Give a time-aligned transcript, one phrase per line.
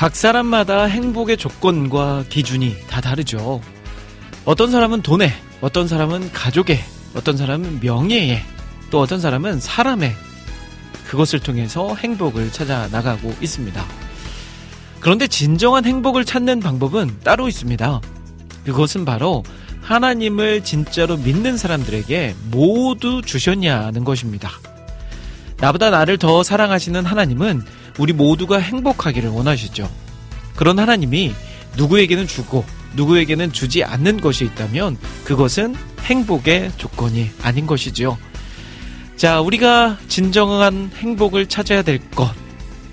[0.00, 3.60] 각 사람마다 행복의 조건과 기준이 다 다르죠.
[4.46, 6.80] 어떤 사람은 돈에, 어떤 사람은 가족에,
[7.14, 8.42] 어떤 사람은 명예에,
[8.90, 10.14] 또 어떤 사람은 사람에
[11.06, 13.84] 그것을 통해서 행복을 찾아 나가고 있습니다.
[15.00, 18.00] 그런데 진정한 행복을 찾는 방법은 따로 있습니다.
[18.64, 19.44] 그것은 바로
[19.82, 24.50] 하나님을 진짜로 믿는 사람들에게 모두 주셨냐는 것입니다.
[25.58, 27.62] 나보다 나를 더 사랑하시는 하나님은
[28.00, 29.88] 우리 모두가 행복하기를 원하시죠.
[30.56, 31.34] 그런 하나님이
[31.76, 32.64] 누구에게는 주고
[32.96, 38.16] 누구에게는 주지 않는 것이 있다면 그것은 행복의 조건이 아닌 것이지요.
[39.16, 42.32] 자, 우리가 진정한 행복을 찾아야 될 것.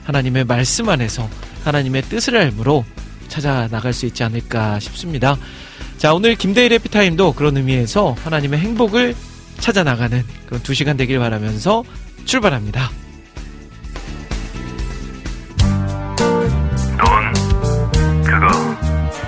[0.03, 1.29] 하나님의 말씀 안에서
[1.63, 2.83] 하나님의 뜻을 알므로
[3.29, 5.37] 찾아 나갈 수 있지 않을까 싶습니다.
[5.97, 9.15] 자, 오늘 김대일 해피타임도 그런 의미에서 하나님의 행복을
[9.59, 11.85] 찾아 나가는 그런 두 시간 되길 바라면서
[12.25, 13.06] 출발합니다.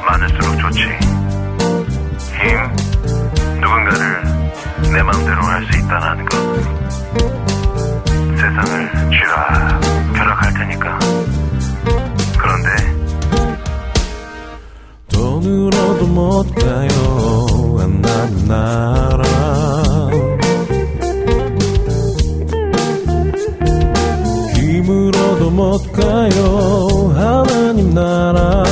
[0.09, 0.79] 많을수록 좋지.
[2.39, 2.57] 힘,
[3.61, 4.23] 누군가를
[4.91, 6.37] 내 마음대로 할 수 있다는 것.
[8.37, 9.79] 세상을 쥐라
[10.13, 10.99] 벼락할 테니까.
[12.39, 12.69] 그런데
[15.11, 19.23] 돈으로도 못 가요 하나님 나라
[24.55, 28.63] 힘으로도 못 가요 하나님 나라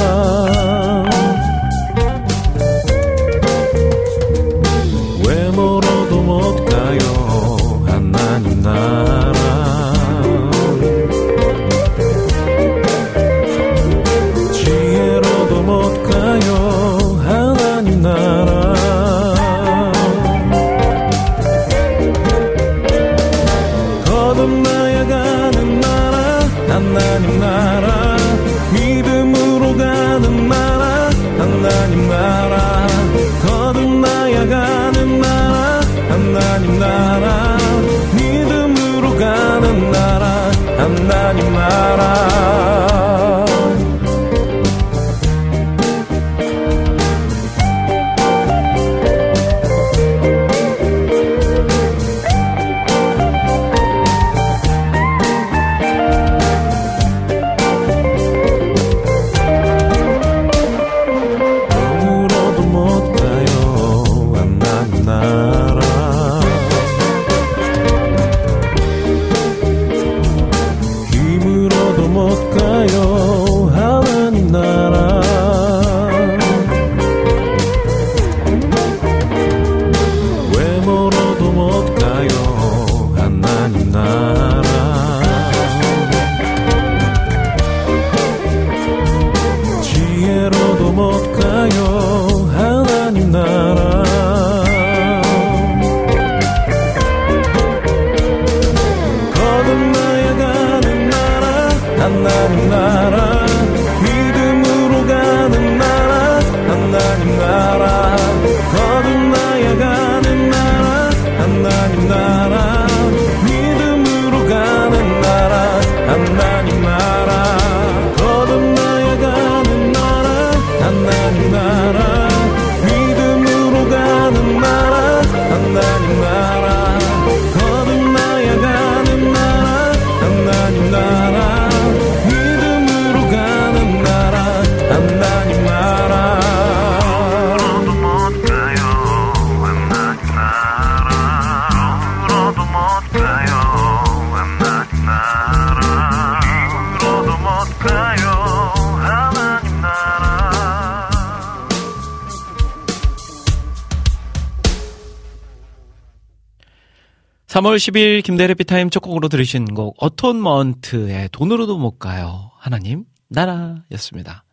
[157.78, 162.52] 3월 10일 김대래 피타임 첫 곡으로 들으신 곡 어톤먼트의 돈으로도 못 가요.
[162.58, 164.44] 하나님 나라였습니다.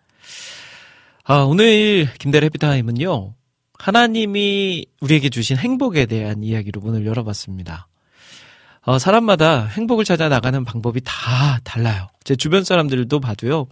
[1.25, 3.35] 아, 오늘 김대래 피타임은요.
[3.79, 7.89] 하나님이 우리에게 주신 행복에 대한 이야기로 문을 열어봤습니다.
[8.83, 12.09] 어, 사람마다 행복을 찾아 나가는 방법이 다 달라요.
[12.25, 13.67] 제 주변 사람들도 봐도요.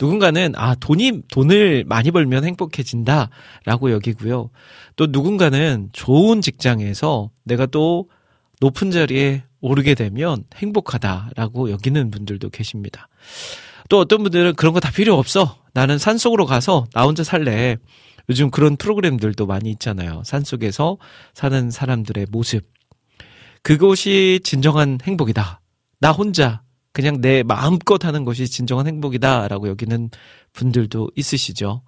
[0.00, 3.28] 누군가는 아 돈이 돈을 많이 벌면 행복해진다
[3.66, 4.48] 라고 여기고요.
[4.96, 8.08] 또 누군가는 좋은 직장에서 내가 또
[8.60, 13.08] 높은 자리에 오르게 되면 행복하다라고 여기는 분들도 계십니다.
[13.88, 15.58] 또 어떤 분들은 그런 거 다 필요 없어.
[15.72, 17.76] 나는 산 속으로 가서 나 혼자 살래.
[18.28, 20.22] 요즘 그런 프로그램들도 많이 있잖아요.
[20.24, 20.98] 산 속에서
[21.34, 22.64] 사는 사람들의 모습.
[23.62, 25.60] 그것이 진정한 행복이다.
[26.00, 26.62] 나 혼자
[26.92, 30.10] 그냥 내 마음껏 하는 것이 진정한 행복이다라고 여기는
[30.52, 31.82] 분들도 있으시죠.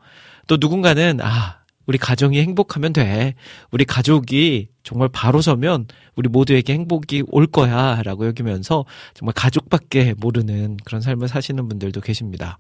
[0.47, 1.58] 또 누군가는 아,
[1.89, 3.35] 우리 가정이 행복하면 돼.
[3.71, 5.87] 우리 가족이 정말 바로 서면
[6.17, 8.03] 우리 모두에게 행복이 올 거야.
[8.03, 12.59] 라고 여기면서 정말 가족밖에 모르는 그런 삶을 사시는 분들도 계십니다.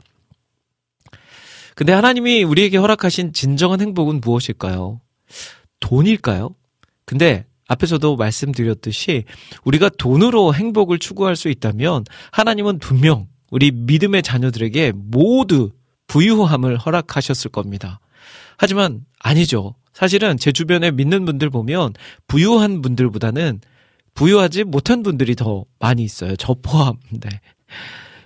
[1.74, 4.98] 근데 하나님이 우리에게 허락하신 진정한 행복은 무엇일까요?
[5.80, 6.54] 돈일까요?
[7.04, 9.24] 근데 앞에서도 말씀드렸듯이
[9.62, 15.72] 우리가 돈으로 행복을 추구할 수 있다면 하나님은 분명 우리 믿음의 자녀들에게 모두
[16.06, 18.00] 부유함을 허락하셨을 겁니다.
[18.58, 19.74] 하지만 아니죠.
[19.94, 21.94] 사실은 제 주변에 믿는 분들 보면
[22.26, 23.60] 부유한 분들보다는
[24.14, 26.36] 부유하지 못한 분들이 더 많이 있어요.
[26.36, 26.96] 저 포함.
[27.10, 27.28] 네.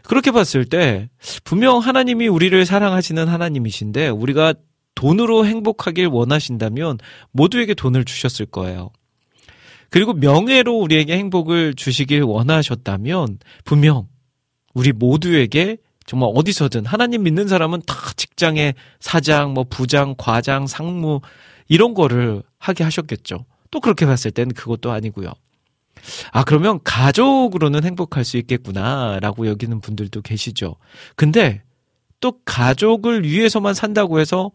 [0.03, 1.09] 그렇게 봤을 때
[1.45, 4.55] 분명 하나님이 우리를 사랑하시는 하나님이신데 우리가
[4.95, 6.99] 돈으로 행복하길 원하신다면
[7.31, 8.91] 모두에게 돈을 주셨을 거예요.
[9.91, 14.09] 그리고 명예로 우리에게 행복을 주시길 원하셨다면 분명
[14.75, 15.77] 우리 모두에게
[16.07, 21.21] 정말 어디서든 하나님 믿는 사람은 다 직장의 사장, 뭐 부장, 과장, 상무
[21.69, 23.45] 이런 거를 하게 하셨겠죠.
[23.71, 25.33] 또 그렇게 봤을 때는 그것도 아니고요.
[26.33, 30.77] 아, 그러면 가족으로는 행복할 수 있겠구나라고 여기는 분들도 계시죠.
[31.17, 31.63] 근데
[32.21, 34.51] 또 가족을 위해서만 산다고 해서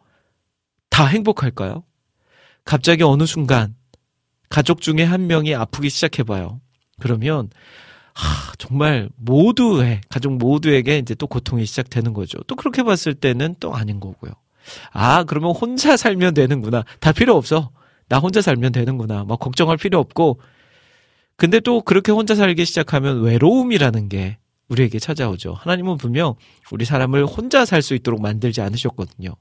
[0.90, 1.84] 다 행복할까요?
[2.64, 3.76] 갑자기 어느 순간
[4.50, 6.62] 가족 중에 한 명이 아프기 시작해봐요.
[7.00, 7.50] 그러면
[8.18, 12.40] 하, 정말 모두의 가족 모두에게 이제 또 고통이 시작되는 거죠.
[12.48, 14.32] 또 그렇게 봤을 때는 또 아닌 거고요.
[14.92, 16.84] 아 그러면 혼자 살면 되는구나.
[17.00, 17.70] 다 필요 없어.
[18.10, 19.26] 나 혼자 살면 되는구나.
[19.26, 20.40] 막 걱정할 필요 없고.
[21.36, 24.38] 근데 또 그렇게 혼자 살기 시작하면 외로움이라는 게
[24.70, 25.54] 우리에게 찾아오죠.
[25.54, 26.36] 하나님은 분명
[26.72, 29.36] 우리 사람을 혼자 살 수 있도록 만들지 않으셨거든요.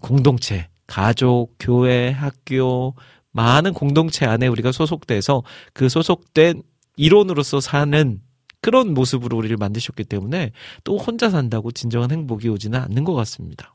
[0.00, 2.94] 공동체, 가족, 교회, 학교,
[3.30, 6.62] 많은 공동체 안에 우리가 소속돼서 그 소속된
[6.96, 8.20] 이론으로서 사는
[8.60, 10.52] 그런 모습으로 우리를 만드셨기 때문에
[10.82, 13.74] 또 혼자 산다고 진정한 행복이 오지는 않는 것 같습니다.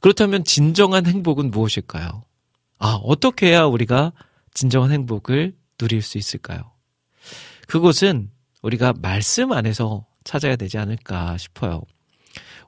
[0.00, 2.22] 그렇다면 진정한 행복은 무엇일까요?
[2.78, 4.12] 아, 어떻게 해야 우리가
[4.52, 6.72] 진정한 행복을 누릴 수 있을까요?
[7.66, 8.30] 그것은
[8.62, 11.82] 우리가 말씀 안에서 찾아야 되지 않을까 싶어요.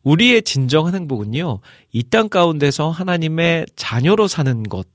[0.02, 1.60] 우리의 진정한 행복은요,
[1.92, 4.86] 이 땅 가운데서 하나님의 자녀로 사는 것,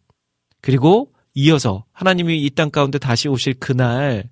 [0.61, 4.29] 그리고 이어서 하나님이 이 땅 가운데 다시 오실 그날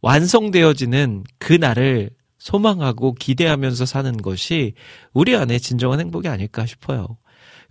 [0.00, 4.74] 완성되어지는 그날을 소망하고 기대하면서 사는 것이
[5.12, 7.18] 우리 안에 진정한 행복이 아닐까 싶어요.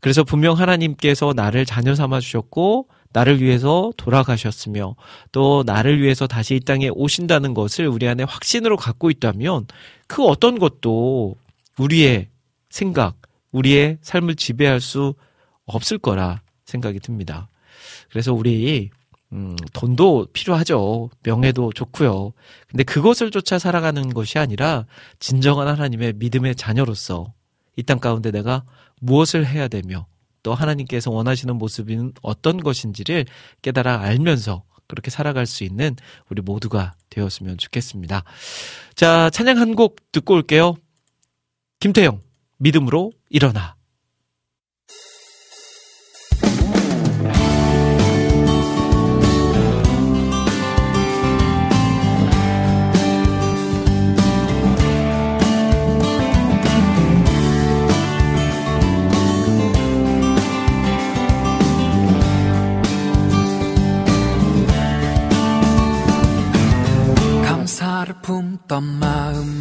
[0.02, 4.96] 그래서 분명 하나님께서 나를 자녀 삼아 주셨고 나를 위해서 돌아가셨으며
[5.32, 9.68] 또 나를 위해서 다시 이 땅에 오신다는 것을 우리 안에 확신으로 갖고 있다면
[10.08, 11.36] 그 어떤 것도
[11.80, 12.28] 우리의
[12.70, 13.16] 생각,
[13.52, 15.16] 우리의 삶을 지배할 수
[15.66, 17.50] 없을 거라 생각이 듭니다.
[18.10, 18.90] 그래서 우리
[19.34, 21.10] 음, 돈도 필요하죠.
[21.24, 22.32] 명예도 좋고요.
[22.70, 24.86] 근데 그것을 쫓아 살아가는 것이 아니라
[25.20, 27.34] 진정한 하나님의 믿음의 자녀로서
[27.76, 28.64] 이 땅 가운데 내가
[29.02, 30.08] 무엇을 해야 되며
[30.44, 33.26] 또 하나님께서 원하시는 모습은 어떤 것인지를
[33.62, 35.96] 깨달아 알면서 그렇게 살아갈 수 있는
[36.30, 38.24] 우리 모두가 되었으면 좋겠습니다.
[38.96, 40.76] 자, 찬양 한 곡 듣고 올게요.
[41.80, 42.22] 김태영,
[42.58, 43.76] 믿음으로 일어나.
[67.98, 69.58] 감사를 품던 마음마저도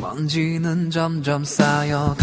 [0.00, 2.18] 먼지는 점점 쌓여가고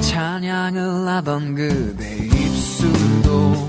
[0.00, 3.68] 찬양을 하던 그대 입술도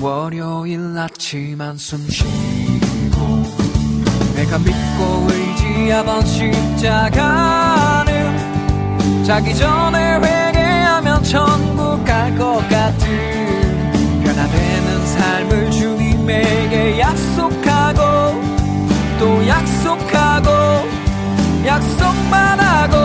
[0.00, 3.42] 월요일 아침 한숨 쉬고
[4.36, 8.06] 내가 믿고 의지하던 십자가는
[9.24, 13.37] 자기 전에 회개하면 천국 갈 것 같은
[16.28, 18.00] 주님에게 약속하고
[19.18, 20.50] 또 약속하고
[21.64, 22.96] 약속만 하고.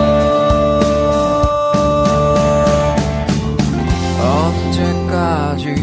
[4.20, 5.74] 언제까지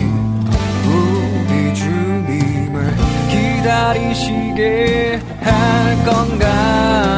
[0.85, 2.95] 우리 주님을
[3.29, 7.10] 기다리시게 할 건가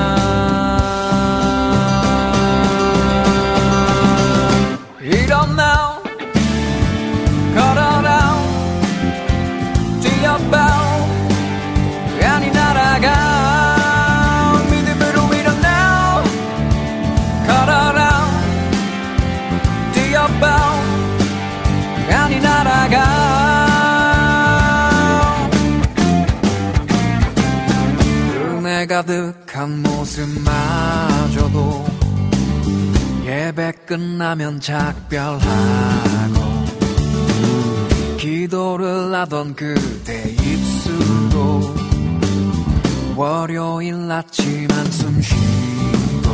[29.13, 31.85] 가득한 모습마저도
[33.23, 35.43] 예배 끝나면 작별하고
[38.17, 41.75] 기도를 하던 그대 입술도
[43.15, 46.31] 월요일 아침 한숨 쉬고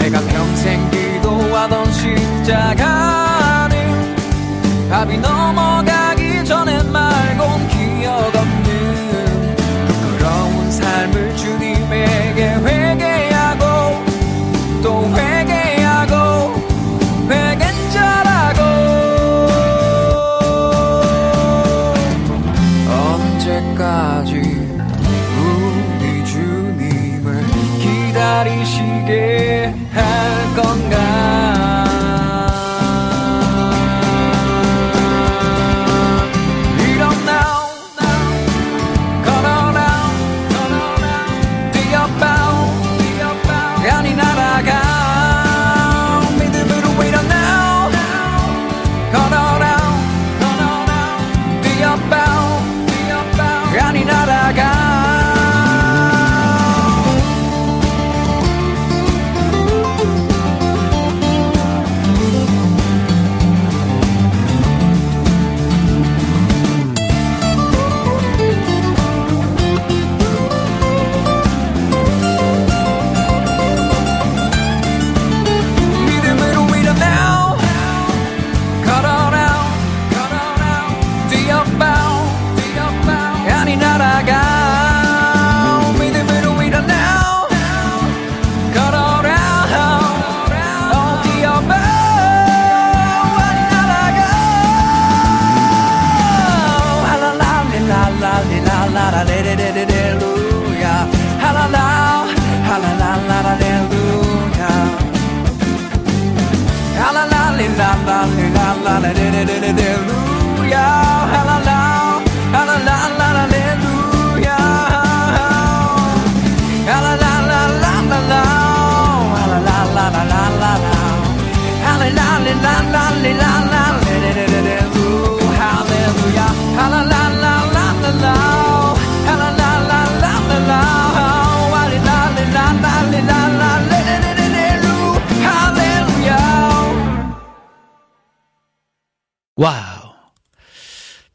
[0.00, 3.74] 내가 평생 기도하던 십자가는
[4.90, 9.56] 밥이 넘어가기 전에 말곤 기억 없는
[9.86, 11.53] 부끄러운 삶을 주
[11.88, 12.83] me que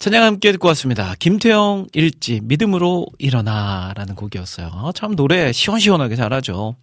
[0.10, 1.14] 찬양 함께 듣고 왔습니다.
[1.20, 4.92] 김태형 일집 믿음으로 일어나라는 곡이었어요.
[4.96, 6.76] 참 노래 시원시원하게 잘하죠.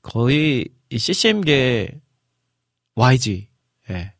[0.00, 2.00] 거의 이 CCM계
[2.94, 3.48] YG
[3.90, 4.14] 예.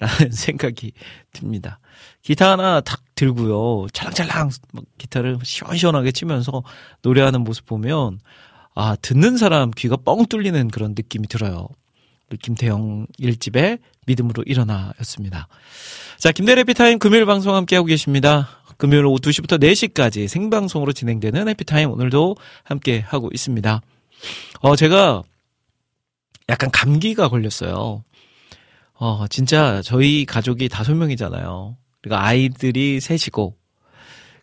[0.00, 0.90] 라는 생각이
[1.32, 1.78] 듭니다.
[2.22, 3.86] 기타 하나 탁 들고요.
[3.92, 6.64] 찰랑찰랑 막 기타를 시원시원하게 치면서
[7.02, 8.18] 노래하는 모습 보면
[8.74, 11.68] 아 듣는 사람 귀가 뻥 뚫리는 그런 느낌이 들어요.
[12.42, 15.46] 김태형 일집의 믿음으로 일어나였습니다.
[16.20, 18.50] 자, 김대래 피타임 금요일 방송 함께하고 계십니다.
[18.76, 23.80] 금요일 오후 2시부터 4시까지 생방송으로 진행되는 해피타임 오늘도 함께하고 있습니다.
[24.60, 25.22] 어, 제가
[26.50, 28.04] 약간 감기가 걸렸어요.
[28.92, 31.78] 어, 진짜 저희 가족이 다섯 명이잖아요.
[32.02, 33.56] 그리고 아이들이 셋이고,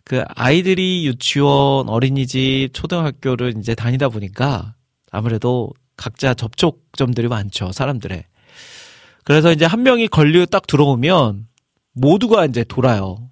[0.02, 4.74] 그 아이들이 유치원, 어린이집, 초등학교를 이제 다니다 보니까
[5.12, 8.24] 아무래도 각자 접촉점들이 많죠, 사람들의.
[9.22, 11.47] 그래서 이제 한 명이 걸리고 딱 들어오면
[12.00, 13.30] 모두가 이제 돌아요.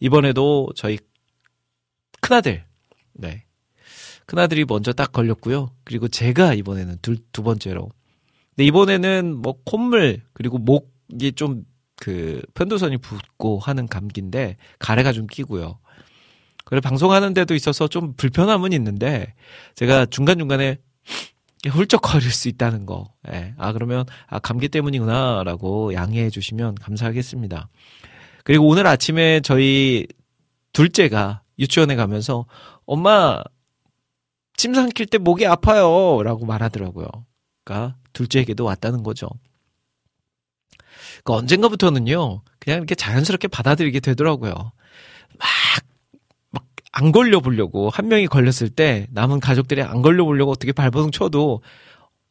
[0.00, 0.98] 이번에도 저희
[2.20, 2.64] 큰아들,
[3.12, 3.44] 네.
[4.26, 5.70] 큰아들이 먼저 딱 걸렸고요.
[5.84, 7.90] 그리고 제가 이번에는 둘, 두 번째로.
[8.50, 11.64] 근데 이번에는 뭐 콧물, 그리고 목이 좀
[11.96, 15.78] 그 편도선이 붓고 하는 감기인데 가래가 좀 끼고요.
[16.64, 19.34] 그래 방송하는 데도 있어서 좀 불편함은 있는데
[19.74, 20.78] 제가 중간중간에
[21.66, 23.12] 훌쩍거릴 수 있다는 거.
[23.32, 23.54] 예.
[23.56, 27.68] 아, 그러면, 아, 감기 때문이구나 라고 양해해 주시면 감사하겠습니다.
[28.44, 30.06] 그리고 오늘 아침에 저희
[30.72, 32.46] 둘째가 유치원에 가면서
[32.84, 33.42] 엄마
[34.56, 37.08] 침 삼킬 때 목이 아파요 라고 말하더라고요.
[37.64, 39.28] 그러니까 둘째에게도 왔다는 거죠.
[41.24, 44.52] 그 언젠가부터는요, 그냥 이렇게 자연스럽게 받아들이게 되더라고요.
[44.52, 44.72] 막,
[45.38, 45.84] 막,
[46.98, 51.60] 안 걸려보려고, 한 명이 걸렸을 때 남은 가족들이 안 걸려보려고 어떻게 발버둥 쳐도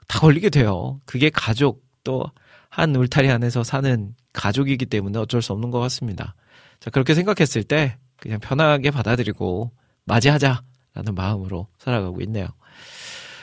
[0.07, 0.99] 다 걸리게 돼요.
[1.05, 2.23] 그게 가족, 또,
[2.69, 6.33] 한 울타리 안에서 사는 가족이기 때문에 어쩔 수 없는 것 같습니다.
[6.79, 9.71] 자, 그렇게 생각했을 때, 그냥 편하게 받아들이고,
[10.05, 12.47] 맞이하자라는 마음으로 살아가고 있네요.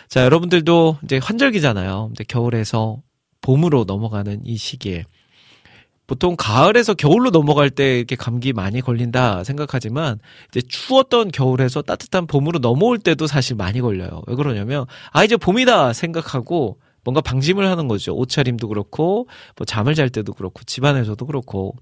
[0.09, 2.11] 자, 여러분들도 이제 환절기잖아요.
[2.15, 3.01] 이제 겨울에서
[3.43, 5.05] 봄으로 넘어가는 이 시기에
[6.13, 10.19] 보통 가을에서 겨울로 넘어갈 때 이렇게 감기 많이 걸린다 생각하지만
[10.51, 14.21] 이제 추웠던 겨울에서 따뜻한 봄으로 넘어올 때도 사실 많이 걸려요.
[14.27, 18.15] 왜 그러냐면 아 이제 봄이다 생각하고 뭔가 방심을 하는 거죠.
[18.15, 19.27] 옷차림도 그렇고
[19.57, 21.77] 뭐 잠을 잘 때도 그렇고 집안에서도 그렇고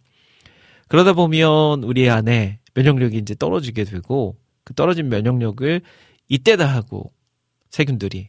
[0.86, 5.82] 그러다 보면 우리 안에 면역력이 이제 떨어지게 되고 그 떨어진 면역력을
[6.28, 7.12] 이때다 하고
[7.70, 8.28] 세균들이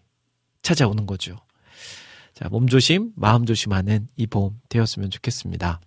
[0.63, 1.35] 찾아오는 거죠.
[2.33, 5.79] 자, 몸조심, 마음조심하는 이 봄 되었으면 좋겠습니다.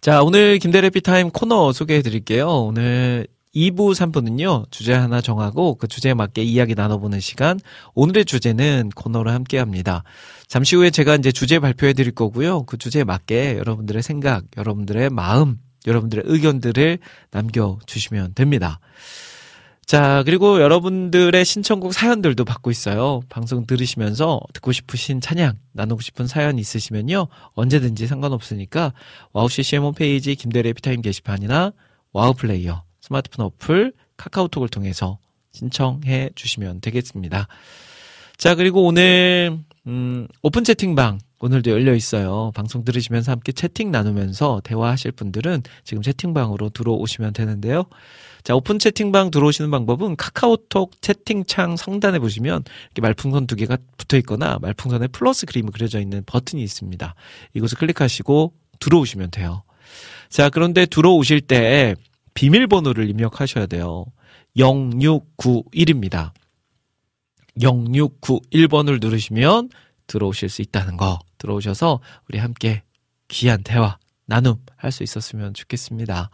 [0.00, 2.48] 자, 오늘 김대래 피타임 코너 소개해 드릴게요.
[2.48, 7.58] 오늘 2부, 3부는요, 주제 하나 정하고 그 주제에 맞게 이야기 나눠보는 시간.
[7.94, 10.04] 오늘의 주제는 코너로 함께 합니다.
[10.46, 12.64] 잠시 후에 제가 이제 주제 발표해 드릴 거고요.
[12.64, 16.98] 그 주제에 맞게 여러분들의 생각, 여러분들의 마음, 여러분들의 의견들을
[17.30, 18.78] 남겨주시면 됩니다.
[19.86, 23.20] 자, 그리고 여러분들의 신청곡 사연들도 받고 있어요.
[23.28, 27.28] 방송 들으시면서 듣고 싶으신 찬양, 나누고 싶은 사연 있으시면요.
[27.54, 28.92] 언제든지 상관없으니까
[29.32, 31.72] 와우 CCM 홈페이지 김대일의 해피타임 게시판이나
[32.12, 35.18] 와우 플레이어, 스마트폰 어플, 카카오톡을 통해서
[35.52, 37.46] 신청해 주시면 되겠습니다.
[38.36, 39.56] 자, 그리고 오늘,
[39.86, 42.50] 음, 오픈 채팅방 오늘도 열려 있어요.
[42.56, 47.84] 방송 들으시면서 함께 채팅 나누면서 대화하실 분들은 지금 채팅방으로 들어오시면 되는데요.
[48.46, 54.60] 자, 오픈 채팅방 들어오시는 방법은 카카오톡 채팅창 상단에 보시면 이렇게 말풍선 두 개가 붙어 있거나
[54.62, 57.16] 말풍선에 플러스 그림이 그려져 있는 버튼이 있습니다.
[57.54, 59.64] 이것을 클릭하시고 들어오시면 돼요.
[60.28, 61.96] 자, 그런데 들어오실 때
[62.34, 64.04] 비밀번호를 입력하셔야 돼요.
[64.56, 66.30] 0691입니다.
[67.58, 69.70] 0691번을 누르시면
[70.06, 72.84] 들어오실 수 있다는 거 들어오셔서 우리 함께
[73.26, 76.30] 귀한 대화 나눔 할 수 있었으면 좋겠습니다.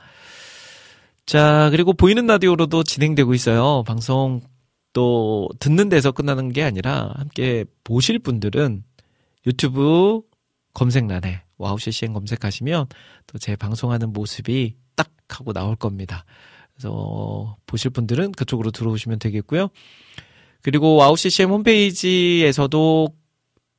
[1.27, 3.85] 자, 그리고 보이는 라디오로도 진행되고 있어요.
[3.87, 4.41] 방송
[4.93, 8.85] 또 듣는 데서 끝나는 게 아니라 함께 보실 분들은
[9.47, 10.23] 유튜브
[10.75, 12.87] 검색란에 와우 CCM 검색하시면
[13.27, 16.25] 또 제 방송하는 모습이 딱 하고 나올 겁니다.
[16.75, 19.69] 그래서 보실 분들은 그쪽으로 들어오시면 되겠고요.
[20.63, 23.09] 그리고 와우 CCM 홈페이지에서도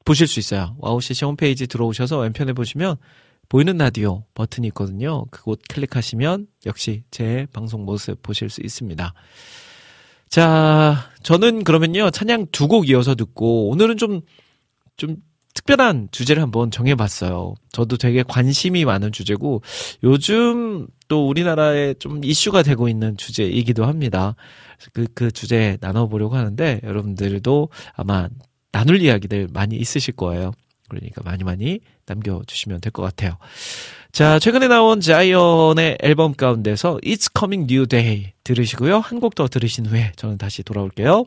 [0.06, 0.76] 보실 수 있어요.
[0.80, 2.98] 와우 CCM 홈페이지 들어오셔서 왼편에 보시면
[3.54, 5.26] 보이는 라디오 버튼이 있거든요.
[5.30, 9.14] 그곳 클릭하시면 역시 제 방송 모습 보실 수 있습니다.
[10.28, 12.10] 자, 저는 그러면요.
[12.10, 14.22] 찬양 두 곡 이어서 듣고 오늘은 좀,
[14.98, 15.18] 좀
[15.54, 17.54] 특별한 주제를 한번 정해봤어요.
[17.72, 19.62] 저도 되게 관심이 많은 주제고
[20.04, 24.36] 요즘 또 우리나라에 좀 이슈가 되고 있는 주제이기도 합니다.
[24.94, 28.30] 그, 그 주제 나눠보려고 하는데 여러분들도 아마
[28.72, 30.54] 나눌 이야기들 많이 있으실 거예요.
[30.90, 33.38] 그러니까 많이 많이 남겨주시면 될 것 같아요.
[34.12, 39.00] 자, 최근에 나온 자이언의 앨범 가운데서 It's Coming New Day 들으시고요.
[39.00, 41.26] 한 곡 더 들으신 후에 저는 다시 돌아올게요.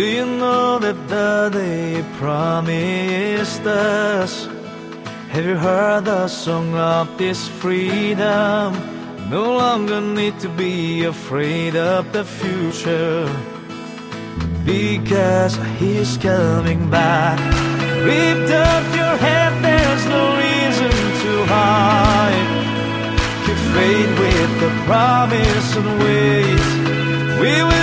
[0.00, 4.46] Do you know that the day promised us?
[5.28, 8.72] Have you heard the song of this freedom?
[9.28, 13.28] No longer need to be afraid of the future
[14.64, 17.38] because he's coming back.
[18.10, 22.50] Lift up your head, there's no reason to hide.
[23.44, 26.64] Keep faith with the promise and wait.
[27.42, 27.79] We will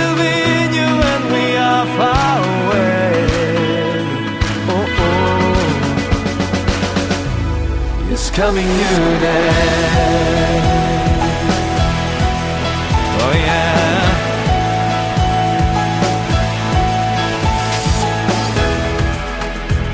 [1.98, 3.12] far away.
[4.74, 5.22] Oh, oh.
[8.12, 9.50] It's coming new day.
[13.22, 13.96] Oh, yeah.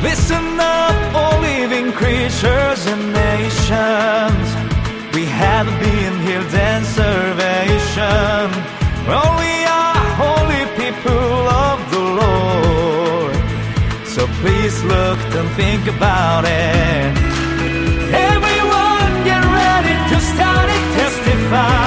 [0.02, 4.48] Listen up, all living creatures and nations.
[5.16, 8.46] We have been healed and salvation.
[9.08, 11.53] Well, we are holy people
[14.44, 17.16] Please look, don't think about it.
[18.12, 20.85] Everyone get ready to start it.
[20.98, 21.83] testify.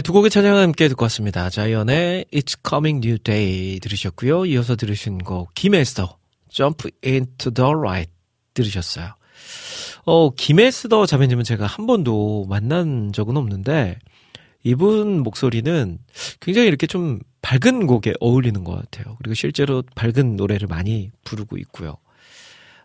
[0.00, 1.50] 네, 두 곡의 찬양을 함께 듣고 왔습니다.
[1.50, 4.46] 자이언의 It's Coming New Day 들으셨고요.
[4.46, 6.16] 이어서 들으신 곡 김에스더
[6.48, 8.10] Jump Into the Light
[8.54, 9.12] 들으셨어요.
[10.06, 13.98] 어, 김에스더 자매님은 제가 한 번도 만난 적은 없는데
[14.62, 15.98] 이분 목소리는
[16.40, 19.16] 굉장히 이렇게 좀 밝은 곡에 어울리는 것 같아요.
[19.18, 21.98] 그리고 실제로 밝은 노래를 많이 부르고 있고요.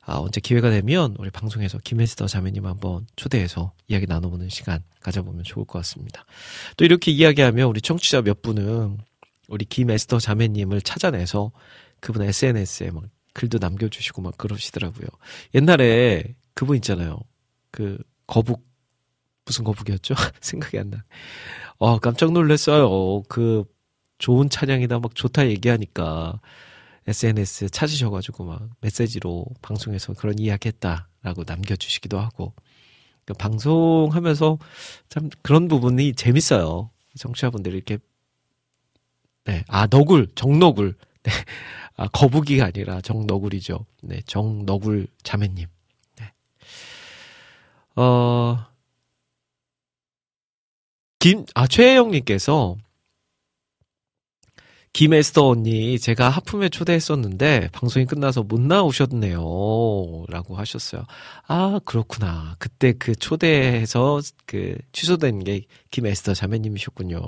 [0.06, 5.66] 아, 언제 기회가 되면 우리 방송에서 김혜스더 자매님 한번 초대해서 이야기 나눠보는 시간 가져보면 좋을
[5.66, 6.26] 것 같습니다.
[6.78, 9.00] 또 이렇게 이야기하면 우리 청취자 몇 분은
[9.48, 11.52] 우리 김혜스더 자매님을 찾아내서
[12.00, 15.08] 그분 SNS에 막 글도 남겨주시고 막 그러시더라고요.
[15.56, 17.20] 옛날에 그분 있잖아요.
[17.72, 18.64] 그 거북
[19.44, 20.14] 무슨 거북이었죠?
[20.40, 21.04] 생각이 안 나.
[21.78, 23.24] 어, 깜짝 놀랐어요.
[23.28, 23.66] 그
[24.20, 26.40] 좋은 찬양이다 막 좋다 얘기하니까
[27.08, 32.54] SNS 찾으셔가지고 막 메시지로 방송에서 그런 이야기 했다라고 남겨주시기도 하고
[33.26, 34.58] 그 방송하면서
[35.10, 36.92] 참 그런 부분이 재밌어요.
[37.18, 37.98] 청취자분들이 이렇게
[39.46, 41.32] 네, 아 너굴 정너굴 네,
[41.98, 43.86] 아 거북이가 아니라 정너굴이죠.
[44.04, 45.68] 네, 정너굴 자매님.
[46.18, 46.34] 네.
[47.96, 48.66] 어.
[51.20, 52.78] 김, 아, 최혜영님께서
[54.96, 59.42] 김에스더 언니 제가 하품에 초대했었는데 방송이 끝나서 못 나오셨네요.
[60.30, 61.04] 라고 하셨어요.
[61.48, 62.56] 아, 그렇구나.
[62.60, 67.20] 그때 그 초대해서 그 취소된 게 김에스더 자매님이셨군요.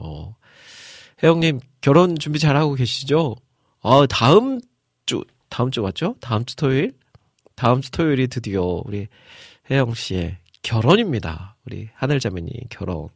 [1.21, 3.35] 혜영님 결혼 준비 잘하고 계시죠?
[3.81, 4.61] 아, 다음
[5.05, 6.15] 주, 다음 주 맞죠?
[6.21, 6.93] 다음 주 토요일?
[7.55, 9.07] 다음 주 토요일이 드디어 우리
[9.69, 11.57] 혜영 씨의 결혼입니다.
[11.65, 13.09] 우리 하늘 자매님 결혼.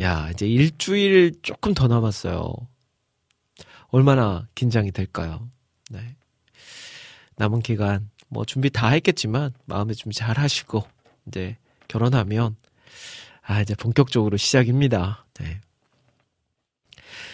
[0.00, 2.54] 야, 이제 일주일 조금 더 남았어요.
[3.94, 5.48] 얼마나 긴장이 될까요?
[5.88, 6.00] 네.
[7.36, 10.82] 남은 기간 뭐 준비 다 했겠지만 마음의 준비 잘 하시고
[11.28, 12.56] 이제 결혼하면
[13.42, 15.24] 아 이제 본격적으로 시작입니다.
[15.34, 15.60] 네.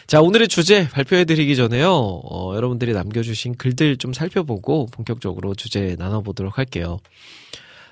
[0.07, 1.95] 자 오늘의 주제 발표해 드리기 전에요.
[1.95, 6.99] 어, 여러분들이 남겨주신 글들 좀 살펴보고 본격적으로 주제 나눠보도록 할게요.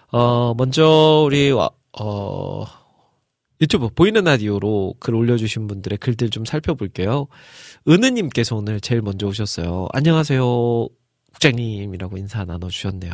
[0.08, 2.66] 어 먼저 우리 어
[3.60, 7.26] 유튜브 보이는 라디오로 글 올려주신 분들의 글들 좀 살펴볼게요.
[7.88, 9.88] 은은님께서 오늘 제일 먼저 오셨어요.
[9.92, 10.88] 안녕하세요.
[11.32, 13.12] 국장님이라고 인사 나눠주셨네요.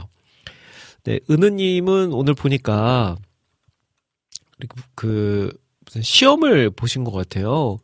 [1.05, 3.17] 네, 은은님은 오늘 보니까
[4.95, 5.51] 그
[5.85, 7.79] 무슨 시험을 보신 것 같아요.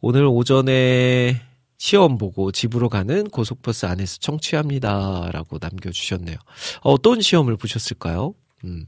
[0.00, 1.42] 오늘 오전에
[1.78, 6.36] 시험 보고 집으로 가는 고속버스 안에서 청취합니다라고 남겨주셨네요.
[6.80, 8.34] 어떤 시험을 보셨을까요?
[8.64, 8.86] 음,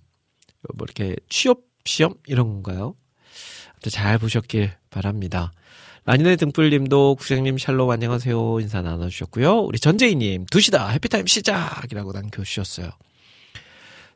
[0.74, 2.94] 뭐 이렇게 취업 시험 이런 건가요?
[3.88, 5.52] 잘 보셨길 바랍니다.
[6.04, 9.60] 라니네 등불님도 국장님 샬롬 안녕하세요 인사 나눠주셨고요.
[9.60, 12.90] 우리 전재희님 2시다 해피타임 시작이라고 남겨주셨어요.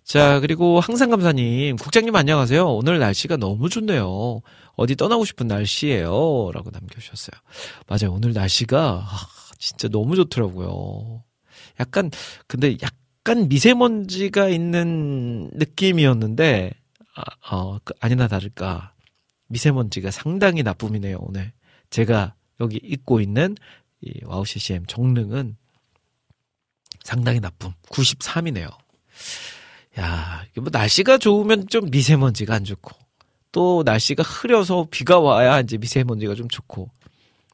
[0.03, 2.67] 자 그리고 항상 감사님 국장님 안녕하세요.
[2.67, 4.41] 오늘 날씨가 너무 좋네요.
[4.77, 7.41] 어디 떠나고 싶은 날씨예요 라고 남겨주셨어요.
[7.87, 11.23] 맞아요 오늘 날씨가 아, 진짜 너무 좋더라고요.
[11.81, 12.11] 약간
[12.47, 16.73] 근데 약간 미세먼지가 있는 느낌이었는데
[17.15, 18.94] 아, 어, 그 아니나 다를까
[19.49, 21.53] 미세먼지가 상당히 나쁨이네요, 오늘.
[21.91, 23.57] 제가 여기 입고 있는
[24.01, 25.57] 이 와우 CCM 정릉은
[27.03, 27.73] 상당히 나쁨.
[27.91, 28.71] 93이네요.
[29.99, 32.97] 야, 뭐 날씨가 좋으면 좀 미세먼지가 안 좋고,
[33.53, 36.91] 또 날씨가 흐려서 비가 와야 이제 미세먼지가 좀 좋고,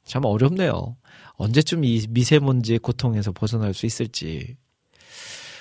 [0.05, 0.97] 참 어렵네요.
[1.35, 4.57] 언제쯤 이 미세먼지의 고통에서 벗어날 수 있을지.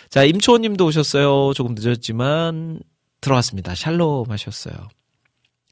[0.10, 1.54] 자, 임초원 님도 오셨어요.
[1.54, 2.82] 조금 늦었지만
[3.22, 3.76] 들어왔습니다.
[3.76, 4.90] 샬롬 하셨어요.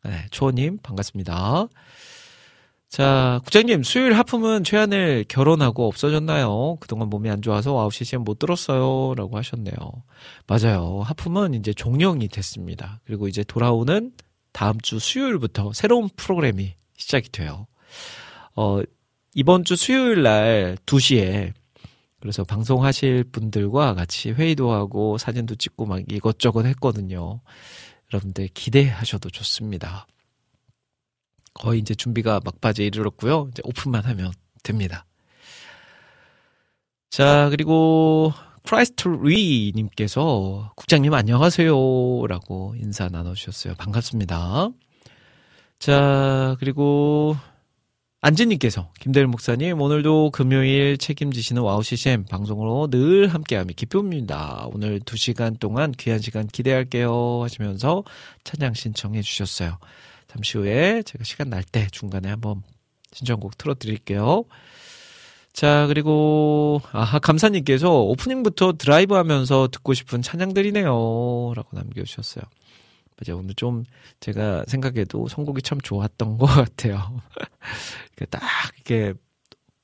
[0.08, 1.68] 네, 초원님 반갑습니다.
[2.88, 6.78] 자, 국장님, 수요일 하품은 최하늘 결혼하고 없어졌나요?
[6.80, 9.16] 그동안 몸이 안 좋아서 와우 CCM 못 들었어요.
[9.16, 9.76] 라고 하셨네요.
[10.48, 11.02] 맞아요.
[11.02, 13.02] 하품은 이제 종영이 됐습니다.
[13.06, 14.14] 그리고 이제 돌아오는
[14.54, 17.68] 다음 주 수요일부터 새로운 프로그램이 시작이 돼요.
[18.56, 18.80] 어,
[19.36, 21.52] 이번 주 수요일 날 2시에
[22.22, 27.42] 그래서 방송하실 분들과 같이 회의도 하고 사진도 찍고 막 이것저것 했거든요.
[28.14, 30.08] 여러분들 기대하셔도 좋습니다.
[31.54, 33.50] 거의 이제 준비가 막바지에 이르렀고요.
[33.52, 34.32] 이제 오픈만 하면
[34.64, 35.06] 됩니다.
[37.10, 38.32] 자, 그리고
[38.64, 43.76] 크라이스트 리 님께서 국장님 안녕하세요 라고 인사 나눠 주셨어요.
[43.76, 44.70] 반갑습니다.
[45.80, 47.38] 자, 그리고
[48.20, 54.68] 안지님께서 김대일 목사님 오늘도 금요일 책임지시는 와우 CCM 방송으로 늘 함께함이 기쁩니다.
[54.72, 58.04] 오늘 2시간 동안 귀한 시간 기대할게요 하시면서
[58.44, 59.78] 찬양 신청해 주셨어요.
[60.28, 62.64] 잠시 후에 제가 시간 날 때 중간에 한번
[63.14, 64.46] 신청곡 틀어드릴게요.
[65.54, 72.44] 자 그리고 아하 감사님께서 오프닝부터 드라이브 하면서 듣고 싶은 찬양들이네요 라고 남겨주셨어요.
[73.18, 73.40] 맞아요.
[73.40, 73.84] 오늘 좀
[74.20, 77.22] 제가 생각해도 선곡이 참 좋았던 것 같아요.
[78.30, 78.42] 딱
[78.76, 79.14] 이렇게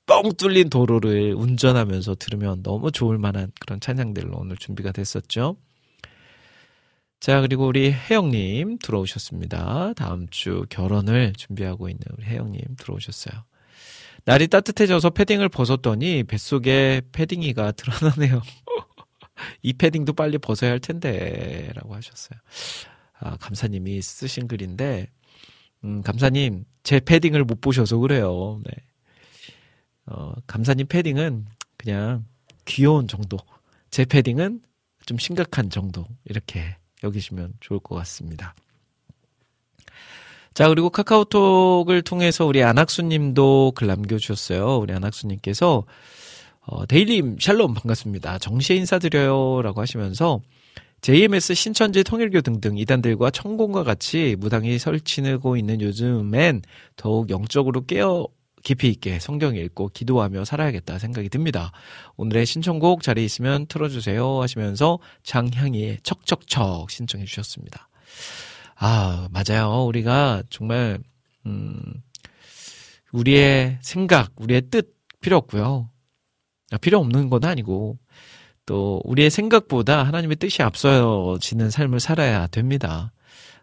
[0.05, 5.57] 뻥 뚫린 도로를 운전하면서 들으면 너무 좋을 만한 그런 찬양들로 오늘 준비가 됐었죠.
[7.19, 9.93] 자, 그리고 우리 혜영님 들어오셨습니다.
[9.95, 13.45] 다음 주 결혼을 준비하고 있는 우리 혜영님 들어오셨어요.
[14.25, 18.41] 날이 따뜻해져서 패딩을 벗었더니 뱃속에 패딩이가 드러나네요.
[19.63, 22.39] 이 패딩도 빨리 벗어야 할 텐데, 라고 하셨어요.
[23.23, 25.07] 아, 감사님이 쓰신 글인데,
[25.85, 28.61] 음, 감사님, 제 패딩을 못 보셔서 그래요.
[28.65, 28.71] 네.
[30.05, 31.45] 어, 감사님 패딩은
[31.77, 32.25] 그냥
[32.65, 33.37] 귀여운 정도.
[33.89, 34.61] 제 패딩은
[35.05, 36.05] 좀 심각한 정도.
[36.25, 38.55] 이렇게 여기시면 좋을 것 같습니다.
[40.53, 44.79] 자, 그리고 카카오톡을 통해서 우리 안학수 님도 글 남겨주셨어요.
[44.79, 45.85] 우리 안학수 님께서,
[46.59, 48.39] 어, 데일리 샬롬 반갑습니다.
[48.39, 49.61] 정시에 인사드려요.
[49.61, 50.41] 라고 하시면서,
[51.03, 56.61] JMS 신천지 통일교 등등 이단들과 천공과 같이 무당이 설치고 있는 요즘엔
[56.95, 58.29] 더욱 영적으로 깨어
[58.63, 61.73] 깊이 있게 성경 읽고 기도하며 살아야겠다 생각이 듭니다.
[62.15, 67.89] 오늘의 신청곡 자리 있으면 틀어주세요 하시면서 장향이의 척척척 신청해 주셨습니다.
[68.77, 69.83] 아, 맞아요.
[69.83, 70.99] 우리가 정말,
[71.45, 71.81] 음,
[73.11, 75.89] 우리의 생각, 우리의 뜻 필요 없고요.
[76.71, 77.97] 아, 필요 없는 건 아니고,
[78.65, 83.11] 또 우리의 생각보다 하나님의 뜻이 앞서지는 삶을 살아야 됩니다.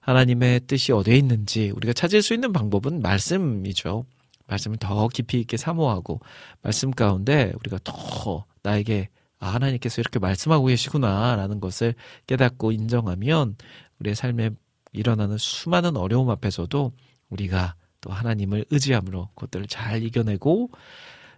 [0.01, 4.05] 하나님의 뜻이 어디에 있는지 우리가 찾을 수 있는 방법은 말씀이죠.
[4.47, 6.21] 말씀을 더 깊이 있게 사모하고
[6.63, 9.09] 말씀 가운데 우리가 더 나에게
[9.39, 11.95] 아, 하나님께서 이렇게 말씀하고 계시구나라는 것을
[12.27, 13.57] 깨닫고 인정하면
[14.01, 14.51] 우리의 삶에
[14.93, 16.93] 일어나는 수많은 어려움 앞에서도
[17.31, 20.71] 우리가 또 하나님을 의지함으로 그것들을 잘 이겨내고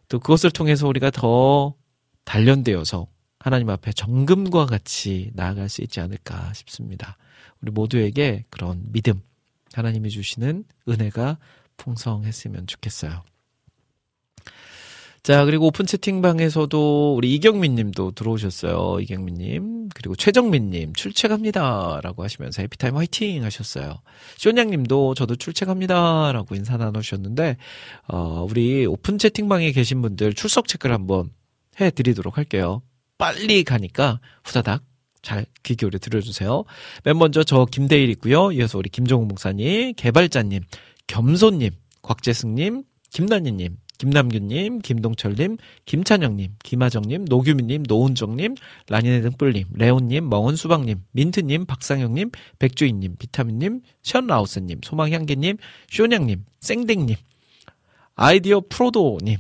[0.09, 1.75] 또 그것을 통해서 우리가 더
[2.25, 3.07] 단련되어서
[3.43, 7.17] 하나님 앞에 정금과 같이 나아갈 수 있지 않을까 싶습니다.
[7.61, 9.21] 우리 모두에게 그런 믿음,
[9.73, 11.39] 하나님이 주시는 은혜가
[11.77, 13.25] 풍성했으면 좋겠어요.
[15.25, 19.01] 자, 그리고 오픈 채팅방에서도 우리 이경민 님도 들어오셨어요.
[19.01, 19.89] 이경민 님.
[19.95, 22.01] 그리고 최정민 님, 출첵합니다.
[22.03, 24.03] 라고 하시면서 해피타임 화이팅 하셨어요.
[24.37, 26.31] 쇼냥 님도 저도 출첵합니다.
[26.33, 27.57] 라고 인사 나누셨는데,
[28.09, 31.31] 어, 우리 오픈 채팅방에 계신 분들 출석 체크를 한번
[31.81, 32.83] 해 드리도록 할게요.
[33.23, 34.83] 빨리 가니까 후다닥
[35.23, 36.65] 잘귀 기울여 들어주세요.
[37.05, 38.51] 맨 먼저 저 김대일 있고요.
[38.51, 40.65] 이어서 우리 김종욱 목사님, 개발자님,
[41.07, 41.71] 겸손님,
[42.03, 48.57] 곽재승님, 김난희님, 김남균님, 김동철님, 김찬영님, 김하정님, 노규민님, 노은정님,
[48.89, 55.59] 라니네 등불님, 레온님, 멍은수박님, 민트님, 박상영님, 백주인님, 비타민님, 션라우스님, 소망향기님,
[55.89, 57.15] 쇼냥님, 쌩댕님,
[58.17, 59.39] 아이디어 프로도님,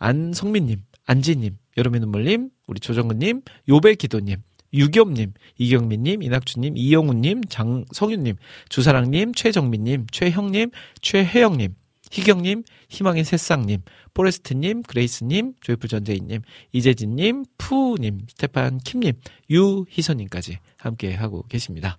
[0.00, 4.36] 안성민님, 안지님, 여름의 눈물님, 우리 조정근님, 요배기도님,
[4.72, 8.36] 유겸님, 이경민님, 이낙주님, 이영훈님, 장성윤님,
[8.68, 11.74] 주사랑님, 최정민님, 최형님, 최혜영님,
[12.10, 13.82] 희경님, 희망의 새싹님,
[14.14, 19.14] 포레스트님, 그레이스님, 조이풀 전재희님, 이재진님, 푸님, 스테판 킴님,
[19.50, 21.96] 유희선님까지 함께 하고 계십니다.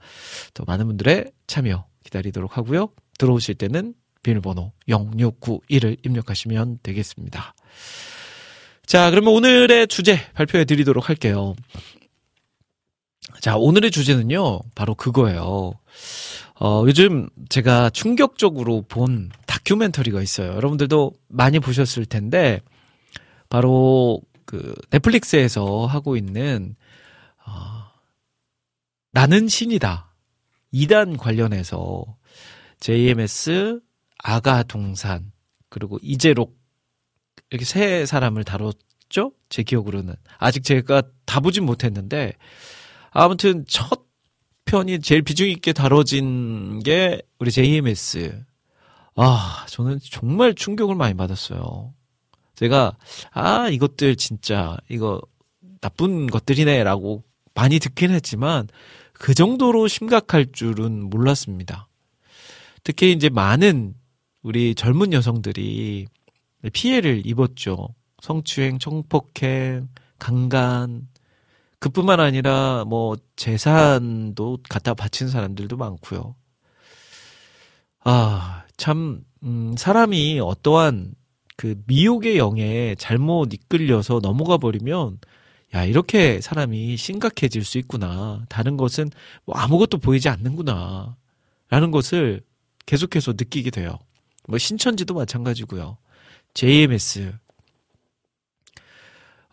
[0.53, 2.89] 또 많은 분들의 참여 기다리도록 하고요.
[3.17, 7.53] 들어오실 때는 비밀번호 0691을 입력하시면 되겠습니다.
[8.85, 11.55] 자, 그러면 오늘의 주제 발표해 드리도록 할게요.
[13.41, 15.73] 자, 오늘의 주제는요, 바로 그거예요.
[16.59, 20.53] 어, 요즘 제가 충격적으로 본 다큐멘터리가 있어요.
[20.53, 22.61] 여러분들도 많이 보셨을 텐데,
[23.49, 26.75] 바로 그 넷플릭스에서 하고 있는,
[27.45, 27.51] 어,
[29.11, 30.13] 나는 신이다.
[30.73, 32.05] 2단 관련해서
[32.79, 33.79] JMS,
[34.19, 35.31] 아가 동산,
[35.69, 36.55] 그리고 이재록,
[37.49, 39.31] 이렇게 세 사람을 다뤘죠?
[39.49, 40.15] 제 기억으로는.
[40.37, 42.33] 아직 제가 다 보진 못했는데,
[43.11, 44.05] 아무튼 첫
[44.65, 48.43] 편이 제일 비중 있게 다뤄진 게 우리 JMS.
[49.15, 51.93] 아, 저는 정말 충격을 많이 받았어요.
[52.55, 52.97] 제가,
[53.31, 55.21] 아, 이것들 진짜, 이거
[55.81, 57.23] 나쁜 것들이네 라고
[57.53, 58.67] 많이 듣긴 했지만,
[59.13, 61.87] 그 정도로 심각할 줄은 몰랐습니다.
[62.83, 63.95] 특히 이제 많은
[64.41, 66.07] 우리 젊은 여성들이
[66.73, 67.89] 피해를 입었죠.
[68.21, 71.07] 성추행, 성폭행, 강간,
[71.79, 76.35] 그뿐만 아니라 뭐 재산도 갖다 바친 사람들도 많고요.
[78.03, 81.13] 아, 참 음, 사람이 어떠한
[81.57, 85.19] 그 미혹의 영에 잘못 이끌려서 넘어가 버리면
[85.73, 88.45] 야, 이렇게 사람이 심각해질 수 있구나.
[88.49, 89.09] 다른 것은
[89.45, 91.15] 뭐 아무것도 보이지 않는구나.
[91.69, 92.41] 라는 것을
[92.85, 93.99] 계속해서 느끼게 돼요.
[94.47, 95.97] 뭐 신천지도 마찬가지고요.
[96.55, 97.33] JMS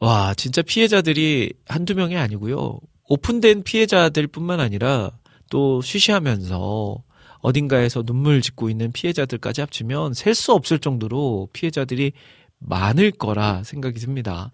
[0.00, 2.80] 와, 진짜 피해자들이 한두 명이 아니고요.
[3.08, 5.12] 오픈된 피해자들 뿐만 아니라
[5.50, 7.02] 또 쉬쉬하면서
[7.40, 12.12] 어딘가에서 눈물 짓고 있는 피해자들까지 합치면 셀 수 없을 정도로 피해자들이
[12.58, 14.50] 많을 거라 생각이 듭니다.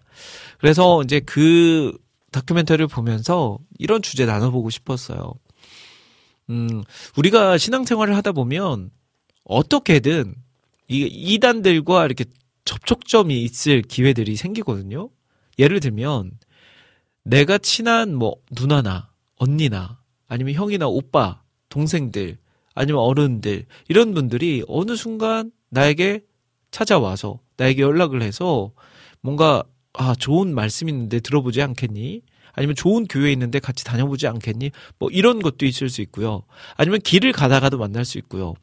[0.59, 1.95] 그래서 이제 그
[2.31, 5.33] 다큐멘터리를 보면서 이런 주제 나눠보고 싶었어요.
[6.49, 6.83] 음,
[7.15, 8.89] 우리가 신앙생활을 하다 보면
[9.45, 10.35] 어떻게든
[10.89, 12.25] 이 이단들과 이렇게
[12.65, 15.09] 접촉점이 있을 기회들이 생기거든요.
[15.57, 16.31] 예를 들면
[17.23, 22.37] 내가 친한 뭐 누나나 언니나 아니면 형이나 오빠, 동생들
[22.73, 26.21] 아니면 어른들 이런 분들이 어느 순간 나에게
[26.71, 28.71] 찾아와서 나에게 연락을 해서
[29.21, 29.63] 뭔가
[29.93, 32.21] 아 좋은 말씀 있는데 들어보지 않겠니?
[32.53, 34.71] 아니면 좋은 교회 있는데 같이 다녀보지 않겠니?
[34.97, 36.43] 뭐 이런 것도 있을 수 있고요.
[36.75, 38.55] 아니면 길을 가다가도 만날 수 있고요.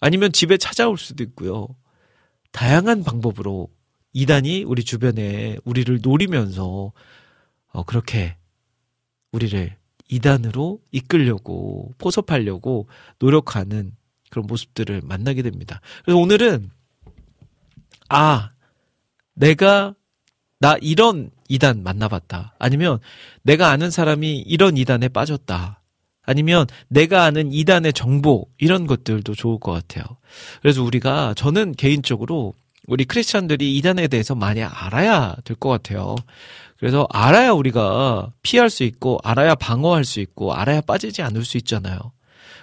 [0.00, 1.68] 아니면 집에 찾아올 수도 있고요.
[2.52, 3.68] 다양한 방법으로
[4.12, 6.92] 이단이 우리 주변에 우리를 노리면서
[7.72, 8.36] 어, 그렇게
[9.32, 9.76] 우리를
[10.08, 12.88] 이단으로 이끌려고 포섭하려고
[13.18, 13.96] 노력하는
[14.30, 15.80] 그런 모습들을 만나게 됩니다.
[16.04, 16.70] 그래서 오늘은
[18.08, 18.50] 아
[19.34, 19.94] 내가
[20.60, 22.54] 나 이런 이단 만나봤다.
[22.58, 22.98] 아니면
[23.42, 25.80] 내가 아는 사람이 이런 이단에 빠졌다.
[26.26, 30.04] 아니면 내가 아는 이단의 정보 이런 것들도 좋을 것 같아요.
[30.62, 32.54] 그래서 우리가 저는 개인적으로
[32.86, 36.16] 우리 크리스천들이 이단에 대해서 많이 알아야 될 것 같아요.
[36.78, 41.98] 그래서 알아야 우리가 피할 수 있고 알아야 방어할 수 있고 알아야 빠지지 않을 수 있잖아요.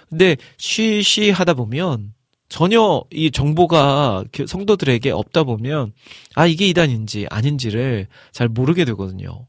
[0.08, 2.12] 근데 쉬쉬 하다 보면
[2.48, 5.92] 전혀 이 정보가 성도들에게 없다 보면
[6.34, 9.46] 아 이게 이단인지 아닌지를 잘 모르게 되거든요.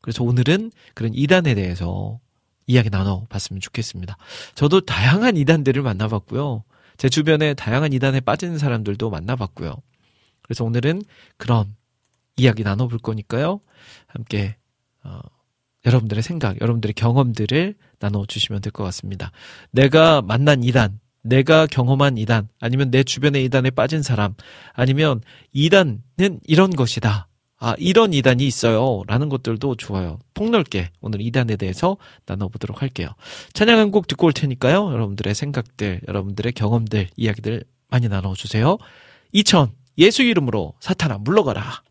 [0.00, 2.20] 그래서 오늘은 그런 이단에 대해서
[2.68, 4.16] 이야기 나눠봤으면 좋겠습니다.
[4.54, 6.62] 저도 다양한 이단들을 만나봤고요.
[6.98, 9.74] 제 주변에 다양한 이단에 빠진 사람들도 만나봤고요.
[10.42, 11.02] 그래서 오늘은
[11.36, 11.74] 그런
[12.36, 13.60] 이야기 나눠볼 거니까요.
[14.06, 14.56] 함께
[15.02, 15.18] 어,
[15.86, 19.32] 여러분들의 생각, 여러분들의 경험들을 나눠주시면 될 것 같습니다.
[19.70, 24.34] 내가 만난 이단, 내가 경험한 이단, 아니면 내 주변의 이단에 빠진 사람,
[24.72, 25.20] 아니면
[25.52, 27.27] 이단은 이런 것이다.
[27.60, 29.02] 아, 이런 이단이 있어요.
[29.08, 30.18] 라는 것들도 좋아요.
[30.34, 31.96] 폭넓게 오늘 이단에 대해서
[32.26, 33.08] 나눠보도록 할게요.
[33.52, 34.92] 찬양 한 곡 듣고 올 테니까요.
[34.92, 38.78] 여러분들의 생각들, 여러분들의 경험들, 이야기들 많이 나눠주세요.
[39.32, 41.82] 2000, 예수 이름으로 사탄아 물러가라.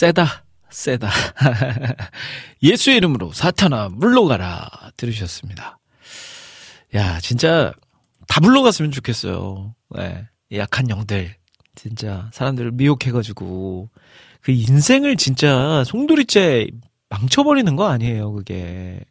[0.00, 1.10] 세다, 세다.
[2.62, 5.78] 예수의 이름으로 사탄아 물러가라 들으셨습니다.
[6.94, 7.74] 야, 진짜
[8.26, 9.74] 다 물러갔으면 좋겠어요.
[9.90, 11.36] 네, 이 약한 영들
[11.74, 13.90] 진짜 사람들을 미혹해가지고
[14.40, 16.70] 그 인생을 진짜 송두리째
[17.10, 19.04] 망쳐버리는 거 아니에요, 그게.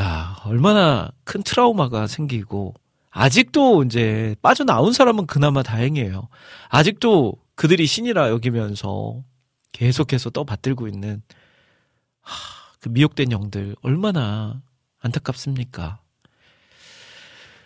[0.00, 2.74] 야, 얼마나 큰 트라우마가 생기고
[3.10, 6.28] 아직도 이제 빠져나온 사람은 그나마 다행이에요.
[6.68, 9.22] 아직도 그들이 신이라 여기면서
[9.72, 11.22] 계속해서 떠받들고 있는
[12.20, 12.34] 하,
[12.80, 14.62] 그 미혹된 영들 얼마나
[15.00, 16.00] 안타깝습니까?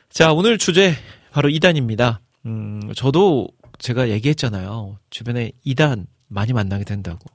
[0.09, 0.95] 자, 오늘 주제
[1.31, 2.21] 바로 이단입니다.
[2.47, 3.49] 음, 저도
[3.79, 4.99] 제가 얘기했잖아요.
[5.11, 7.27] 주변에 이단 많이 만나게 된다고.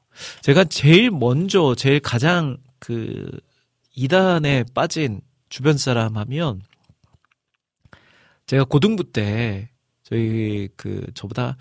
[0.42, 3.30] 제가 제일 먼저, 제일 가장 그
[3.96, 6.62] 이단에 빠진 주변 사람 하면
[8.48, 9.70] 제가 고등부 때
[10.04, 11.58] 저희 그 저보다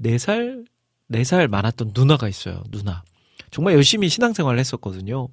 [0.00, 0.66] 4살
[1.12, 2.62] 4살 많았던 누나가 있어요.
[2.70, 3.02] 누나.
[3.50, 5.28] 정말 열심히 신앙생활을 했었거든요.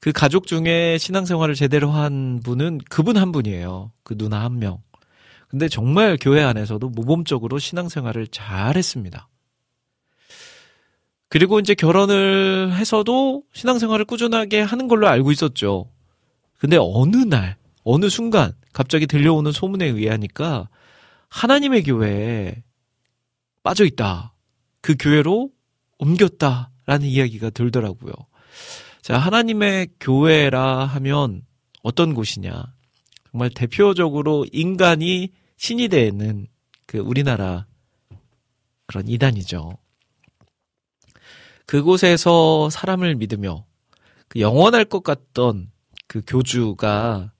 [0.00, 3.90] 그 가족 중에 신앙생활을 제대로 한 분은 그분 한 분이에요.
[4.02, 4.82] 그 누나 한 명.
[5.48, 9.28] 근데 정말 교회 안에서도 모범적으로 신앙생활을 잘 했습니다.
[11.28, 15.90] 그리고 이제 결혼을 해서도 신앙생활을 꾸준하게 하는 걸로 알고 있었죠.
[16.58, 20.68] 근데 어느 날, 어느 순간 갑자기 들려오는 소문에 의하니까
[21.28, 22.62] 하나님의 교회에
[23.62, 24.33] 빠져 있다.
[24.84, 25.50] 그 교회로
[25.98, 28.12] 옮겼다라는 이야기가 들더라고요.
[29.00, 31.40] 자, 하나님의 교회라 하면
[31.82, 32.66] 어떤 곳이냐?
[33.30, 36.48] 정말 대표적으로 인간이 신이 되는
[36.84, 37.64] 그 우리나라
[38.84, 39.78] 그런 이단이죠.
[41.64, 43.64] 그곳에서 사람을 믿으며
[44.28, 45.70] 그 영원할 것 같던
[46.08, 47.32] 그 교주가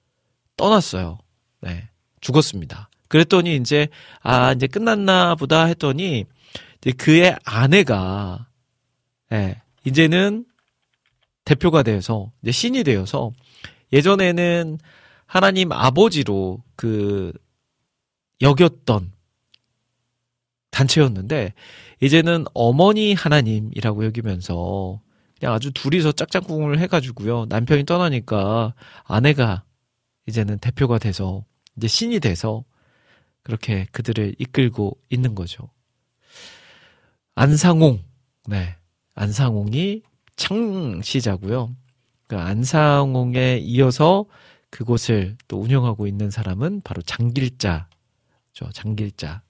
[0.56, 1.18] 떠났어요.
[1.60, 1.90] 네.
[2.22, 2.88] 죽었습니다.
[3.08, 3.88] 그랬더니 이제
[4.22, 6.24] 아 이제 끝났나 보다 했더니
[6.92, 8.48] 그의 아내가
[9.32, 10.44] 예, 이제는
[11.44, 13.32] 대표가 되어서 이제 신이 되어서
[13.92, 14.78] 예전에는
[15.26, 17.32] 하나님 아버지로 그
[18.40, 19.12] 여겼던
[20.70, 21.54] 단체였는데
[22.00, 25.00] 이제는 어머니 하나님이라고 여기면서
[25.38, 28.74] 그냥 아주 둘이서 짝짝꿍을 해가지고요 남편이 떠나니까
[29.04, 29.64] 아내가
[30.26, 31.44] 이제는 대표가 돼서
[31.76, 32.64] 이제 신이 돼서
[33.42, 35.68] 그렇게 그들을 이끌고 있는 거죠.
[37.34, 38.02] 안상홍,
[38.46, 38.76] 네.
[39.14, 40.02] 안상홍이
[40.36, 41.74] 창시자고요.
[42.26, 44.26] 그 안상홍에 이어서
[44.70, 47.88] 그곳을 또 운영하고 있는 사람은 바로 장길자
[48.52, 48.70] 죠.
[48.72, 49.42] 장길자.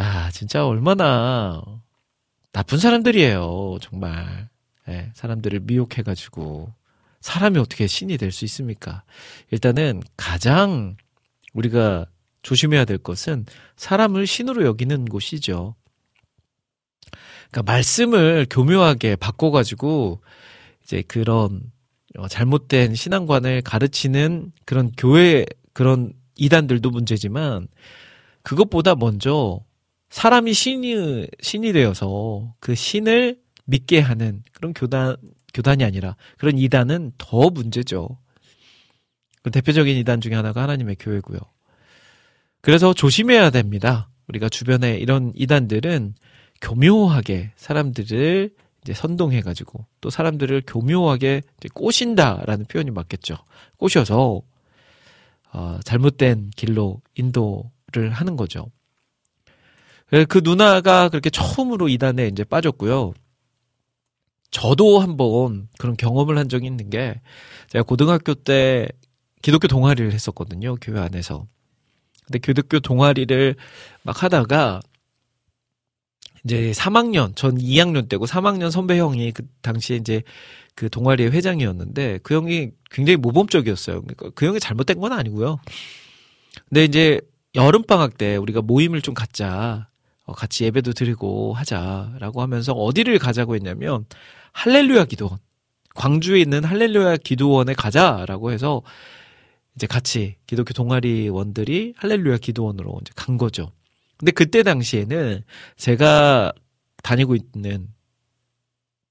[0.00, 1.62] 야, 진짜 얼마나
[2.52, 3.78] 나쁜 사람들이에요.
[3.80, 4.48] 정말.
[4.86, 6.72] 네, 사람들을 미혹해가지고
[7.20, 9.04] 사람이 어떻게 신이 될 수 있습니까?
[9.50, 10.96] 일단은 가장
[11.52, 12.06] 우리가
[12.42, 13.46] 조심해야 될 것은
[13.76, 15.76] 사람을 신으로 여기는 곳이죠.
[17.52, 20.20] 그러니까 말씀을 교묘하게 바꿔가지고
[20.82, 21.60] 이제 그런
[22.16, 27.68] 어, 잘못된 신앙관을 가르치는 그런 교회 그런 이단들도 문제지만
[28.42, 29.60] 그것보다 먼저
[30.08, 35.16] 사람이 신이 신이 되어서 그 신을 믿게 하는 그런 교단
[35.54, 38.18] 교단이 아니라 그런 이단은 더 문제죠.
[39.42, 41.38] 그 대표적인 이단 중에 하나가 하나님의 교회고요.
[42.62, 44.08] 그래서 조심해야 됩니다.
[44.28, 46.14] 우리가 주변에 이런 이단들은
[46.62, 51.42] 교묘하게 사람들을 이제 선동해가지고 또 사람들을 교묘하게
[51.74, 53.36] 꼬신다라는 표현이 맞겠죠.
[53.76, 54.42] 꼬셔서
[55.52, 58.66] 어, 잘못된 길로 인도를 하는 거죠.
[60.28, 63.14] 그 누나가 그렇게 처음으로 이단에 이제 빠졌고요.
[64.50, 67.20] 저도 한번 그런 경험을 한 적이 있는 게
[67.68, 68.88] 제가 고등학교 때
[69.40, 70.76] 기독교 동아리를 했었거든요.
[70.76, 71.46] 교회 안에서.
[72.26, 73.56] 근데 기독교 동아리를
[74.02, 74.80] 막 하다가
[76.44, 80.22] 이제 3학년, 전 2학년 때고 3학년 선배 형이 그 당시에 이제
[80.74, 84.02] 그 동아리의 회장이었는데 그 형이 굉장히 모범적이었어요.
[84.02, 85.60] 그러니까 그 형이 잘못된 건 아니고요.
[86.68, 87.20] 근데 이제
[87.54, 89.88] 여름방학 때 우리가 모임을 좀 갖자.
[90.24, 94.06] 어, 같이 예배도 드리고 하자라고 하면서 어디를 가자고 했냐면
[94.52, 95.38] 할렐루야 기도원.
[95.94, 98.82] 광주에 있는 할렐루야 기도원에 가자라고 해서
[99.74, 103.72] 이제 같이 기독교 동아리원들이 할렐루야 기도원으로 이제 간 거죠.
[104.22, 105.42] 근데 그때 당시에는
[105.76, 106.52] 제가
[107.02, 107.88] 다니고 있는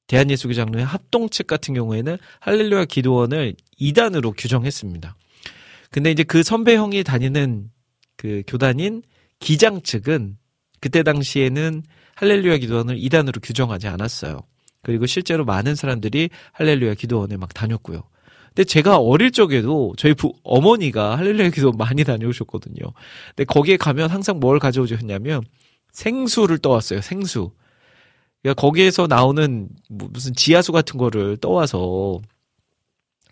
[0.08, 5.18] 대한예수교 장로의 합동측 같은 경우에는 할렐루야 기도원을 2단으로 규정했습니다.
[5.90, 7.72] 근데 이제 그 선배 형이 다니는
[8.16, 9.04] 그 교단인
[9.42, 10.38] 기장 측은
[10.80, 11.84] 그때 당시에는
[12.16, 14.40] 할렐루야 기도원을 2단으로 규정하지 않았어요.
[14.82, 18.02] 그리고 실제로 많은 사람들이 할렐루야 기도원에 막 다녔고요.
[18.54, 22.84] 근데 제가 어릴 적에도 저희 부, 어머니가 할렐루야 기도 많이 다녀오셨거든요.
[23.30, 25.44] 근데 거기에 가면 항상 뭘 가져오셨냐면
[25.92, 27.02] 생수를 떠왔어요.
[27.02, 27.52] 생수.
[28.42, 32.20] 그러니까 거기에서 나오는 뭐 무슨 지하수 같은 거를 떠와서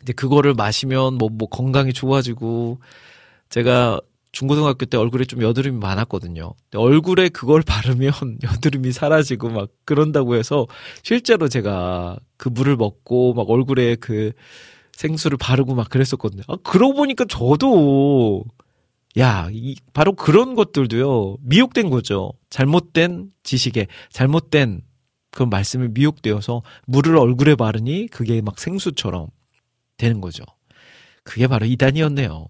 [0.01, 2.79] 이제 그거를 마시면 뭐, 뭐 건강이 좋아지고
[3.49, 3.99] 제가
[4.31, 6.53] 중고등학교 때 얼굴에 좀 여드름이 많았거든요.
[6.75, 8.13] 얼굴에 그걸 바르면
[8.43, 10.67] 여드름이 사라지고 막 그런다고 해서
[11.03, 14.31] 실제로 제가 그 물을 먹고 막 얼굴에 그
[14.99, 16.43] 생수를 바르고 막 그랬었거든요.
[16.49, 18.43] 아, 그러고 보니까 저도
[19.17, 22.33] 야, 이, 바로 그런 것들도요, 미혹된 거죠.
[22.49, 24.81] 잘못된 지식에, 잘못된
[25.31, 29.27] 그 말씀에 미혹되어서 물을 얼굴에 바르니 그게 막 생수처럼
[29.95, 30.43] 되는 거죠.
[31.23, 32.47] 그게 바로 이단이었네요.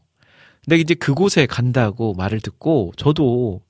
[0.66, 3.62] 근데 이제 그곳에 간다고 말을 듣고 저도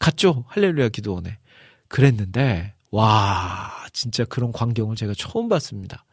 [0.00, 0.44] 갔죠.
[0.48, 1.38] 할렐루야 기도원에.
[1.86, 6.04] 그랬는데, 와, 진짜 그런 광경을 제가 처음 봤습니다.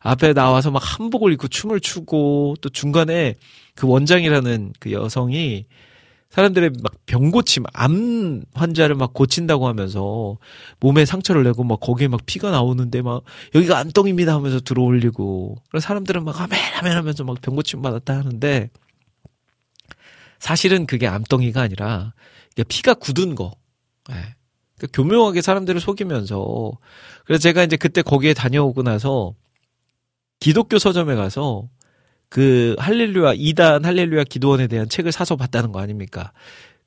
[0.00, 3.36] 앞에 나와서 막 한복을 입고 춤을 추고 또 중간에
[3.74, 5.66] 그 원장이라는 그 여성이
[6.30, 10.36] 사람들의 막 병고침, 암 환자를 막 고친다고 하면서
[10.78, 13.22] 몸에 상처를 내고 막 거기에 막 피가 나오는데 막
[13.54, 18.68] 여기가 암덩입니다 하면서 들어올리고 그래서 사람들은 막 아멘 아멘 하면서 막 병고침 받았다 하는데
[20.38, 22.12] 사실은 그게 암덩이가 아니라
[22.68, 23.52] 피가 굳은 거.
[24.08, 24.14] 네.
[24.76, 26.72] 그러니까 교묘하게 사람들을 속이면서
[27.24, 29.34] 그래서 제가 이제 그때 거기에 다녀오고 나서
[30.40, 31.68] 기독교 서점에 가서
[32.28, 36.32] 그 할렐루야 2단 할렐루야 기도원에 대한 책을 사서 봤다는 거 아닙니까?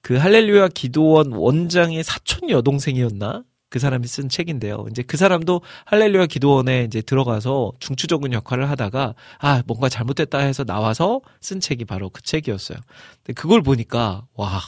[0.01, 3.43] 그 할렐루야 기도원 원장의 사촌 여동생이었나?
[3.69, 4.85] 그 사람이 쓴 책인데요.
[4.91, 11.21] 이제 그 사람도 할렐루야 기도원에 이제 들어가서 중추적인 역할을 하다가 아 뭔가 잘못됐다 해서 나와서
[11.39, 12.77] 쓴 책이 바로 그 책이었어요.
[13.23, 14.59] 근데 그걸 보니까 와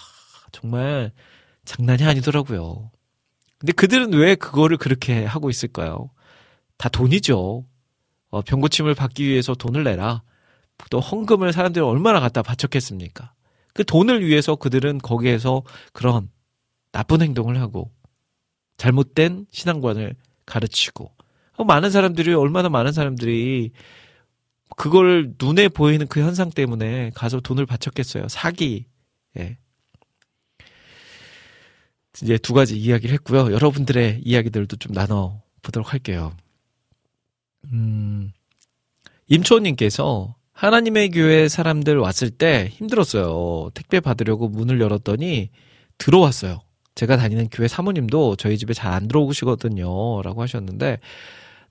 [0.53, 1.11] 정말
[1.65, 2.91] 장난이 아니더라고요.
[3.57, 6.09] 근데 그들은 왜 그거를 그렇게 하고 있을까요?
[6.77, 7.65] 다 돈이죠.
[8.33, 10.23] 어, 병고침을 받기 위해서 돈을 내라.
[10.89, 13.31] 또 헌금을 사람들이 얼마나 갖다 바쳤겠습니까?
[13.75, 15.61] 그 돈을 위해서 그들은 거기에서
[15.93, 16.31] 그런
[16.91, 17.91] 나쁜 행동을 하고
[18.77, 20.15] 잘못된 신앙관을
[20.47, 21.11] 가르치고
[21.63, 23.71] 많은 사람들이 얼마나 많은 사람들이
[24.77, 28.29] 그걸 눈에 보이는 그 현상 때문에 가서 돈을 바쳤겠어요.
[28.29, 28.87] 사기.
[29.37, 29.59] 예.
[32.19, 33.53] 이제 두 가지 이야기를 했고요.
[33.53, 36.35] 여러분들의 이야기들도 좀 나눠 보도록 할게요.
[37.71, 38.31] 음,
[39.27, 43.71] 임초님께서 하나님의 교회 사람들 왔을 때 힘들었어요.
[43.73, 45.49] 택배 받으려고 문을 열었더니
[45.97, 46.61] 들어왔어요.
[46.95, 50.21] 제가 다니는 교회 사모님도 저희 집에 잘 안 들어오시거든요.
[50.21, 50.99] 라고 하셨는데,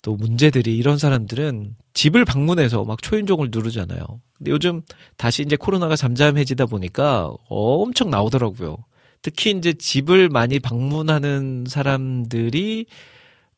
[0.02, 4.04] 또 문제들이 이런 사람들은 집을 방문해서 막 초인종을 누르잖아요.
[4.36, 4.82] 근데 요즘
[5.16, 8.78] 다시 이제 코로나가 잠잠해지다 보니까 엄청 나오더라고요.
[9.22, 12.86] 특히 이제 집을 많이 방문하는 사람들이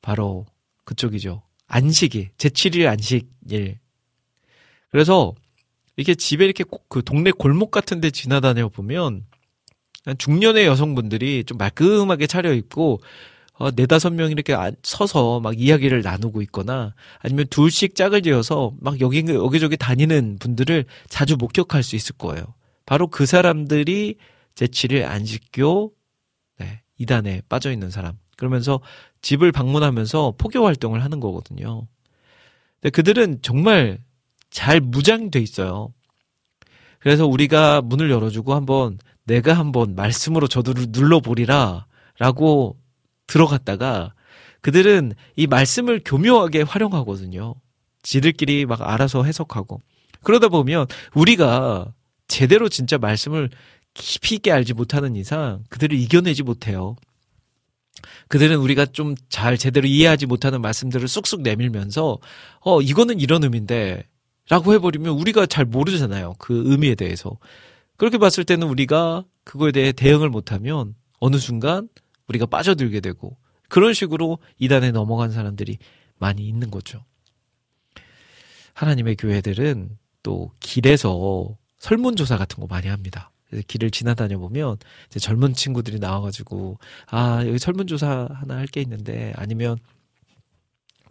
[0.02, 0.44] 바로
[0.84, 1.40] 그쪽이죠.
[1.66, 3.78] 안식일, 제7일 안식일.
[4.90, 5.34] 그래서
[5.96, 9.24] 이렇게 집에 이렇게 꼭 그 동네 골목 같은 데 지나다녀 보면
[10.18, 13.00] 중년의 여성분들이 좀 말끔하게 차려입고
[13.54, 19.24] 어, 네다섯 명 이렇게 서서 막 이야기를 나누고 있거나 아니면 둘씩 짝을 지어서 막 여기,
[19.26, 22.44] 여기저기 다니는 분들을 자주 목격할 수 있을 거예요.
[22.86, 24.16] 바로 그 사람들이
[24.54, 25.92] 제7일 안식교,
[26.58, 28.16] 네, 이단에 빠져 있는 사람.
[28.36, 28.80] 그러면서
[29.24, 31.86] 집을 방문하면서 포교 활동을 하는 거거든요.
[32.80, 33.98] 근데 그들은 정말
[34.50, 35.94] 잘 무장돼 있어요.
[36.98, 41.86] 그래서 우리가 문을 열어주고 한번 내가 한번 말씀으로 저들을 눌러보리라
[42.18, 42.76] 라고
[43.26, 44.12] 들어갔다가
[44.60, 47.54] 그들은 이 말씀을 교묘하게 활용하거든요.
[48.02, 49.80] 지들끼리 막 알아서 해석하고.
[50.22, 51.94] 그러다 보면 우리가
[52.28, 53.48] 제대로 진짜 말씀을
[53.94, 56.96] 깊이 있게 알지 못하는 이상 그들을 이겨내지 못해요.
[58.28, 62.18] 그들은 우리가 좀 잘 제대로 이해하지 못하는 말씀들을 쑥쑥 내밀면서
[62.60, 64.04] 어 이거는 이런 의미인데
[64.48, 66.34] 라고 해버리면 우리가 잘 모르잖아요.
[66.38, 67.38] 그 의미에 대해서.
[67.96, 71.88] 그렇게 봤을 때는 우리가 그거에 대해 대응을 못하면 어느 순간
[72.28, 73.36] 우리가 빠져들게 되고
[73.68, 75.78] 그런 식으로 이단에 넘어간 사람들이
[76.18, 77.04] 많이 있는 거죠.
[78.74, 83.30] 하나님의 교회들은 또 길에서 설문조사 같은 거 많이 합니다.
[83.62, 84.76] 길을 지나다녀 보면
[85.08, 89.78] 이제 젊은 친구들이 나와가지고 아 여기 설문조사 하나 할 게 있는데 아니면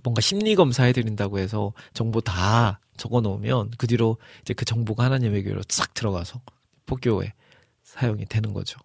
[0.03, 5.43] 뭔가 심리 검사 해드린다고 해서 정보 다 적어 놓으면 그 뒤로 이제 그 정보가 하나님의
[5.43, 6.41] 교회로 싹 들어가서
[6.85, 7.33] 포교에
[7.83, 8.79] 사용이 되는 거죠.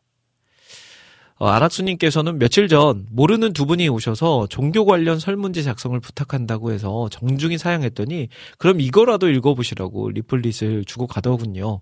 [1.38, 7.58] 어, 아락수님께서는 며칠 전 모르는 두 분이 오셔서 종교 관련 설문지 작성을 부탁한다고 해서 정중히
[7.58, 8.28] 사양했더니
[8.58, 11.80] 그럼 이거라도 읽어보시라고 리플릿을 주고 가더군요.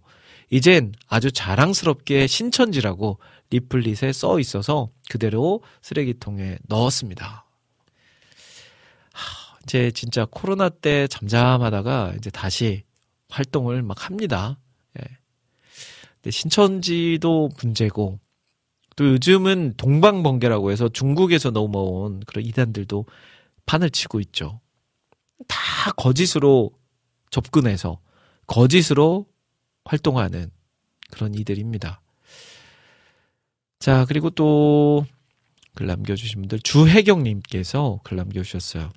[0.51, 3.19] 이젠 아주 자랑스럽게 신천지라고
[3.51, 7.45] 리플릿에 써 있어서 그대로 쓰레기통에 넣었습니다.
[9.13, 12.85] 하, 이제 진짜 코로나 때 잠잠하다가 이제 다시
[13.29, 14.59] 활동을 막 합니다.
[14.99, 15.05] 예.
[16.17, 18.19] 근데 신천지도 문제고
[18.95, 23.05] 또 요즘은 동방번개라고 해서 중국에서 넘어온 그런 이단들도
[23.67, 24.61] 판을 치고 있죠.
[25.49, 26.71] 다 거짓으로
[27.31, 28.01] 접근해서
[28.47, 29.27] 거짓으로
[29.87, 30.51] 활동하는
[31.11, 32.01] 그런 이들입니다.
[33.79, 35.07] 자, 그리고 또
[35.77, 38.91] 글 남겨주신 분들 주혜경님께서 글 남겨주셨어요.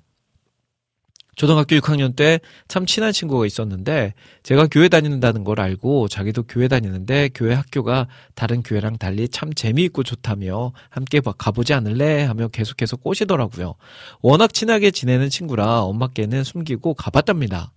[1.36, 7.30] 초등학교 6학년 때 참 친한 친구가 있었는데 제가 교회 다닌다는 걸 알고 자기도 교회 다니는데
[7.34, 13.74] 교회 학교가 다른 교회랑 달리 참 재미있고 좋다며 함께 가보지 않을래 하며 계속해서 꼬시더라고요.
[14.22, 17.72] 워낙 친하게 지내는 친구라 엄마께는 숨기고 가봤답니다.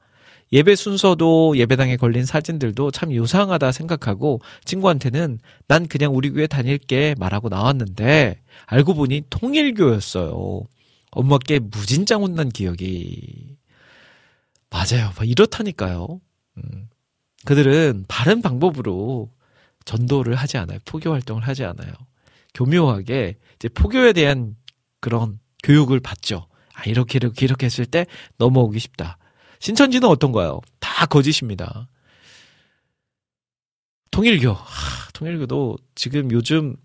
[0.54, 7.50] 예배 순서도 예배당에 걸린 사진들도 참 요상하다 생각하고 친구한테는 난 그냥 우리 교회 다닐게 말하고
[7.50, 10.62] 나왔는데 알고 보니 통일교였어요.
[11.10, 13.58] 엄마께 무진장 혼난 기억이
[14.70, 15.12] 맞아요.
[15.24, 16.22] 이렇다니까요.
[16.58, 16.90] 음.
[17.46, 19.32] 그들은 바른 방법으로
[19.86, 20.78] 전도를 하지 않아요.
[20.86, 21.92] 포교 활동을 하지 않아요.
[22.54, 24.56] 교묘하게 이제 포교에 대한
[25.00, 26.48] 그런 교육을 받죠.
[26.74, 28.06] 아, 이렇게, 이렇게, 이렇게 했을 때
[28.38, 29.18] 넘어오기 쉽다.
[29.64, 30.60] 신천지는 어떤가요?
[30.82, 31.88] 다 거짓입니다.
[34.12, 34.52] 통일교.
[34.52, 36.76] 하, 통일교도 지금 요즘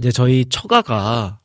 [0.00, 1.38] 이제 저희 처가가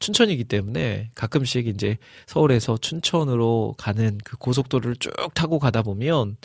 [0.00, 6.36] 춘천이기 때문에 가끔씩 이제 서울에서 춘천으로 가는 그 고속도로를 쭉 타고 가다 보면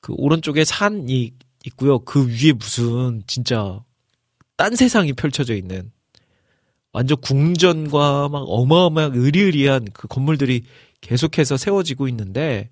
[0.00, 1.34] 그 오른쪽에 산이
[1.66, 1.98] 있고요.
[1.98, 3.84] 그 위에 무슨 진짜
[4.56, 5.92] 딴 세상이 펼쳐져 있는
[6.92, 10.64] 완전 궁전과 막 어마어마한 의리의리한 그 건물들이
[11.00, 12.70] 계속해서 세워지고 있는데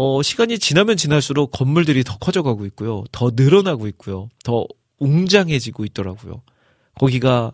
[0.00, 3.02] 어, 시간이 지나면 지날수록 건물들이 더 커져가고 있고요.
[3.10, 4.28] 더 늘어나고 있고요.
[4.44, 4.64] 더
[4.98, 6.42] 웅장해지고 있더라고요.
[6.94, 7.52] 거기가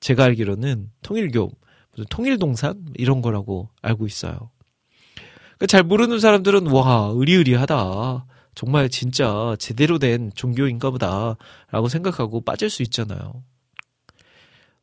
[0.00, 1.50] 제가 알기로는 통일교,
[1.92, 2.84] 무슨 통일동산?
[2.96, 4.50] 이런 거라고 알고 있어요.
[5.14, 8.26] 그러니까 잘 모르는 사람들은, 와, 의리의리하다.
[8.54, 11.36] 정말 진짜 제대로 된 종교인가 보다.
[11.70, 13.42] 라고 생각하고 빠질 수 있잖아요.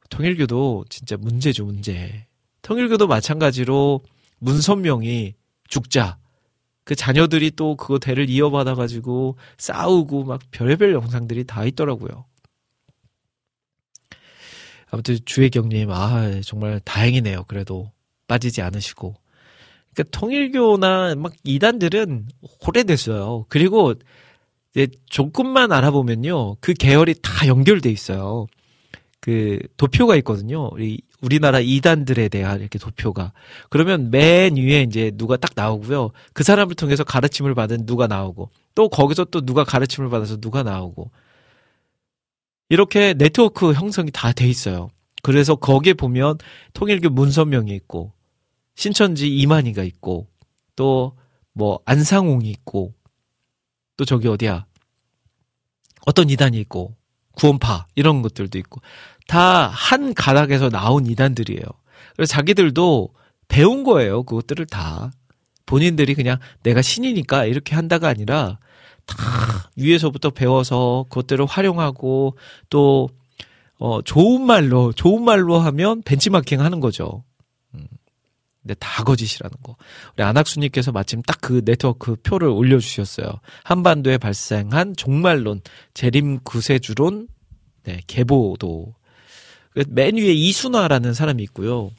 [0.09, 2.25] 통일교도 진짜 문제죠, 문제.
[2.63, 4.01] 통일교도 마찬가지로
[4.39, 5.35] 문선명이
[5.67, 6.17] 죽자.
[6.83, 12.25] 그 자녀들이 또 그거 대를 이어받아가지고 싸우고 막 별의별 영상들이 다 있더라고요.
[14.89, 17.45] 아무튼 주혜경님, 아, 정말 다행이네요.
[17.47, 17.91] 그래도
[18.27, 19.15] 빠지지 않으시고.
[19.93, 22.27] 그러니까 통일교나 막 이단들은
[22.67, 23.45] 오래됐어요.
[23.49, 23.93] 그리고
[24.71, 26.57] 이제 조금만 알아보면요.
[26.59, 28.47] 그 계열이 다 연결돼 있어요.
[29.19, 30.69] 그 도표가 있거든요.
[30.73, 33.33] 우리 우리나라 이단들에 대한 이렇게 도표가.
[33.69, 36.11] 그러면 맨 위에 이제 누가 딱 나오고요.
[36.33, 41.11] 그 사람을 통해서 가르침을 받은 누가 나오고 또 거기서 또 누가 가르침을 받아서 누가 나오고
[42.69, 44.89] 이렇게 네트워크 형성이 다 돼 있어요.
[45.23, 46.37] 그래서 거기에 보면
[46.73, 48.11] 통일교 문선명이 있고
[48.75, 50.27] 신천지 이만희가 있고
[50.75, 51.15] 또
[51.53, 52.93] 뭐 안상홍이 있고
[53.95, 54.65] 또 저기 어디야
[56.05, 56.95] 어떤 이단이 있고
[57.33, 58.81] 구원파 이런 것들도 있고
[59.27, 61.61] 다 한 가닥에서 나온 이단들이에요.
[62.15, 63.09] 그래서 자기들도
[63.47, 64.23] 배운 거예요.
[64.23, 65.11] 그것들을 다
[65.65, 68.59] 본인들이 그냥 내가 신이니까 이렇게 한다가 아니라
[69.05, 69.15] 다
[69.75, 72.37] 위에서부터 배워서 그것들을 활용하고
[72.69, 73.09] 또
[73.79, 77.23] 어, 좋은 말로 좋은 말로 하면 벤치마킹 하는 거죠.
[77.73, 77.85] 음.
[78.61, 79.75] 근데 다 거짓이라는 거.
[80.15, 83.27] 우리 안학수님께서 마침 딱 그 네트워크 표를 올려주셨어요.
[83.65, 85.59] 한반도에 발생한 종말론,
[85.93, 87.27] 재림 구세주론,
[87.83, 88.95] 네, 개보도.
[89.73, 91.91] 그맨 위에 이순화라는 사람이 있고요.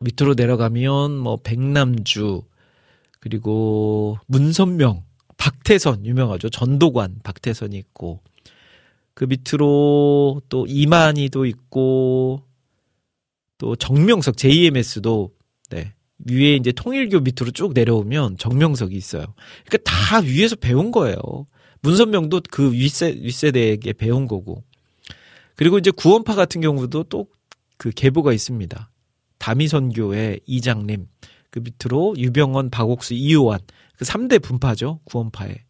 [0.00, 2.42] 밑으로 내려가면 뭐 백남주,
[3.20, 5.04] 그리고 문선명,
[5.36, 6.50] 박태선 유명하죠.
[6.50, 8.20] 전도관 박태선이 있고
[9.14, 12.42] 그 밑으로 또 이만희도 있고
[13.58, 15.32] 또 정명석 JMS도
[15.70, 15.94] 네.
[16.18, 19.24] 위에 이제 통일교 밑으로 쭉 내려오면 정명석이 있어요.
[19.66, 21.16] 그러니까 다 위에서 배운 거예요.
[21.82, 24.62] 문선명도 그 윗세, 윗세대에게 배운 거고.
[25.56, 27.26] 그리고 이제 구원파 같은 경우도 또
[27.82, 28.92] 그 계보가 있습니다.
[29.38, 31.08] 다미선교의 이장님,
[31.50, 33.58] 그 밑으로 유병원, 박옥수, 이호환,
[33.96, 35.00] 그 3대 분파죠.
[35.02, 35.64] 구원파에.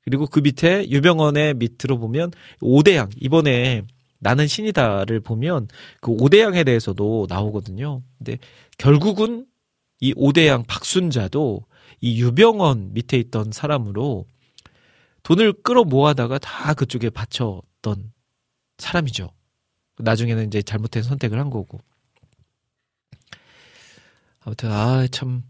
[0.00, 2.32] 그리고 그 밑에 유병원의 밑으로 보면
[2.62, 3.82] 오대양, 이번에
[4.18, 5.68] 나는 신이다를 보면
[6.00, 8.00] 그 오대양에 대해서도 나오거든요.
[8.16, 8.38] 근데
[8.78, 9.44] 결국은
[10.00, 11.66] 이 오대양 박순자도
[12.00, 14.24] 이 유병원 밑에 있던 사람으로
[15.22, 18.15] 돈을 끌어 모아다가 다 그쪽에 바쳤던
[18.78, 19.30] 사람이죠.
[19.98, 21.80] 나중에는 이제 잘못된 선택을 한 거고.
[24.40, 25.42] 아무튼 아 참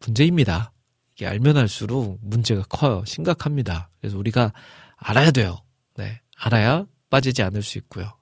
[0.00, 0.72] 문제입니다.
[1.14, 3.04] 이게 알면 알수록 문제가 커요.
[3.06, 3.88] 심각합니다.
[4.00, 4.52] 그래서 우리가
[4.96, 5.58] 알아야 돼요.
[5.96, 6.20] 네.
[6.36, 8.12] 알아야 빠지지 않을 수 있고요.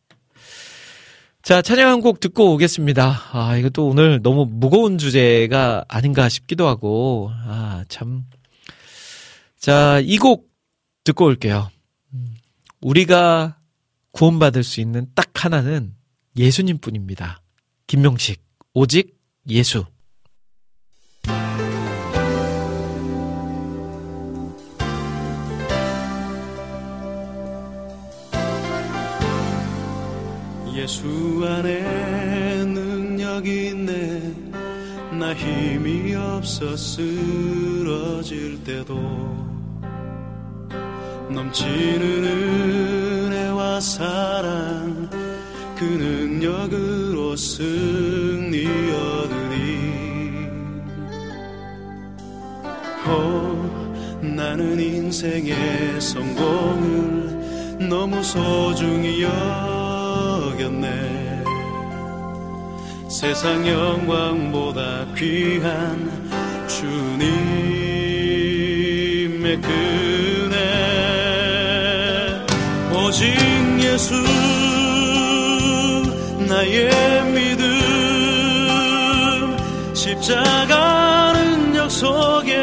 [1.42, 3.30] 자, 찬양 한 곡 듣고 오겠습니다.
[3.32, 8.26] 아, 이것도 오늘 너무 무거운 주제가 아닌가 싶기도 하고, 아, 참.
[9.58, 10.48] 자, 이 곡
[11.04, 11.68] 듣고 올게요.
[12.12, 12.36] 음,
[12.80, 13.58] 우리가
[14.12, 15.94] 구원받을 수 있는 딱 하나는
[16.36, 17.42] 예수님 뿐입니다.
[17.86, 18.42] 김명식,
[18.74, 19.84] 오직 예수.
[30.74, 31.06] 예수
[31.46, 34.52] 안에 능력이 있네
[35.18, 39.41] 나 힘이 없어 쓰러질 때도
[41.34, 45.08] 넘치는 은혜와 사랑
[45.76, 49.52] 그 능력으로 승리 얻으리
[53.08, 57.22] 오 나는 인생의 성공을
[57.88, 61.12] 너무 소중히 여겼네.
[63.08, 66.10] 세상 영광보다 귀한
[66.68, 67.50] 주님의
[69.60, 70.11] 그
[73.92, 74.14] 예수
[76.48, 77.68] 나의 믿음.
[79.92, 82.61] 십자가 능력 속에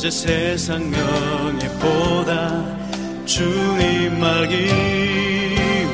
[0.00, 2.64] 이제 세상 명예보다
[3.26, 4.70] 주님 알기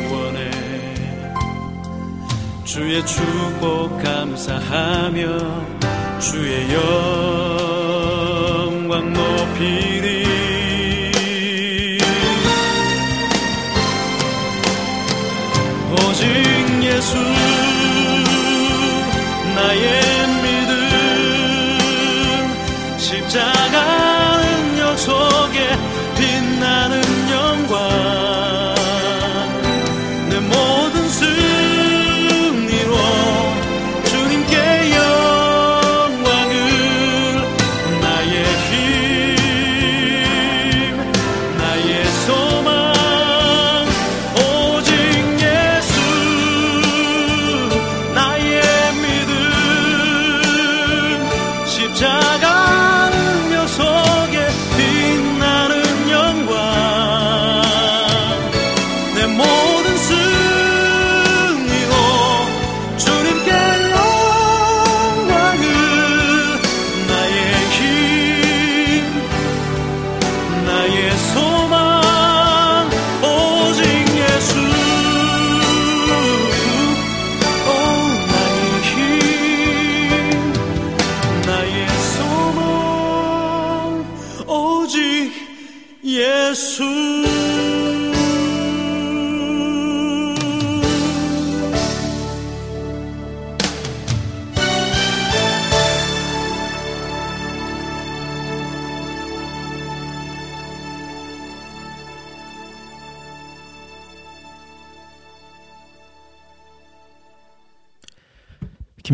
[0.08, 0.48] 원해.
[2.62, 5.26] 주의 축복 감사하며
[6.20, 6.72] 주의
[8.70, 9.95] 영광 높이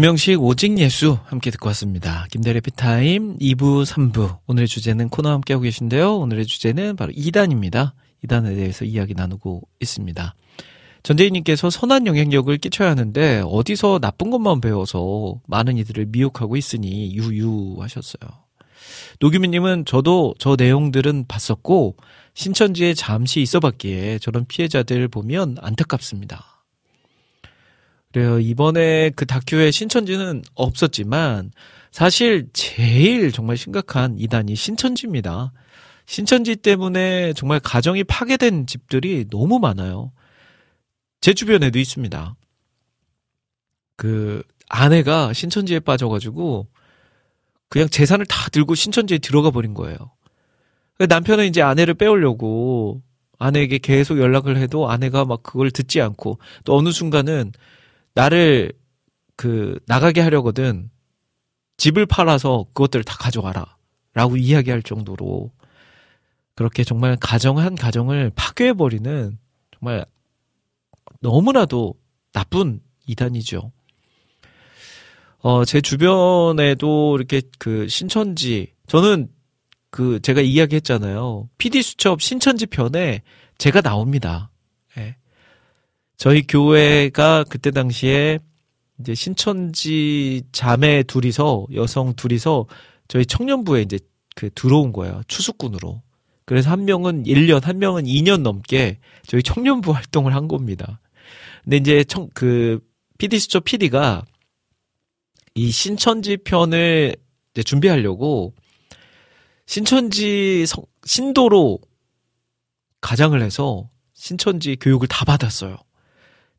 [0.03, 2.27] 김영식 오직 예수 함께 듣고 왔습니다.
[2.33, 4.39] 김대래 피타임 2부, 3부.
[4.49, 6.17] 오늘의 주제는 코너 함께하고 계신데요.
[6.17, 7.93] 오늘의 주제는 바로 2단입니다.
[8.25, 10.35] 2단에 대해서 이야기 나누고 있습니다.
[11.05, 18.29] 전재희님께서 선한 영향력을 끼쳐야 하는데 어디서 나쁜 것만 배워서 많은 이들을 미혹하고 있으니 유유하셨어요.
[19.21, 21.97] 노규민님은 저도 저 내용들은 봤었고
[22.35, 26.52] 신천지에 잠시 있어봤기에 저런 피해자들 보면 안타깝습니다.
[28.13, 28.39] 그래요.
[28.39, 31.51] 이번에 그 다큐에 신천지는 없었지만
[31.91, 35.53] 사실 제일 정말 심각한 이단이 신천지입니다.
[36.05, 40.13] 신천지 때문에 정말 가정이 파괴된 집들이 너무 많아요.
[41.23, 42.35] 제 주변에도 있습니다.
[43.97, 46.67] 그 아내가 신천지에 빠져가지고
[47.69, 49.97] 그냥 재산을 다 들고 신천지에 들어가 버린 거예요.
[50.99, 53.03] 남편은 이제 아내를 빼오려고
[53.39, 57.53] 아내에게 계속 연락을 해도 아내가 막 그걸 듣지 않고 또 어느 순간은
[58.15, 58.73] 나를
[59.37, 60.91] 그 나가게 하려거든
[61.77, 63.77] 집을 팔아서 그것들을 다 가져가라
[64.15, 65.51] 라고 이야기할 정도로
[66.55, 69.39] 그렇게 정말 가정 한 가정을 파괴해버리는
[69.79, 70.05] 정말
[71.21, 71.95] 너무나도
[72.33, 73.73] 나쁜 이단이죠.
[75.39, 79.29] 어, 제 주변에도 이렇게 그 신천지, 저는
[79.91, 81.49] 그 제가 이야기했잖아요.
[81.59, 83.23] PD 수첩 신천지 편에
[83.59, 84.51] 제가 나옵니다.
[84.99, 85.17] 예.
[86.23, 88.39] 저희 교회가 그때 당시에
[89.01, 92.67] 이제 신천지 자매 둘이서 여성 둘이서
[93.09, 93.99] 저희 청년부에 이제
[94.37, 95.23] 그 들어온 거예요.
[95.27, 96.01] 추수꾼으로.
[96.45, 101.01] 그래서 한 명은 1년, 한 명은 2년 넘게 저희 청년부 활동을 한 겁니다.
[101.65, 102.79] 근데 이제 청, 그,
[103.19, 104.25] PD 수첩 PD가
[105.57, 107.17] 이 신천지 편을
[107.53, 108.55] 이제 준비하려고
[109.67, 111.81] 신천지 성, 신도로
[113.01, 115.79] 가장을 해서 신천지 교육을 다 받았어요.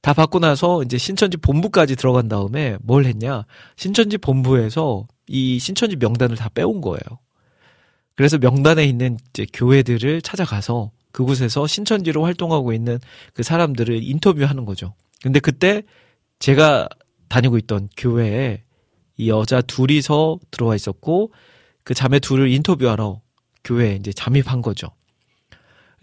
[0.04, 3.46] 다 받고 나서 이제 신천지 본부까지 들어간 다음에 뭘 했냐?
[3.78, 7.00] 신천지 본부에서 이 신천지 명단을 다 빼온 거예요.
[8.16, 13.00] 그래서 명단에 있는 이제 교회들을 찾아가서 그곳에서 신천지로 활동하고 있는
[13.34, 14.94] 그 사람들을 인터뷰하는 거죠.
[15.22, 15.84] 근데 그때
[16.40, 16.90] 제가
[17.30, 18.62] 다니고 있던 교회에
[19.16, 21.32] 이 여자 둘이서 들어와 있었고
[21.86, 23.22] 그 자매 둘을 인터뷰하러
[23.64, 24.90] 교회에 이제 잠입한 거죠.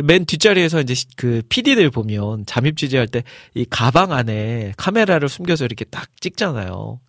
[0.05, 3.23] 맨 뒷자리에서 이제 그 PD들 보면 잠입 취재할 때
[3.55, 7.01] 이 가방 안에 카메라를 숨겨서 이렇게 딱 찍잖아요.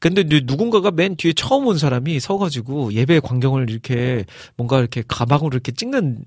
[0.00, 4.24] 근데 누군가가 맨 뒤에 처음 온 사람이 서가지고 예배 광경을 이렇게
[4.56, 6.24] 뭔가 이렇게 가방으로 이렇게 찍는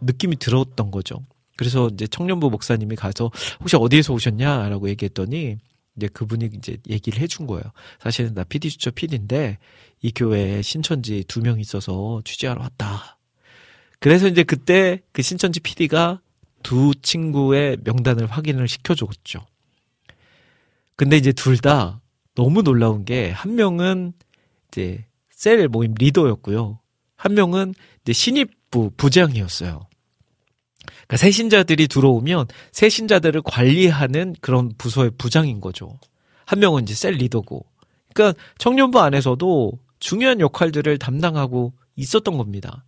[0.00, 1.16] 느낌이 들었던 거죠.
[1.56, 5.56] 그래서 이제 청년부 목사님이 가서 혹시 어디에서 오셨냐라고 얘기했더니
[5.96, 7.62] 이제 그분이 이제 얘기를 해준 거예요.
[8.00, 9.58] 사실은 나 PD 수첩 PD인데
[10.02, 13.13] 이 교회에 신천지 두 명 있어서 취재하러 왔다.
[14.04, 16.20] 그래서 이제 그때 그 신천지 PD가
[16.62, 19.46] 두 친구의 명단을 확인을 시켜줬죠.
[20.94, 22.02] 근데 이제 둘 다
[22.34, 24.12] 너무 놀라운 게 한 명은
[24.68, 26.80] 이제 셀 모임 리더였고요.
[27.16, 29.86] 한 명은 이제 신입부 부장이었어요.
[30.84, 35.98] 그러니까 새신자들이 들어오면 새신자들을 관리하는 그런 부서의 부장인 거죠.
[36.44, 37.64] 한 명은 이제 셀 리더고.
[38.12, 42.84] 그러니까 청년부 안에서도 중요한 역할들을 담당하고 있었던 겁니다.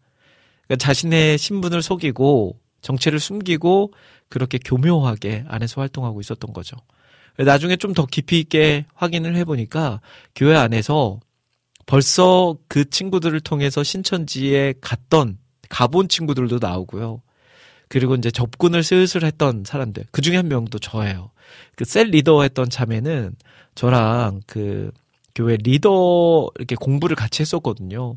[0.67, 3.93] 그러니까 자신의 신분을 속이고 정체를 숨기고
[4.29, 6.77] 그렇게 교묘하게 안에서 활동하고 있었던 거죠.
[7.39, 10.01] 나중에 좀 더 깊이 있게 확인을 해보니까
[10.35, 11.21] 교회 안에서
[11.87, 15.39] 벌써 그 친구들을 통해서 신천지에 갔던
[15.69, 17.23] 가본 친구들도 나오고요.
[17.89, 20.07] 그리고 이제 접근을 슬슬 했던 사람들.
[20.11, 21.31] 그 중에 한 명도 저예요.
[21.77, 23.37] 그 셀 리더 했던 자매는
[23.77, 24.91] 저랑 그
[25.35, 28.17] 교회 리더 이렇게 공부를 같이 했었거든요.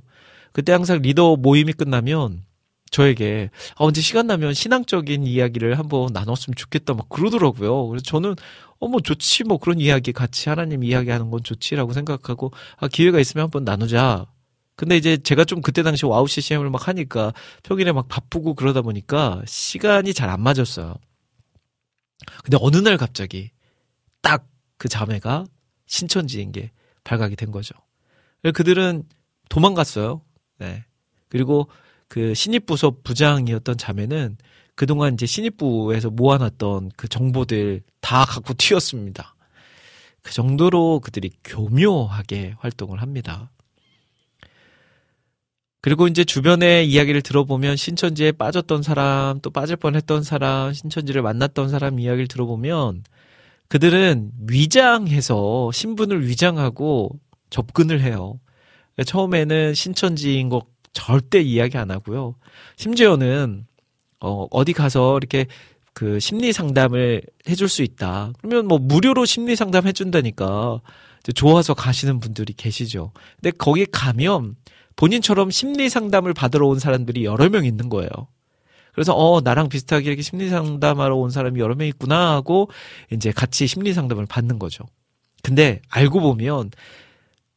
[0.52, 2.44] 그때 항상 리더 모임이 끝나면
[2.92, 7.88] 저에게 아 언제 시간 나면 신앙적인 이야기를 한번 나눴으면 좋겠다 막 그러더라고요.
[7.88, 8.36] 그래서 저는
[8.80, 13.64] 어뭐 좋지 뭐 그런 이야기 같이 하나님 이야기하는 건 좋지라고 생각하고 아 기회가 있으면 한번
[13.64, 14.26] 나누자.
[14.76, 17.34] 근데 이제 제가 좀 그때 당시 와우 CCM을 막 하니까
[17.64, 20.96] 평일에 막 바쁘고 그러다 보니까 시간이 잘 안 맞았어요.
[22.44, 23.52] 근데 어느 날 갑자기
[24.22, 25.46] 딱 그 자매가
[25.86, 26.72] 신천지인 게
[27.04, 27.76] 발각이 된 거죠.
[28.56, 29.04] 그들은
[29.50, 30.22] 도망갔어요.
[30.60, 30.86] 네.
[31.28, 31.68] 그리고
[32.08, 34.38] 그 신입부서 부장이었던 자매는
[34.76, 39.36] 그동안 이제 신입부에서 모아놨던 그 정보들 다 갖고 튀었습니다.
[40.22, 43.52] 그 정도로 그들이 교묘하게 활동을 합니다.
[45.82, 51.70] 그리고 이제 주변의 이야기를 들어보면 신천지에 빠졌던 사람, 또 빠질 뻔 했던 사람, 신천지를 만났던
[51.70, 53.04] 사람 이야기를 들어보면
[53.70, 57.12] 그들은 위장해서 신분을 위장하고
[57.50, 58.40] 접근을 해요.
[59.00, 62.36] 그러니까 처음에는 신천지인 거 절대 이야기 안 하고요.
[62.76, 63.66] 심지어는
[64.20, 65.48] 어, 어디 가서 이렇게
[65.94, 68.34] 그 심리 상담을 해줄 수 있다.
[68.42, 70.82] 그러면 뭐 무료로 심리 상담 해준다니까
[71.34, 73.12] 좋아서 가시는 분들이 계시죠.
[73.42, 74.56] 근데 거기 가면
[74.98, 78.10] 본인처럼 심리 상담을 받으러 온 사람들이 여러 명 있는 거예요.
[78.94, 82.70] 그래서 어 나랑 비슷하게 이렇게 심리 상담하러 온 사람이 여러 명 있구나 하고
[83.12, 84.84] 이제 같이 심리 상담을 받는 거죠.
[85.42, 86.72] 근데 알고 보면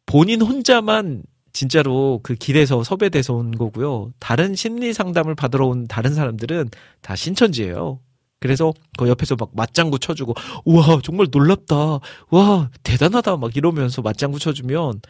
[0.06, 1.22] 본인 혼자만
[1.52, 4.12] 진짜로 그 길에서 섭외돼서 온 거고요.
[4.18, 8.00] 다른 심리 상담을 받으러 온 다른 사람들은 다 신천지예요.
[8.40, 10.34] 그래서 그 옆에서 막 맞장구 쳐주고
[10.64, 12.00] 우와 정말 놀랍다
[12.30, 15.00] 와 대단하다 막 이러면서 맞장구 쳐주면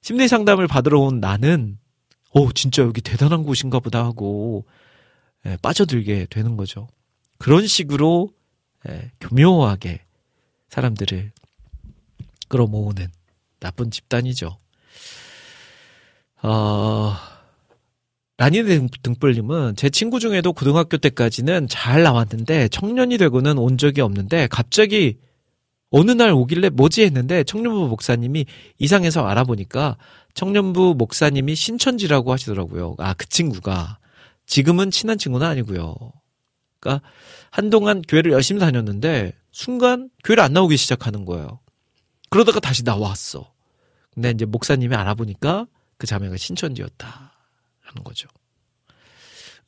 [0.00, 1.78] 심리 상담을 받으러 온 나는
[2.34, 4.64] 오 진짜 여기 대단한 곳인가 보다 하고
[5.46, 6.86] 예, 빠져들게 되는 거죠.
[7.38, 8.30] 그런 식으로
[8.88, 10.02] 예, 교묘하게
[10.68, 11.32] 사람들을
[12.48, 13.08] 끌어모으는
[13.58, 14.58] 나쁜 집단이죠.
[16.42, 17.14] 어,
[18.36, 25.18] 라니네 등불님은 제 친구 중에도 고등학교 때까지는 잘 나왔는데 청년이 되고는 온 적이 없는데 갑자기
[25.90, 28.46] 어느 날 오길래 뭐지 했는데 청년부 목사님이
[28.78, 29.96] 이상해서 알아보니까
[30.34, 32.94] 청년부 목사님이 신천지라고 하시더라고요.
[32.98, 33.98] 아, 그 친구가.
[34.46, 35.96] 지금은 친한 친구는 아니고요.
[36.78, 37.06] 그러니까
[37.50, 41.58] 한동안 교회를 열심히 다녔는데 순간 교회를 안 나오기 시작하는 거예요.
[42.30, 43.52] 그러다가 다시 나왔어.
[44.14, 45.66] 근데 이제 목사님이 알아보니까
[45.98, 47.32] 그 자매가 신천지였다.
[47.80, 48.28] 하는 거죠.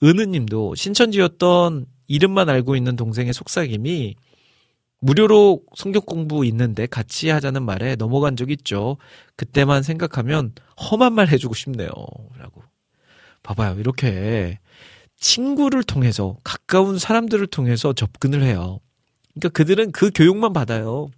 [0.02, 4.16] 은우님도 신천지였던 이름만 알고 있는 동생의 속삭임이
[5.01, 8.98] 무료로 성경 공부 있는데 같이 하자는 말에 넘어간 적 있죠.
[9.36, 11.90] 그때만 생각하면 험한 말 해주고 싶네요.
[12.36, 12.62] 라고.
[13.43, 13.78] 봐봐요.
[13.78, 14.59] 이렇게
[15.16, 18.81] 친구를 통해서 가까운 사람들을 통해서 접근을 해요.
[19.35, 21.09] 그러니까 그들은 그 교육만 받아요.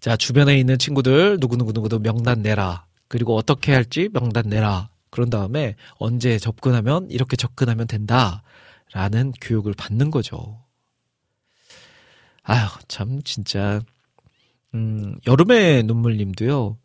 [0.00, 2.87] 자, 주변에 있는 친구들 누구누구누구도 명단 내라.
[3.08, 4.90] 그리고 어떻게 할지 명단 내라.
[5.10, 8.42] 그런 다음에 언제 접근하면 이렇게 접근하면 된다.
[8.92, 10.62] 라는 교육을 받는 거죠.
[12.42, 13.80] 아휴, 참, 진짜.
[14.74, 16.78] 음, 여름의 눈물님도요,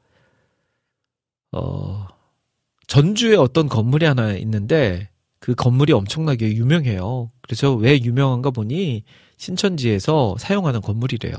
[1.51, 2.07] 어,
[2.87, 5.09] 전주에 어떤 건물이 하나 있는데,
[5.39, 7.31] 그 건물이 엄청나게 유명해요.
[7.41, 9.03] 그래서 왜 유명한가 보니,
[9.37, 11.35] 신천지에서 사용하는 건물이래요.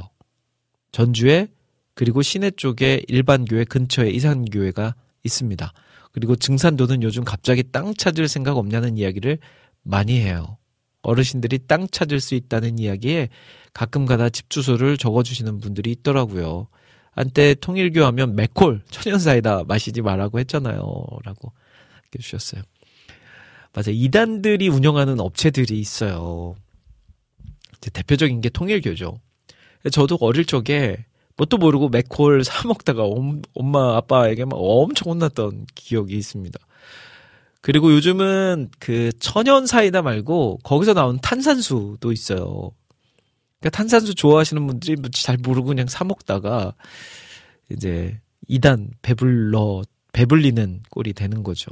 [0.92, 1.48] 전주에
[1.94, 5.72] 그리고 시내 쪽에 일반 교회 근처에 이산 교회가 있습니다.
[6.12, 9.38] 그리고 증산도는 요즘 갑자기 땅 찾을 생각 없냐는 이야기를
[9.82, 10.58] 많이 해요.
[11.02, 13.28] 어르신들이 땅 찾을 수 있다는 이야기에
[13.72, 16.68] 가끔 가다 집 주소를 적어주시는 분들이 있더라고요.
[17.10, 20.80] 한때 통일교 하면 맥콜, 천연사이다 마시지 말라고 했잖아요.
[21.24, 21.52] 라고
[22.14, 22.62] 해주셨어요.
[23.72, 23.90] 맞아요.
[23.90, 26.54] 이단들이 운영하는 업체들이 있어요.
[27.92, 29.20] 대표적인 게 통일교죠.
[29.92, 31.04] 저도 어릴 적에
[31.36, 33.04] 뭣도 모르고 맥콜 사 먹다가
[33.54, 36.58] 엄마 아빠에게 막 엄청 혼났던 기억이 있습니다.
[37.60, 42.70] 그리고 요즘은 그 천연 사이다 말고 거기서 나온 탄산수도 있어요.
[43.58, 46.74] 그러니까 탄산수 좋아하시는 분들이 뭐잘 모르고 그냥 사 먹다가
[47.70, 49.82] 이제 이단 배불러
[50.12, 51.70] 배불리는 꼴이 되는 거죠.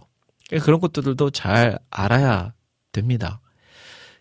[0.49, 2.55] 그러니까 그런 것들도 잘 알아야
[2.93, 3.41] 됩니다.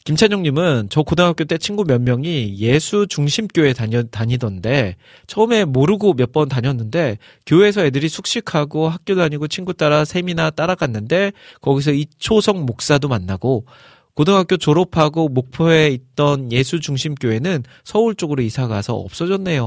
[0.03, 4.95] 김찬용님은 저 고등학교 때 친구 몇 명이 예수 중심교회 다녀, 다니던데
[5.27, 11.91] 처음에 모르고 몇 번 다녔는데 교회에서 애들이 숙식하고 학교 다니고 친구 따라 세미나 따라갔는데 거기서
[11.91, 13.65] 이초성 목사도 만나고
[14.13, 19.61] 고등학교 졸업하고 목포에 있던 예수 중심 교회는 서울 쪽으로 이사 가서 없어졌네요.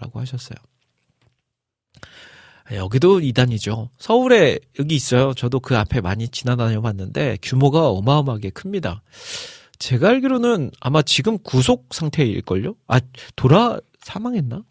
[0.00, 0.56] 라고 하셨어요.
[2.74, 3.90] 여기도 이단이죠.
[3.98, 5.32] 서울에 여기 있어요.
[5.34, 9.02] 저도 그 앞에 많이 지나다녀 봤는데 규모가 어마어마하게 큽니다.
[9.78, 12.74] 제가 알기로는 아마 지금 구속 상태일걸요?
[12.88, 13.00] 아,
[13.36, 14.64] 돌아 사망했나?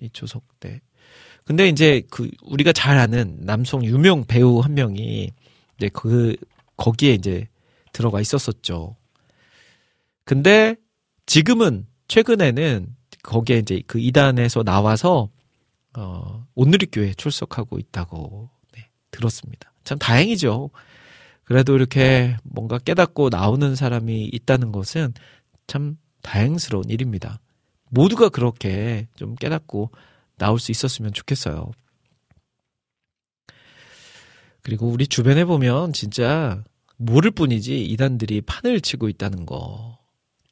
[0.00, 0.80] 이 조석 때.
[1.44, 5.30] 근데 이제 그 우리가 잘 아는 남성 유명 배우 한 명이
[5.76, 6.36] 이제 그
[6.76, 7.48] 거기에 이제
[7.92, 8.96] 들어가 있었었죠.
[10.24, 10.76] 근데
[11.26, 15.28] 지금은 최근에는 거기에 이제 그 이단에서 나와서
[15.96, 19.72] 어 온누리교회 출석하고 있다고 네, 들었습니다.
[19.84, 20.70] 참 다행이죠.
[21.50, 25.12] 그래도 이렇게 뭔가 깨닫고 나오는 사람이 있다는 것은
[25.66, 27.40] 참 다행스러운 일입니다.
[27.88, 29.90] 모두가 그렇게 좀 깨닫고
[30.38, 31.72] 나올 수 있었으면 좋겠어요.
[34.62, 36.62] 그리고 우리 주변에 보면 진짜
[36.96, 39.98] 모를 뿐이지 이단들이 판을 치고 있다는 거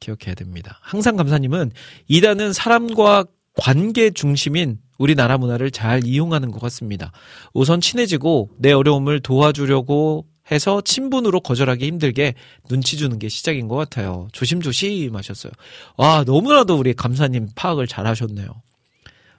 [0.01, 0.79] 기억해야 됩니다.
[0.81, 1.71] 항상 감사님은
[2.09, 3.23] 이단은 사람과
[3.53, 7.13] 관계 중심인 우리나라 문화를 잘 이용하는 것 같습니다.
[7.53, 12.33] 우선 친해지고 내 어려움을 도와주려고 해서 친분으로 거절하기 힘들게
[12.67, 14.27] 눈치 주는 게 시작인 것 같아요.
[14.31, 15.51] 조심조심 하셨어요.
[15.97, 18.47] 와, 너무나도 우리 감사님 파악을 잘 하셨네요.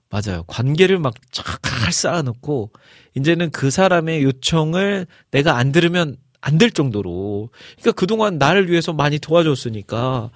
[0.08, 0.42] 맞아요.
[0.46, 2.72] 관계를 막잘 쌓아놓고,
[3.16, 7.50] 이제는 그 사람의 요청을 내가 안 들으면 안 될 정도로.
[7.78, 10.30] 그러니까 그동안 나를 위해서 많이 도와줬으니까,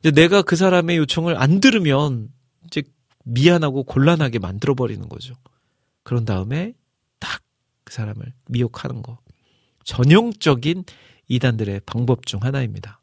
[0.00, 2.28] 이제 내가 그 사람의 요청을 안 들으면,
[2.66, 2.82] 이제
[3.24, 5.34] 미안하고 곤란하게 만들어버리는 거죠.
[6.02, 6.74] 그런 다음에
[7.18, 7.40] 딱
[7.84, 9.18] 그 사람을 미혹하는 거.
[9.84, 10.84] 전형적인
[11.28, 13.00] 이단들의 방법 중 하나입니다.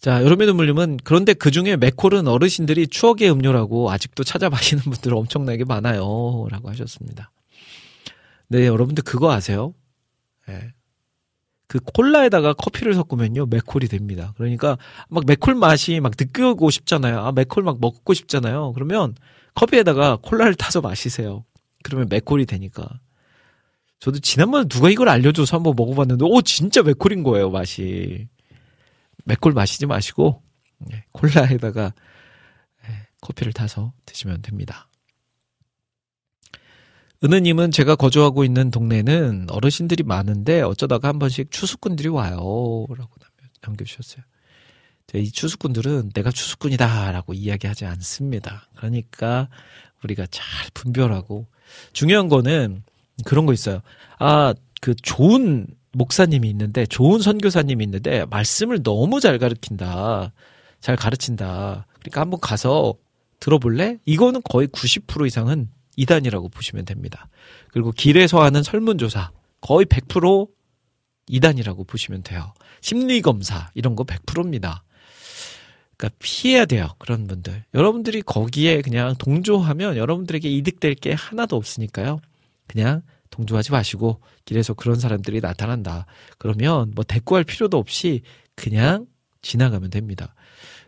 [0.00, 5.64] 자, 여름의 눈물님은 그런데 그 중에 맥콜은 어르신들이 추억의 음료라고 아직도 찾아 마시는 분들 엄청나게
[5.64, 6.46] 많아요.
[6.50, 7.32] 라고 하셨습니다.
[8.46, 9.74] 네, 여러분들 그거 아세요?
[10.46, 10.72] 네.
[11.66, 14.32] 그 콜라에다가 커피를 섞으면요, 맥콜이 됩니다.
[14.36, 14.78] 그러니까
[15.10, 17.18] 막 맥콜 맛이 막 느끼고 싶잖아요.
[17.18, 18.72] 아, 맥콜 막 먹고 싶잖아요.
[18.72, 19.14] 그러면
[19.54, 21.44] 커피에다가 콜라를 타서 마시세요.
[21.82, 22.88] 그러면 맥콜이 되니까.
[23.98, 28.28] 저도 지난번에 누가 이걸 알려줘서 한번 먹어봤는데, 오, 진짜 맥콜인 거예요, 맛이.
[29.24, 30.42] 맥콜 마시지 마시고,
[30.78, 31.92] 네, 콜라에다가
[32.84, 34.88] 네, 커피를 타서 드시면 됩니다.
[37.24, 42.86] 은느님은 제가 거주하고 있는 동네는 어르신들이 많은데 어쩌다가 한 번씩 추수꾼들이 와요.
[42.96, 43.10] 라고
[43.60, 44.22] 남겨주셨어요.
[45.14, 48.68] 이 추수꾼들은 내가 추수꾼이다 라고 이야기하지 않습니다.
[48.76, 49.48] 그러니까
[50.04, 50.44] 우리가 잘
[50.74, 51.48] 분별하고
[51.92, 52.84] 중요한 거는
[53.24, 53.80] 그런 거 있어요.
[54.18, 60.32] 아, 그 좋은 목사님이 있는데, 좋은 선교사님이 있는데, 말씀을 너무 잘 가르친다.
[60.80, 61.86] 잘 가르친다.
[62.00, 62.94] 그러니까 한번 가서
[63.40, 63.98] 들어볼래?
[64.04, 67.28] 이거는 거의 90% 이상은 이단이라고 보시면 됩니다.
[67.72, 69.30] 그리고 길에서 하는 설문조사.
[69.60, 70.48] 거의 100%
[71.28, 72.52] 이단이라고 보시면 돼요.
[72.80, 73.70] 심리검사.
[73.74, 74.84] 이런 거 100%입니다.
[75.96, 76.88] 그러니까 피해야 돼요.
[76.98, 77.64] 그런 분들.
[77.74, 82.20] 여러분들이 거기에 그냥 동조하면 여러분들에게 이득될 게 하나도 없으니까요.
[82.68, 86.06] 그냥 동조하지 마시고 길에서 그런 사람들이 나타난다.
[86.38, 88.22] 그러면 뭐 대꾸할 필요도 없이
[88.54, 89.06] 그냥
[89.42, 90.34] 지나가면 됩니다.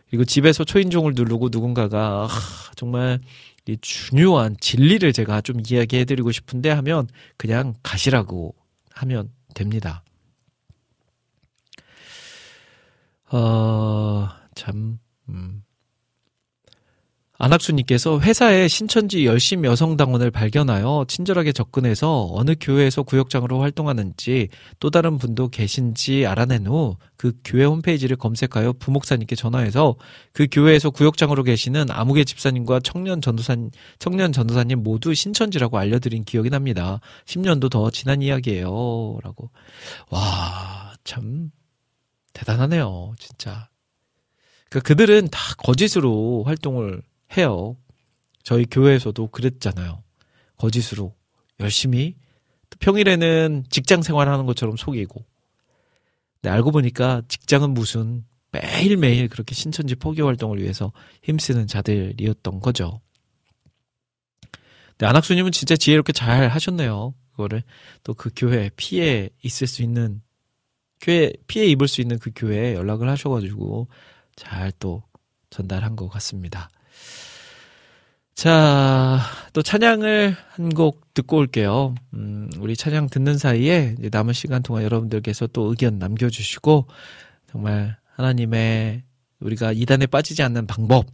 [0.09, 3.19] 그리고 집에서 초인종을 누르고 누군가가 아, 정말
[3.67, 8.55] 이 중요한 진리를 제가 좀 이야기해 드리고 싶은데 하면 그냥 가시라고
[8.93, 10.03] 하면 됩니다.
[13.31, 14.99] 어, 참,
[15.29, 15.63] 음.
[17.41, 24.49] 안학수님께서 회사에 신천지 열심 여성당원을 발견하여 친절하게 접근해서 어느 교회에서 구역장으로 활동하는지
[24.79, 29.95] 또 다른 분도 계신지 알아낸 후 그 교회 홈페이지를 검색하여 부목사님께 전화해서
[30.33, 33.69] 그 교회에서 구역장으로 계시는 아무개 집사님과 청년 전도사님,
[33.99, 36.99] 청년 전도사님 모두 신천지라고 알려드린 기억이 납니다.
[37.25, 39.19] 10년도 더 지난 이야기예요.
[39.21, 39.51] 라고.
[40.09, 41.51] 와, 참,
[42.33, 43.13] 대단하네요.
[43.19, 43.69] 진짜.
[44.71, 47.03] 그러니까 그들은 다 거짓으로 활동을
[47.37, 47.77] 해요.
[48.43, 50.03] 저희 교회에서도 그랬잖아요.
[50.57, 51.15] 거짓으로
[51.59, 52.15] 열심히
[52.79, 55.23] 평일에는 직장 생활하는 것처럼 속이고.
[56.41, 60.91] 네, 알고 보니까 직장은 무슨 매일매일 그렇게 신천지 포교 활동을 위해서
[61.23, 63.01] 힘쓰는 자들이었던 거죠.
[64.97, 67.13] 네, 안학수님은 진짜 지혜롭게 잘 하셨네요.
[67.31, 67.63] 그거를
[68.03, 70.21] 또 그 교회 피해 있을 수 있는
[70.99, 73.87] 교회 피해 입을 수 있는 그 교회에 연락을 하셔가지고
[74.35, 75.03] 잘 또
[75.49, 76.69] 전달한 것 같습니다.
[78.35, 79.19] 자,
[79.53, 81.93] 또 찬양을 한 곡 듣고 올게요.
[82.13, 86.87] 음, 우리 찬양 듣는 사이에 남은 시간 동안 여러분들께서 또 의견 남겨주시고,
[87.51, 89.03] 정말 하나님의
[89.41, 91.05] 우리가 이단에 빠지지 않는 방법,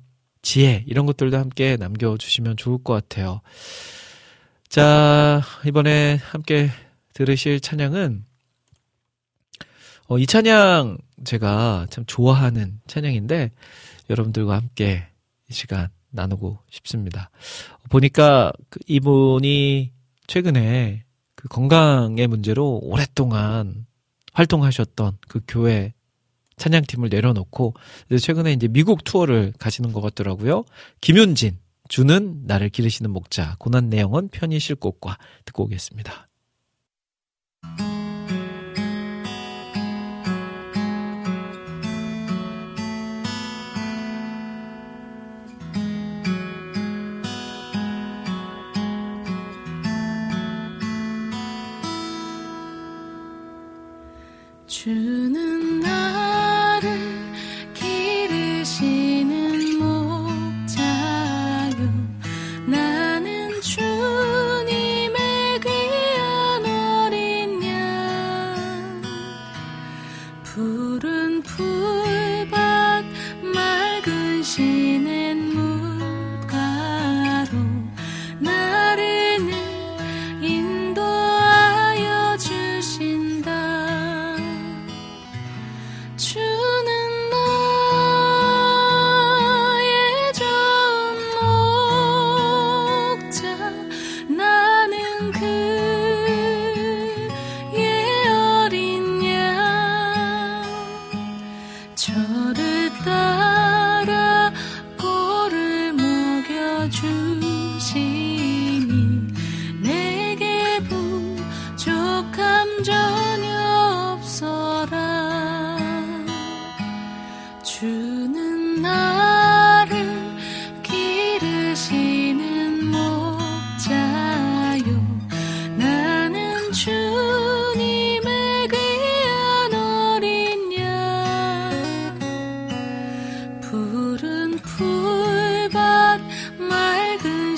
[0.41, 3.41] 지혜, 이런 것들도 함께 남겨주시면 좋을 것 같아요.
[4.69, 6.69] 자, 이번에 함께
[7.13, 8.23] 들으실 찬양은,
[10.09, 13.51] 어, 이 찬양 제가 참 좋아하는 찬양인데,
[14.09, 15.07] 여러분들과 함께
[15.49, 17.29] 이 시간 나누고 싶습니다.
[17.89, 19.91] 보니까 그 이분이
[20.27, 21.03] 최근에
[21.35, 23.85] 그 건강의 문제로 오랫동안
[24.33, 25.93] 활동하셨던 그 교회
[26.57, 27.75] 찬양팀을 내려놓고
[28.19, 30.65] 최근에 이제 미국 투어를 가시는 것 같더라고요.
[31.01, 31.57] 김윤진
[31.87, 36.26] 주는 나를 기르시는 목자 고난 내용은 편히 실 곳과 듣고 오겠습니다.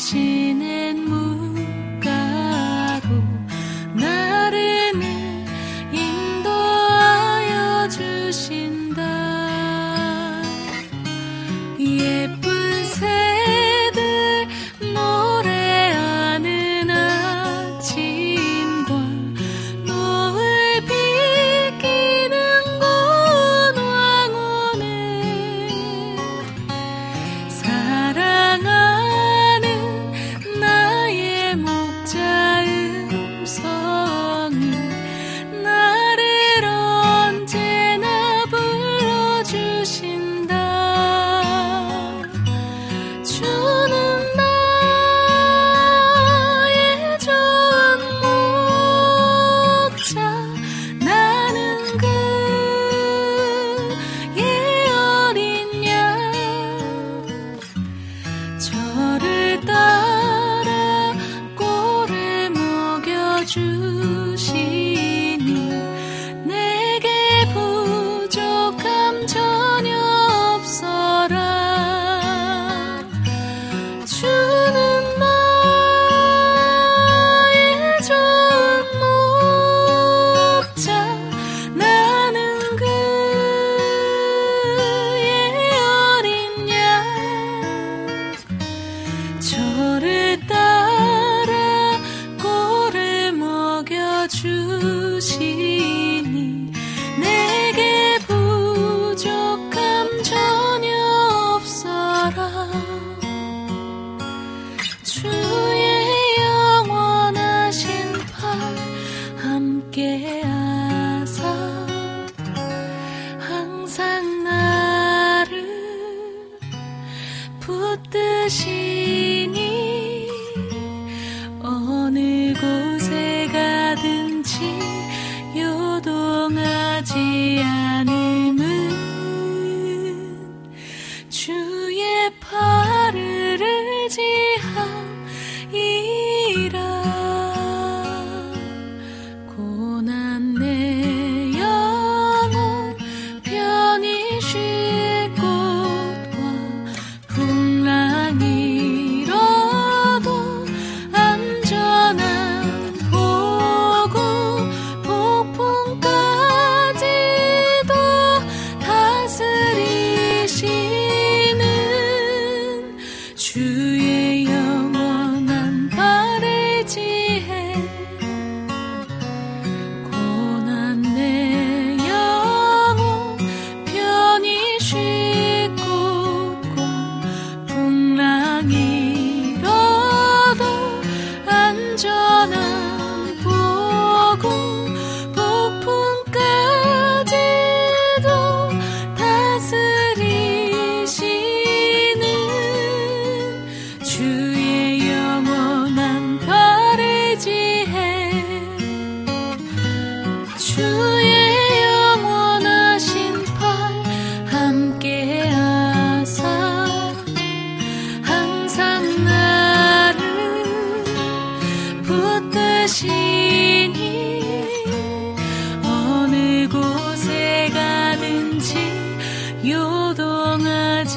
[0.09, 0.38] ti.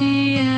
[0.03, 0.52] Yeah.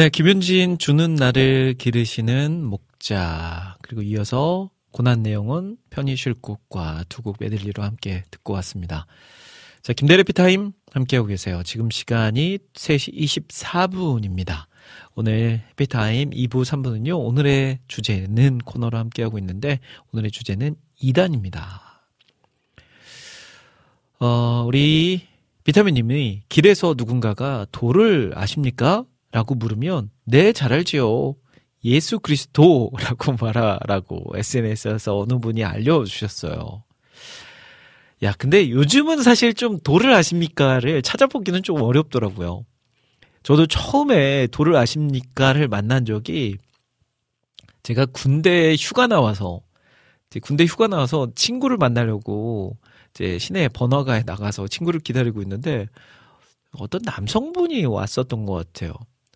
[0.00, 7.36] 네, 김윤진 주는 나를 기르시는 목자 그리고 이어서 고난 내용은 편히 쉴 곳과 두 곡
[7.38, 9.04] 메들리로 함께 듣고 왔습니다.
[9.82, 11.60] 자, 김대래 피타임 함께하고 계세요.
[11.66, 14.68] 지금 시간이 3시 24분입니다.
[15.16, 19.80] 오늘 해피타임 2부, 3부는요, 오늘의 주제는 코너로 함께하고 있는데,
[20.14, 21.60] 오늘의 주제는 2단입니다.
[24.18, 25.28] 어, 우리
[25.64, 29.04] 비타민님이 길에서 누군가가 돌을 아십니까?
[29.32, 31.36] 라고 물으면, 네, 잘 알지요.
[31.84, 36.84] 예수 그리스도라고 말하라고 SNS에서 어느 분이 알려주셨어요.
[38.22, 42.66] 야, 근데 요즘은 사실 좀 도를 아십니까를 찾아보기는 좀 어렵더라고요.
[43.42, 46.58] 저도 처음에 도를 아십니까를 만난 적이
[47.82, 49.62] 제가 군대 휴가 나와서
[50.42, 52.76] 군대 휴가 나와서 친구를 만나려고
[53.14, 55.86] 이제 시내 번화가에 나가서 친구를 기다리고 있는데
[56.78, 58.92] 어떤 남성분이 왔었던 것 같아요.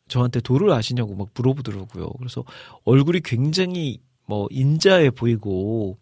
[0.08, 2.10] 저한테 도를 아시냐고 막 물어보더라고요.
[2.18, 2.44] 그래서
[2.84, 5.98] 얼굴이 굉장히 뭐 인자해 보이고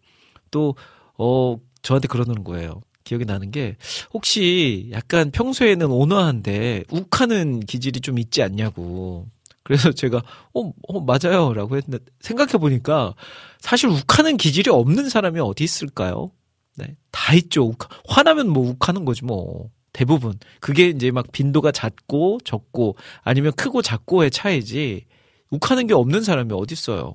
[0.51, 0.75] 또
[1.17, 2.81] 어 저한테 그러는 거예요.
[3.03, 3.75] 기억이 나는 게
[4.13, 9.27] 혹시 약간 평소에는 온화한데 욱하는 기질이 좀 있지 않냐고.
[9.63, 10.21] 그래서 제가
[10.53, 13.13] 어, 어 맞아요라고 했는데 생각해 보니까
[13.59, 16.31] 사실 욱하는 기질이 없는 사람이 어디 있을까요?
[16.75, 16.95] 네.
[17.11, 17.67] 다 있죠.
[17.67, 17.77] 욱,
[18.07, 19.69] 화나면 뭐 욱하는 거지 뭐.
[19.93, 20.33] 대부분.
[20.59, 25.05] 그게 이제 막 빈도가 잦고 적고 아니면 크고 작고의 차이지
[25.49, 27.13] 욱하는 게 없는 사람이 어디 있어요.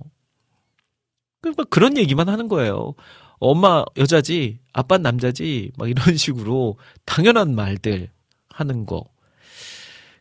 [1.40, 2.94] 그러니까 그런 얘기만 하는 거예요.
[3.40, 8.08] 엄마 여자지, 아빠 남자지, 막 이런 식으로 당연한 말들
[8.48, 9.04] 하는 거.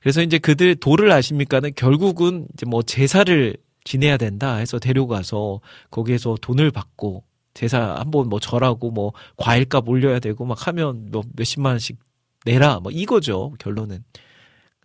[0.01, 5.59] 그래서 이제 그들 도를 아십니까는 결국은 이제 뭐 제사를 지내야 된다 해서 데려가서
[5.89, 7.23] 거기에서 돈을 받고
[7.53, 11.97] 제사 한번 뭐 절하고 뭐 과일값 올려야 되고 막 하면 뭐 몇십만 원씩
[12.45, 14.03] 내라 뭐 이거죠 결론은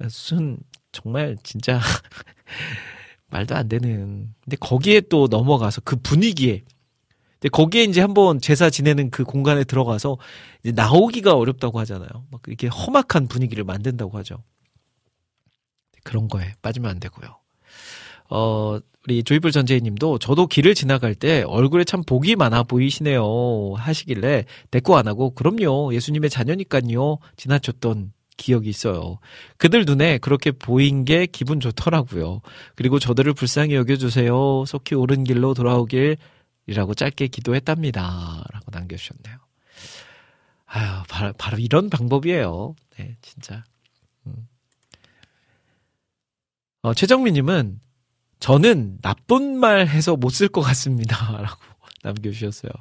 [0.08, 0.58] 순
[0.90, 1.80] 정말 진짜
[3.30, 6.62] 말도 안 되는 근데 거기에 또 넘어가서 그 분위기에
[7.42, 10.16] 근데 거기에 이제 한번 제사 지내는 그 공간에 들어가서
[10.62, 12.08] 이제 나오기가 어렵다고 하잖아요.
[12.30, 14.44] 막 이렇게 험악한 분위기를 만든다고 하죠.
[16.04, 17.36] 그런 거에 빠지면 안 되고요.
[18.30, 24.96] 어, 우리 조이불 전재희님도 저도 길을 지나갈 때 얼굴에 참 복이 많아 보이시네요 하시길래 대꾸
[24.96, 29.18] 안 하고 그럼요 예수님의 자녀니까요 지나쳤던 기억이 있어요.
[29.56, 32.40] 그들 눈에 그렇게 보인 게 기분 좋더라고요.
[32.74, 34.64] 그리고 저들을 불쌍히 여겨주세요.
[34.66, 36.16] 속히 옳은 길로 돌아오길
[36.66, 38.44] 이라고 짧게 기도했답니다.
[38.52, 39.38] 라고 남겨주셨네요.
[40.66, 42.74] 아유, 바로, 바로 이런 방법이에요.
[42.96, 43.62] 네, 진짜.
[44.26, 44.48] 음.
[46.82, 47.78] 어, 최정민님은
[48.42, 51.16] 저는 나쁜 말 해서 못 쓸 것 같습니다.
[51.40, 51.60] 라고
[52.02, 52.72] 남겨주셨어요.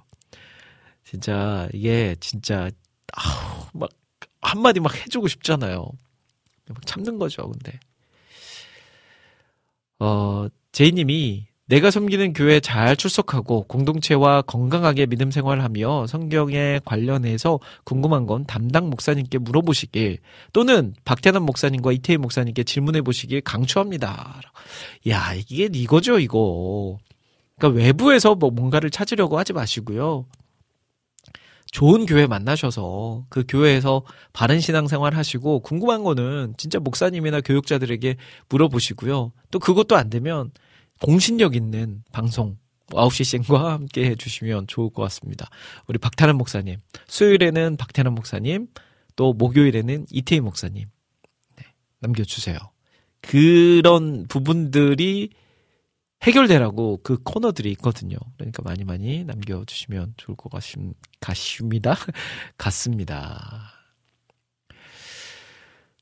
[1.04, 2.72] 진짜, 이게 진짜,
[3.14, 3.90] 아우, 막,
[4.42, 5.88] 한마디 막 해주고 싶잖아요.
[6.68, 7.80] 막 참는 거죠, 근데.
[10.00, 18.44] 어, 제이님이 내가 섬기는 교회 잘 출석하고 공동체와 건강하게 믿음 생활하며 성경에 관련해서 궁금한 건
[18.46, 20.18] 담당 목사님께 물어보시길
[20.52, 24.42] 또는 박태남 목사님과 이태희 목사님께 질문해 보시길 강추합니다.
[25.08, 26.98] 야, 이게 이거죠, 이거.
[27.58, 30.26] 그러니까 외부에서 뭐 뭔가를 찾으려고 하지 마시고요.
[31.72, 34.04] 좋은 교회 만나셔서 그 교회에서
[34.34, 38.18] 바른 신앙생활 하시고 궁금한 거는 진짜 목사님이나 교육자들에게
[38.50, 39.32] 물어보시고요.
[39.52, 40.52] 또 그것도 안 되면
[41.02, 42.58] 공신력 있는 방송
[42.88, 45.50] 9시 쌩과 함께 해주시면 좋을 것 같습니다.
[45.88, 48.68] 우리 박태남 목사님, 수요일에는 박태남 목사님,
[49.16, 50.88] 또 목요일에는 이태희 목사님,
[51.56, 51.66] 네,
[52.00, 52.58] 남겨주세요.
[53.22, 55.30] 그런 부분들이
[56.24, 58.18] 해결되라고 그 코너들이 있거든요.
[58.38, 60.64] 그러니까 많이 많이 남겨주시면 좋을 것 같,
[61.20, 61.96] 같습니다.
[62.58, 63.72] 같습니다.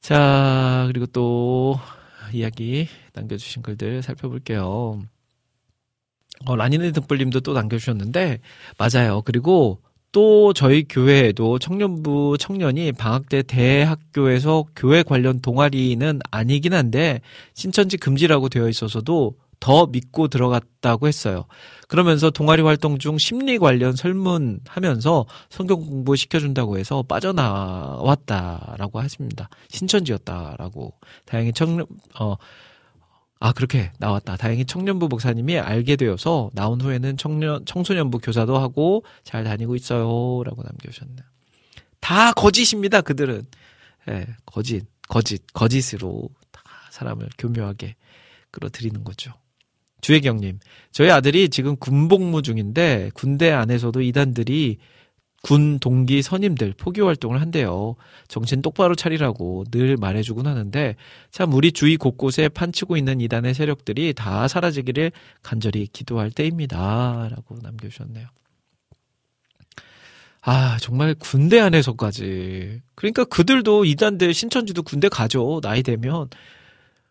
[0.01, 1.79] 자, 그리고 또
[2.33, 2.87] 이야기
[3.19, 5.01] 남겨주신 글들 살펴볼게요.
[6.45, 8.39] 어, 라니네 등불님도 또 남겨주셨는데,
[8.77, 9.21] 맞아요.
[9.23, 9.81] 그리고
[10.11, 17.21] 또 저희 교회에도 청년부 청년이 방학 때 대학교에서 교회 관련 동아리는 아니긴 한데,
[17.53, 21.45] 신천지 금지라고 되어 있어서도 더 믿고 들어갔다고 했어요.
[21.89, 29.49] 그러면서 동아리 활동 중 심리 관련 설문 하면서 성경 공부 시켜준다고 해서 빠져나왔다라고 하십니다.
[29.67, 30.93] 신천지였다라고.
[31.25, 31.85] 다행히 청년,
[32.19, 32.35] 어,
[33.41, 34.35] 아, 그렇게 나왔다.
[34.35, 40.43] 다행히 청년부 목사님이 알게 되어서 나온 후에는 청년, 청소년부 교사도 하고 잘 다니고 있어요.
[40.43, 41.25] 라고 남겨주셨네요.
[42.01, 43.45] 다 거짓입니다, 그들은.
[44.09, 46.61] 예, 네, 거짓, 거짓, 거짓으로 다
[46.91, 47.95] 사람을 교묘하게
[48.51, 49.31] 끌어들이는 거죠.
[50.01, 50.59] 주혜경님,
[50.91, 54.77] 저희 아들이 지금 군복무 중인데 군대 안에서도 이단들이
[55.41, 57.95] 군 동기 선임들 포교 활동을 한대요.
[58.27, 60.95] 정신 똑바로 차리라고 늘 말해주곤 하는데
[61.31, 65.11] 참 우리 주위 곳곳에 판치고 있는 이단의 세력들이 다 사라지기를
[65.41, 67.29] 간절히 기도할 때입니다.
[67.31, 68.27] 라고 남겨주셨네요.
[70.41, 72.81] 아, 정말 군대 안에서까지.
[72.95, 75.59] 그러니까 그들도 이단들 신천지도 군대 가죠.
[75.61, 76.29] 나이 되면.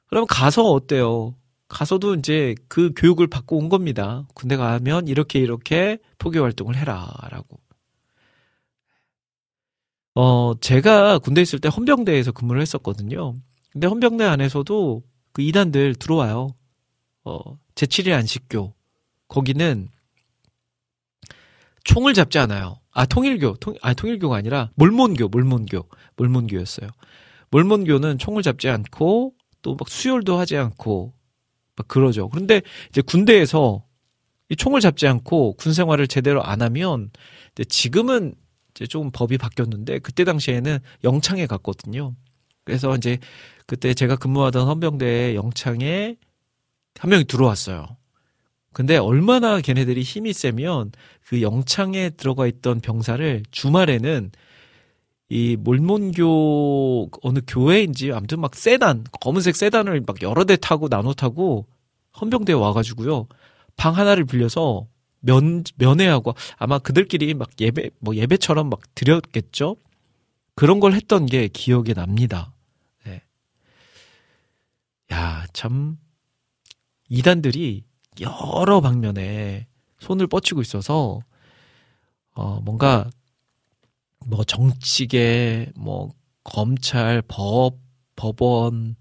[0.09, 1.35] 그러면 가서 어때요?
[1.69, 4.27] 가서도 이제 그 교육을 받고 온 겁니다.
[4.35, 7.59] 군대 가면 이렇게 이렇게 포교 활동을 해라라고.
[10.20, 13.36] 어, 제가 군대 있을 때 헌병대에서 근무를 했었거든요.
[13.70, 16.57] 근데 헌병대 안에서도 그 이단들 들어와요.
[17.24, 17.39] 어,
[17.77, 18.74] 제7일 안식교.
[19.28, 19.89] 거기는
[21.85, 22.81] 총을 잡지 않아요.
[22.90, 23.59] 아, 통일교.
[23.61, 25.85] 통, 아, 통일교가 아니라 몰몬교, 몰몬교.
[26.16, 26.90] 몰몬교였어요.
[27.53, 31.15] 몰몬교는 총을 잡지 않고 또 막 수혈도 하지 않고
[31.77, 32.28] 막 그러죠.
[32.28, 33.85] 그런데 이제 군대에서
[34.49, 37.12] 이 총을 잡지 않고 군 생활을 제대로 안 하면
[37.69, 38.35] 지금은
[38.79, 42.15] 이제 조금 법이 바뀌었는데 그때 당시에는 영창에 갔거든요.
[42.63, 43.19] 그래서 이제
[43.67, 46.17] 그때 제가 근무하던 헌병대에 영창에
[46.97, 47.87] 한 명이 들어왔어요.
[48.73, 50.93] 근데 얼마나 걔네들이 힘이 세면
[51.27, 54.31] 그 영창에 들어가 있던 병사를 주말에는
[55.29, 61.67] 이 몰몬교 어느 교회인지 아무튼 막 세단 검은색 세단을 막 여러 대 타고 나눠 타고
[62.21, 63.27] 헌병대에 와가지고요
[63.77, 64.87] 방 하나를 빌려서
[65.20, 69.77] 면 면회하고 아마 그들끼리 막 예배 뭐 예배처럼 막 드렸겠죠
[70.55, 72.53] 그런 걸 했던 게 기억에 납니다.
[73.05, 73.23] 네.
[75.12, 75.99] 야 참
[77.09, 77.85] 이단들이
[78.20, 79.66] 여러 방면에
[80.01, 81.20] 손을 뻗치고 있어서
[82.35, 83.09] 어 뭔가
[84.27, 86.11] 뭐 정치계, 뭐
[86.45, 87.78] 검찰, 법,
[88.16, 88.97] 법원,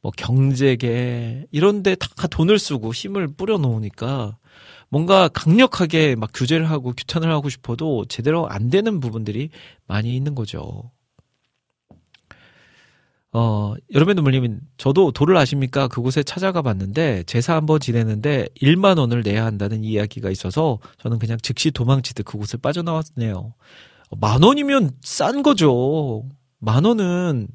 [0.00, 4.38] 뭐 경제계 이런 데 다 돈을 쓰고 힘을 뿌려 놓으니까
[4.92, 9.48] 뭔가 강력하게 막 규제를 하고 규탄을 하고 싶어도 제대로 안 되는 부분들이
[9.86, 10.90] 많이 있는 거죠.
[13.32, 15.88] 어, 여러분도 물리면 저도 도를 아십니까?
[15.88, 21.70] 그곳에 찾아가 봤는데 제사 한번 지내는데 1만 원을 내야 한다는 이야기가 있어서 저는 그냥 즉시
[21.70, 23.54] 도망치듯 그곳을 빠져나왔네요.
[24.20, 26.28] 만 원이면 싼 거죠.
[26.58, 27.48] 만 원은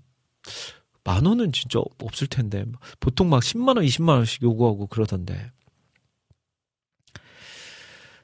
[1.04, 2.66] 만 원은 진짜 없을 텐데
[3.00, 5.52] 보통 막 10만 원, 20만 원씩 요구하고 그러던데.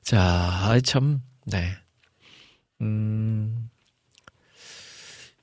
[0.03, 1.71] 자, 참, 네.
[2.81, 3.69] 음.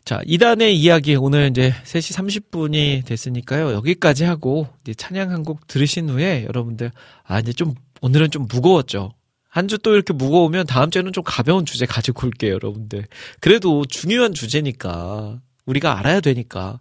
[0.04, 2.16] 자, 2단의 이야기 오늘 이제 3시
[2.50, 3.72] 30분이 됐으니까요.
[3.72, 6.90] 여기까지 하고 이제 찬양 한 곡 들으신 후에 여러분들
[7.24, 9.12] 아 이제 좀 오늘은 좀 무거웠죠.
[9.48, 13.06] 한 주 또 이렇게 무거우면 다음 주에는 좀 가벼운 주제 가지고 올게요, 여러분들.
[13.40, 16.80] 그래도 중요한 주제니까 우리가 알아야 되니까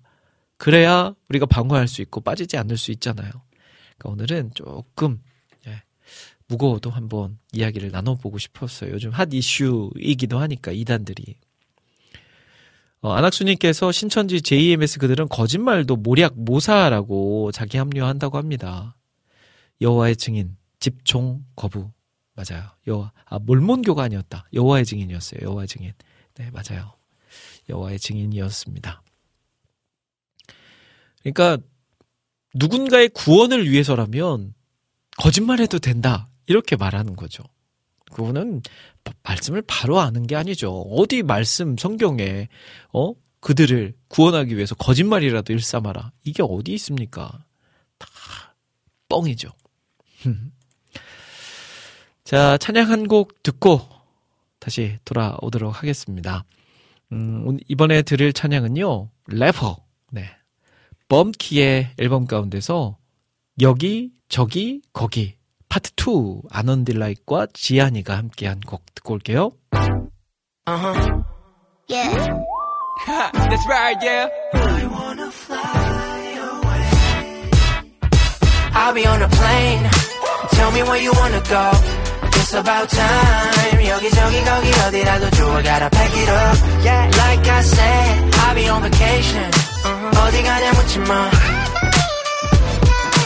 [0.58, 3.30] 그래야 우리가 방어할 수 있고 빠지지 않을 수 있잖아요.
[3.98, 5.29] 그러니까 오늘은 조금 예,
[6.50, 8.92] 무거워도 한번 이야기를 나눠보고 싶었어요.
[8.92, 11.36] 요즘 핫 이슈이기도 하니까 이단들이.
[13.02, 18.98] 어, 안학수님께서 신천지 JMS 그들은 거짓말도 모략 모사라고 자기 합류한다고 합니다.
[19.80, 21.92] 여호와의 증인 집총 거부
[22.34, 22.70] 맞아요.
[22.88, 24.46] 여호와 아 몰몬교가 아니었다.
[24.54, 25.42] 여호와의 증인이었어요.
[25.44, 25.94] 여호와의 증인.
[26.36, 26.94] 네 맞아요.
[27.70, 29.02] 여호와의 증인이었습니다.
[31.22, 31.58] 그러니까
[32.56, 34.54] 누군가의 구원을 위해서라면
[35.18, 37.44] 거짓말해도 된다 이렇게 말하는 거죠.
[38.12, 38.62] 그거는
[39.24, 40.82] 말씀을 바로 아는 게 아니죠.
[40.92, 42.50] 어디 말씀 성경에
[42.92, 46.12] 어 그들을 구원하기 위해서 거짓말이라도 일삼아라.
[46.24, 47.46] 이게 어디 있습니까?
[48.00, 48.08] 다
[49.08, 49.52] 뻥이죠.
[52.26, 53.82] 자, 찬양 한 곡 듣고
[54.60, 56.46] 다시 돌아오도록 하겠습니다.
[57.12, 59.78] 음, 이번에 들을 찬양은요, 래퍼,
[60.12, 60.30] 네.
[61.08, 62.98] 범키의 앨범 가운데서
[63.62, 65.39] 여기, 저기, 거기
[65.70, 69.52] 파트 2 아넌딜라이트과 지안이가 함께한 곡 듣고 올게요.
[70.66, 71.24] Uh-huh.
[71.88, 72.14] Yeah.
[73.06, 74.28] That's right, yeah.
[74.54, 77.52] I wanna fly away.
[78.74, 79.90] I'll be on a plane.
[80.52, 81.72] Tell me where you wanna go.
[82.40, 83.88] It's about time.
[83.88, 85.62] 여기저기 거기 어디라도 좋아.
[85.62, 86.58] Gotta pack it up.
[86.84, 87.06] Yeah.
[87.18, 89.52] Like I said, I'll be on vacation.
[90.18, 91.30] 어디 가냐 묻지 마.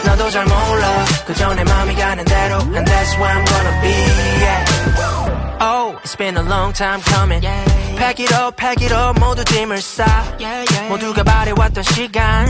[0.06, 1.03] 나도 잘 몰라.
[1.27, 2.59] 그 전에 마음이 가는 대로.
[2.75, 3.95] And that's where I'm gonna be.
[4.41, 5.59] Yeah.
[5.61, 7.43] Oh, it's been a long time coming.
[7.97, 9.19] Pack it up, pack it up.
[9.19, 10.05] 모두 짐을 싸.
[10.89, 12.47] 모두가 바래왔던 시간.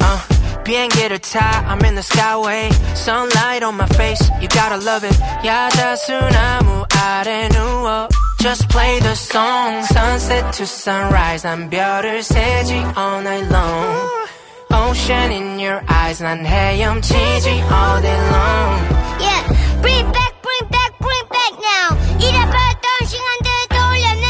[0.00, 5.18] Uh, 비행기를 타 I'm in the skyway Sunlight on my face You gotta love it
[5.44, 13.48] 야자수나무 아래 누워 Just play the song Sunset to sunrise 난 별을 세지 all night
[13.52, 14.10] long
[14.70, 18.80] Ocean in your eyes 난 헤엄치지 all day long
[19.20, 19.42] Yeah.
[19.82, 21.88] Bring back, bring back, bring back now.
[22.18, 24.26] 잃어버렸던 시간들 떠올려내.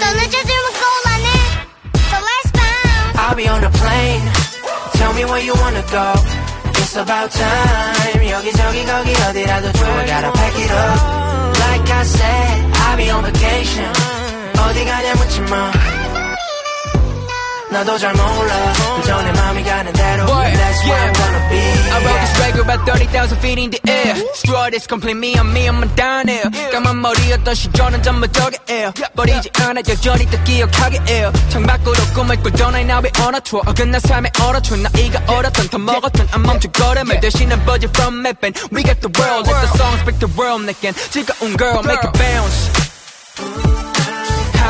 [0.00, 1.28] 더 늦어지면 곤란해.
[2.10, 3.18] So let's bounce.
[3.18, 4.24] I'll be on a plane
[4.94, 6.14] Tell me where you wanna go
[6.80, 10.98] It's about time 여기저기 거기 어디라도 좋아 Gotta pack it up
[11.60, 12.56] Like I said
[12.86, 13.92] I'll be on vacation
[14.56, 15.70] 어디 가냐 묻지 마
[17.71, 21.59] 나도 잘 몰라 그 전에 마음이 가는 대로 And that's where I'm gonna be
[21.91, 25.69] I wrote this record about 30,000 feet in the air Stewardess complete me on me,
[25.69, 31.95] I'm down here 까만 머리였던 시절은 전부 저게예요 버리지 않아 여전히 또 기억하게 해요 창밖으로
[32.13, 36.27] 꿈을 꾸던 I now we on a tour 어긋난 삶의 얼어춘 나이가 어렸던 더 먹었던
[36.31, 40.19] 안 멈춘 걸음을 대신은 budget from mapping We got the world, let the song speak
[40.19, 42.91] the world 내겐 즐거운 girl, make it bounce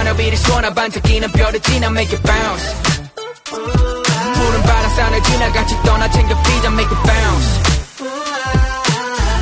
[0.01, 2.75] 하늘비를 쏘나 반짝이는 별을 지나 make it bounce
[4.35, 7.67] 푸른 바람산을 지나 같이 떠나 챙겨 피자 make it bounce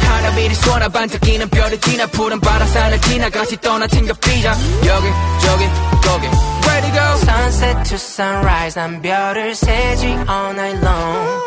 [0.08, 4.54] 하늘비를 쏘나 반짝이는 별을 지나 푸른 바람산을 지나 같이 떠나 챙겨 피자
[4.86, 5.08] 여기
[5.40, 5.68] 저기
[6.02, 6.28] 거기
[6.66, 11.42] Ready go Sunset to sunrise 난 별을 세지 all night long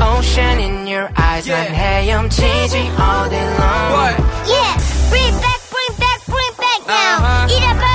[0.00, 4.16] Ocean in your eyes 난 헤엄치지 all day long What?
[4.48, 4.76] Yeah,
[5.10, 7.18] bring back, bring back, bring back now.
[7.18, 7.93] Uh-huh.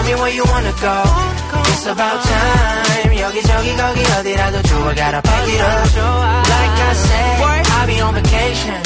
[0.00, 0.96] Tell me where you wanna go
[1.72, 5.96] It's about time 여기저기 거기 어디라도 좋아 Gotta pack it up
[6.48, 8.82] Like I said I'll be on vacation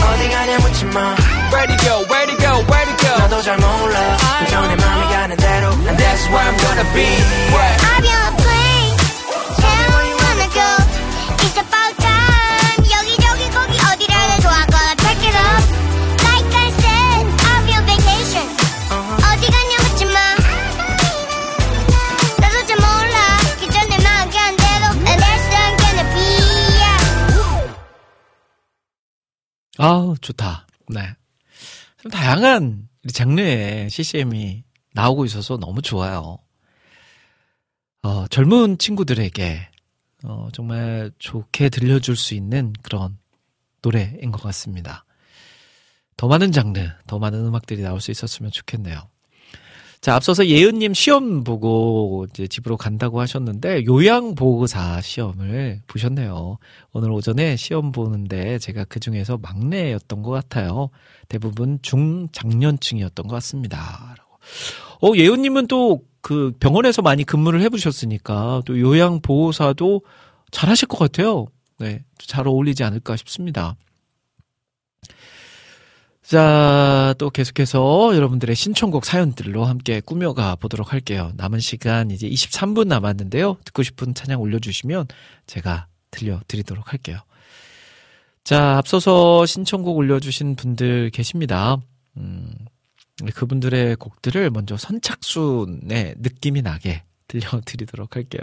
[0.00, 1.14] 어디 가냐 묻지 마
[1.52, 5.96] Ready go, ready go, ready go 나도 잘 몰라 그저 내 맘이 가는 대로 And
[5.98, 7.06] that's where I'm gonna be
[7.52, 7.84] What?
[7.84, 8.96] I'll be on a plane.
[9.60, 10.68] Tell me you wanna go.
[11.44, 11.83] It's about
[29.77, 30.67] 아 좋다.
[30.89, 31.01] 네.
[32.01, 36.39] 참 다양한 장르의 CCM이 나오고 있어서 너무 좋아요.
[38.03, 39.69] 어, 젊은 친구들에게
[40.23, 43.17] 어, 정말 좋게 들려줄 수 있는 그런
[43.81, 45.05] 노래인 것 같습니다.
[46.17, 49.09] 더 많은 장르, 더 많은 음악들이 나올 수 있었으면 좋겠네요.
[50.05, 56.59] 자, 앞서서 예은님 시험 보고 이제 집으로 간다고 하셨는데 요양보호사 시험을 보셨네요.
[56.93, 60.91] 오늘 오전에 시험 보는데 제가 그 중에서 막내였던 것 같아요.
[61.27, 64.15] 대부분 중장년층이었던 것 같습니다.
[65.01, 70.01] 어, 예은님은 또 그 병원에서 많이 근무를 해보셨으니까 또 요양보호사도
[70.49, 71.45] 잘하실 것 같아요.
[71.77, 73.75] 네, 잘 어울리지 않을까 싶습니다.
[76.27, 81.31] 자, 또 계속해서 여러분들의 신청곡 사연들로 함께 꾸며가 보도록 할게요.
[81.35, 83.57] 남은 시간 이제 23분 남았는데요.
[83.63, 85.07] 듣고 싶은 찬양 올려주시면
[85.45, 87.19] 제가 들려드리도록 할게요.
[88.43, 91.77] 자, 앞서서 신청곡 올려주신 분들 계십니다.
[92.17, 92.51] 음,
[93.35, 98.41] 그분들의 곡들을 먼저 선착순의 느낌이 나게 들려드리도록 할게요.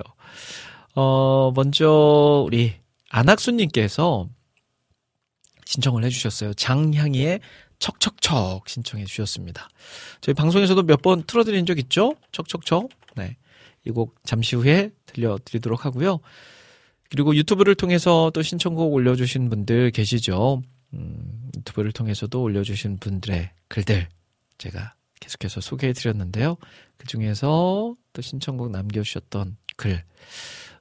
[0.95, 2.75] 어, 먼저 우리
[3.11, 4.29] 안학수님께서
[5.65, 6.55] 신청을 해주셨어요.
[6.55, 7.41] 장향이의
[7.83, 9.69] 척척척 신청해 주셨습니다.
[10.21, 12.15] 저희 방송에서도 몇 번 틀어드린 적 있죠?
[12.31, 12.89] 척척척.
[13.17, 13.37] 네.
[13.85, 16.21] 이 곡 잠시 후에 들려드리도록 하고요.
[17.11, 20.63] 그리고 유튜브를 통해서 또 신청곡 올려주신 분들 계시죠?
[20.95, 24.09] 음, 유튜브를 통해서도 올려주신 분들의 글들
[24.59, 26.57] 제가 계속해서 소개해 드렸는데요.
[26.97, 30.05] 그 중에서 또 신청곡 남겨주셨던 글.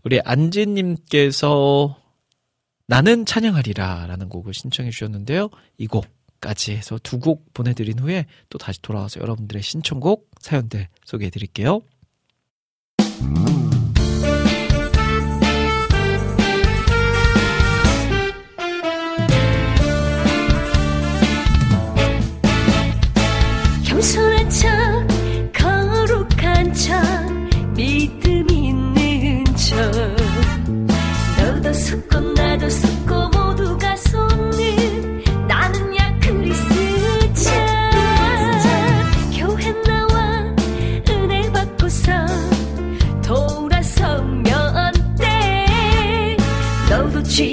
[0.03, 1.97] 우리 안지님께서
[2.87, 5.49] 나는 찬양하리라 라는 곡을 신청해 주셨는데요.
[5.79, 6.05] 이 곡
[6.41, 11.81] 까지 해서 두 곡 보내드린 후에 또 다시 돌아와서 여러분들의 신청곡 사연들 소개해 드릴게요.
[12.97, 13.60] 겸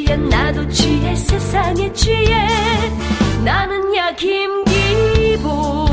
[0.08, 2.48] 취해 나도 취해 세상에 취해.
[3.44, 5.90] 나는 야 김기복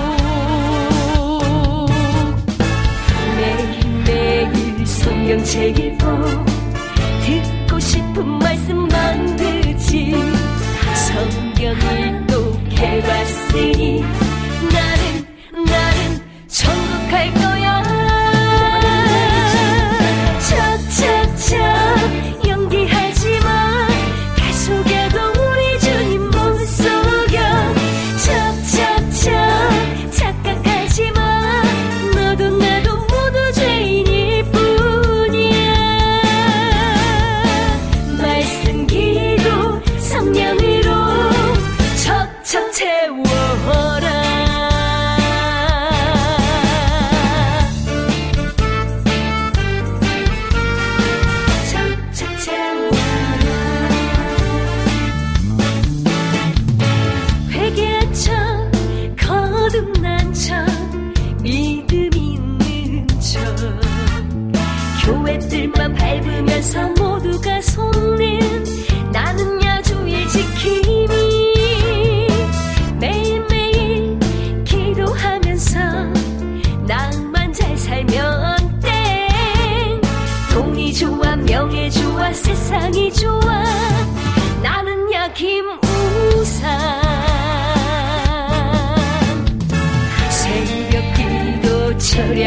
[3.37, 6.05] 매일매일 성경책 읽고
[7.25, 10.13] 듣고 싶은 말씀 만들지.
[11.09, 14.01] 성경을 똑해봤으니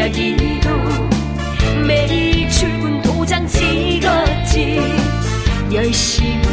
[0.09, 0.69] 이야기도
[1.85, 4.79] 매일 출근 도장 찍었지.
[5.71, 6.48] 열심히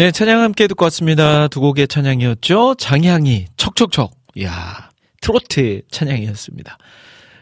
[0.00, 1.46] 네, 찬양 함께 듣고 왔습니다.
[1.48, 2.76] 두 곡의 찬양이었죠.
[2.76, 4.10] 장향이, 척척척.
[4.34, 4.88] 이야,
[5.20, 6.78] 트로트 찬양이었습니다.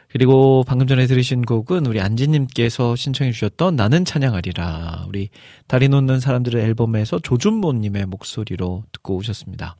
[0.08, 5.04] 그리고 방금 전에 들으신 곡은 우리 안지님께서 신청해 주셨던 나는 찬양하리라.
[5.06, 5.28] 우리
[5.68, 9.76] 다리 놓는 사람들의 앨범에서 조준모님의 목소리로 듣고 오셨습니다.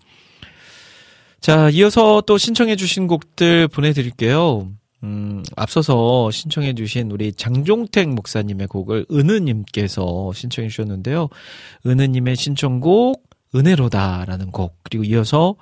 [1.41, 4.71] 자, 이어서 또 신청해 주신 곡들 보내드릴게요.
[5.05, 11.29] 음, 앞서서 신청해 주신 우리 장종택 목사님의 곡을 은은님께서 신청해 주셨는데요.
[11.87, 15.55] 은은님의 신청곡 은혜로다라는 곡 그리고 이어서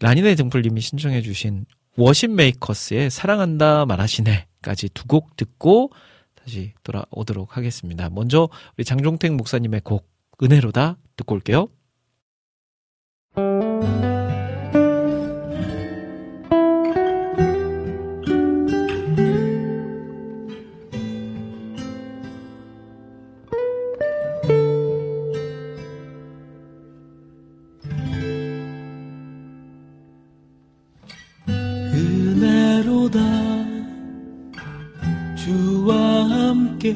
[0.00, 5.90] 라니네 등불님이 신청해 주신 워십 메이커스의 사랑한다 말하시네까지 두 곡 듣고
[6.34, 8.08] 다시 돌아오도록 하겠습니다.
[8.10, 10.08] 먼저 우리 장종택 목사님의 곡
[10.42, 11.68] 은혜로다 듣고 올게요.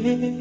[0.02, 0.33] 거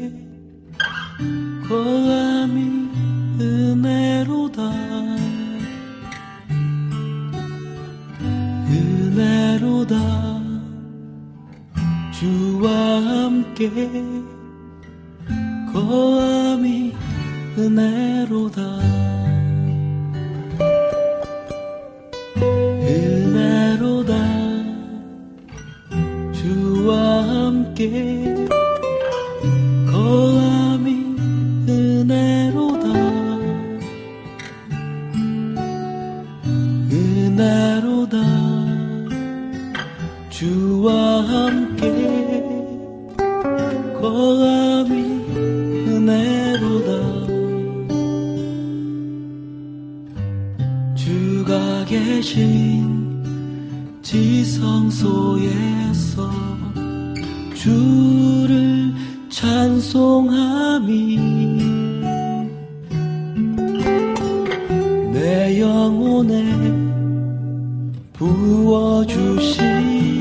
[69.06, 70.13] 부어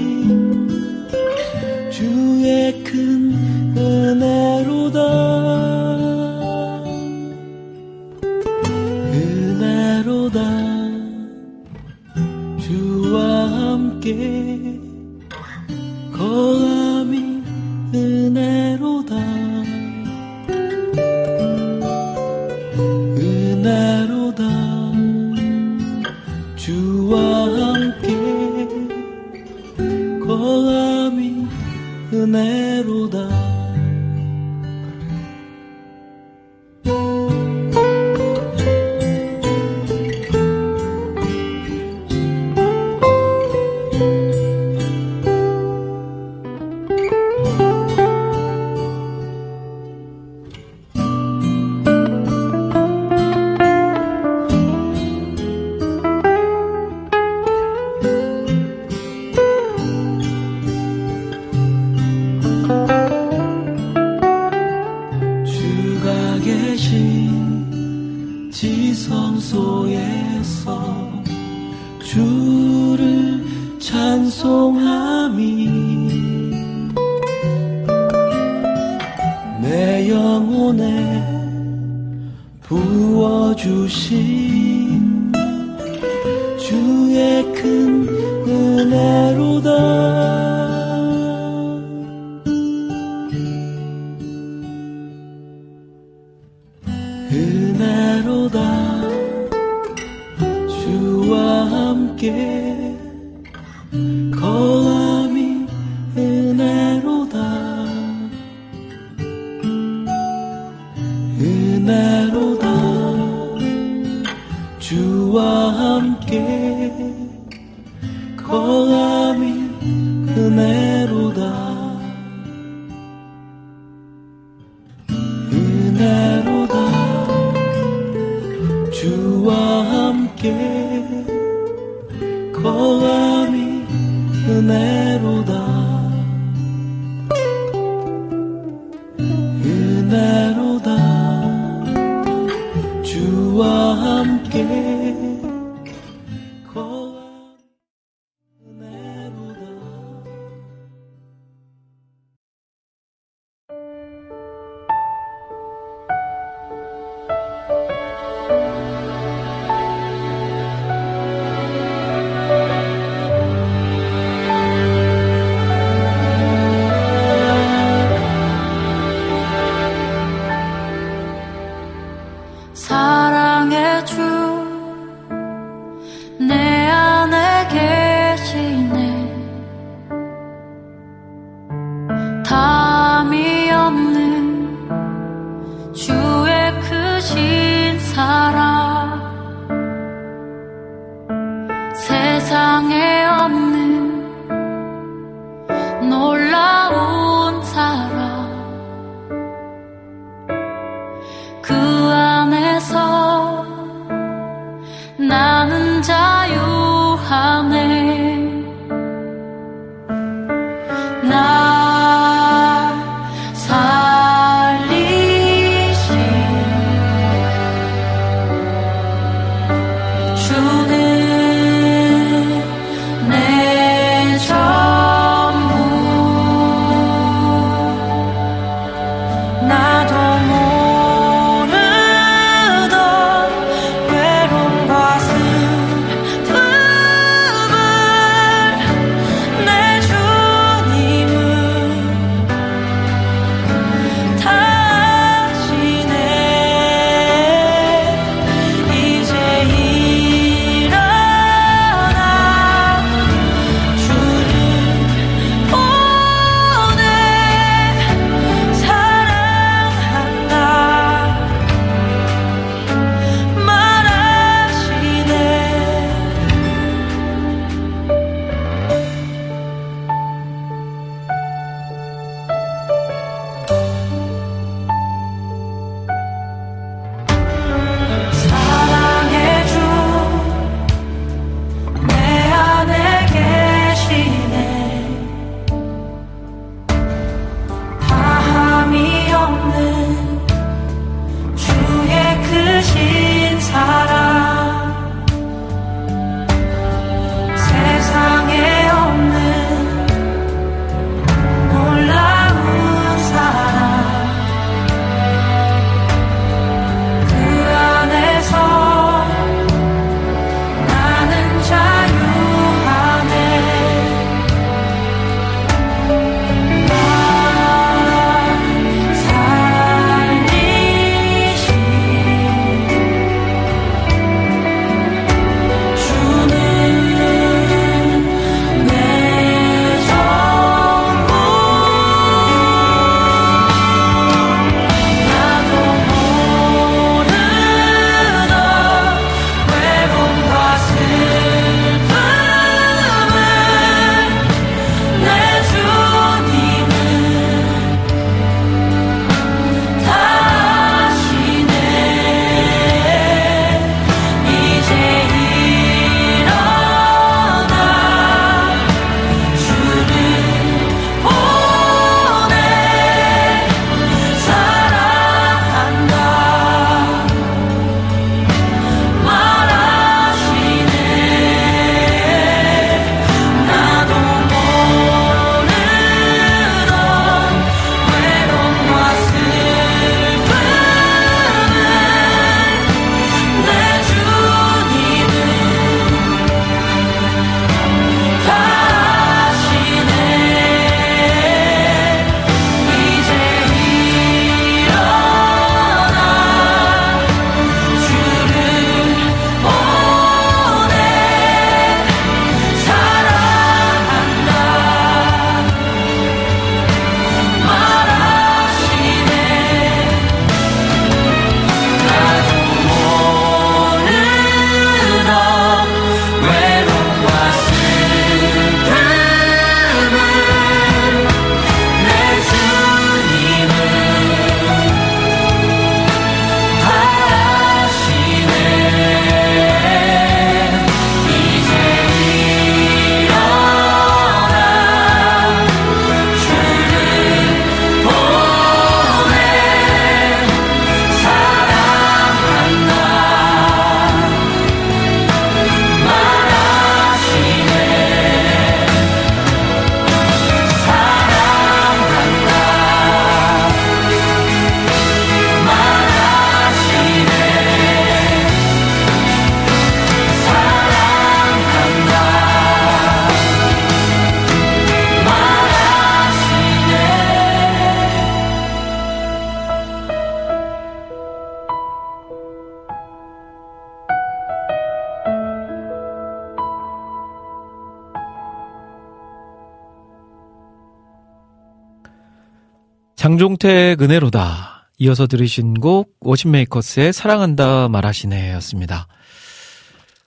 [483.23, 484.89] 장종택 은혜로다.
[484.97, 489.07] 이어서 들으신 곡 워신메이커스의 사랑한다 말하시네 였습니다.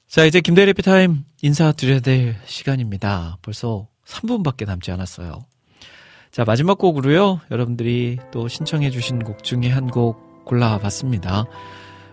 [0.09, 3.37] 자, 이제 김대리 피타임 인사드려야 될 시간입니다.
[3.43, 5.41] 벌써 3분밖에 남지 않았어요.
[6.31, 7.43] 자, 마지막 곡으로요.
[7.51, 11.45] 여러분들이 또 신청해 주신 곡 중에 한 곡 골라봤습니다.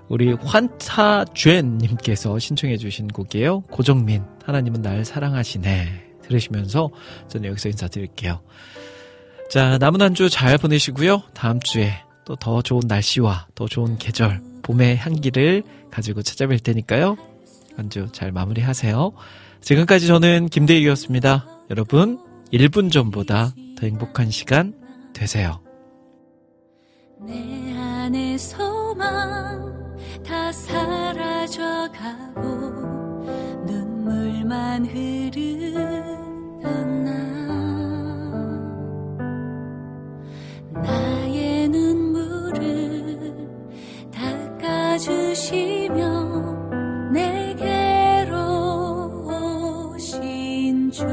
[0.10, 3.62] 우리 환타죄님께서 신청해 주신 곡이에요.
[3.72, 6.10] 고정민, 하나님은 날 사랑하시네.
[6.24, 6.90] 들으시면서
[7.30, 8.42] 저는 여기서 인사드릴게요.
[9.54, 11.22] 자, 남은 한 주 잘 보내시고요.
[11.36, 11.94] 다음 주에
[12.26, 15.62] 또 더 좋은 날씨와 더 좋은 계절, 봄의 향기를
[15.92, 17.18] 가지고 찾아뵐 테니까요.
[17.78, 19.12] 한 주 잘 마무리하세요.
[19.62, 21.46] 지금까지 저는 김대희였습니다.
[21.70, 22.20] 여러분,
[22.52, 24.74] 1분 전보다 더 행복한 시간
[25.14, 25.60] 되세요.
[27.20, 29.72] 내 안의 소망
[30.26, 32.42] 다 사라져가고
[33.68, 35.84] 눈물만 흐르던
[37.04, 37.43] 날
[40.82, 43.48] 나의 눈물을
[44.12, 46.02] 닦아주시며
[47.12, 48.34] 내게로
[49.94, 51.04] 오신 주.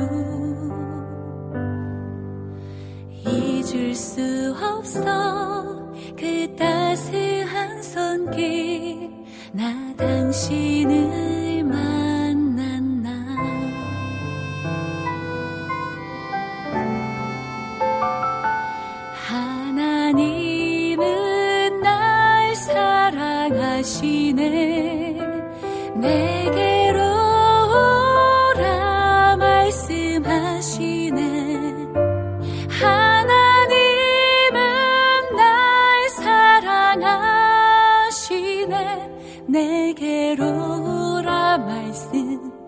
[3.26, 9.10] 잊을 수 없어 그 따스한 손길
[9.52, 11.99] 나 당신을 만
[23.10, 24.40] 사랑하시네.
[25.96, 27.00] 내게로
[28.54, 31.20] 오라 말씀하시네.
[32.68, 33.80] 하나님은
[35.36, 37.50] 날 사랑하시네.
[39.48, 40.44] 내게로
[41.18, 42.60] 오라 말씀하시네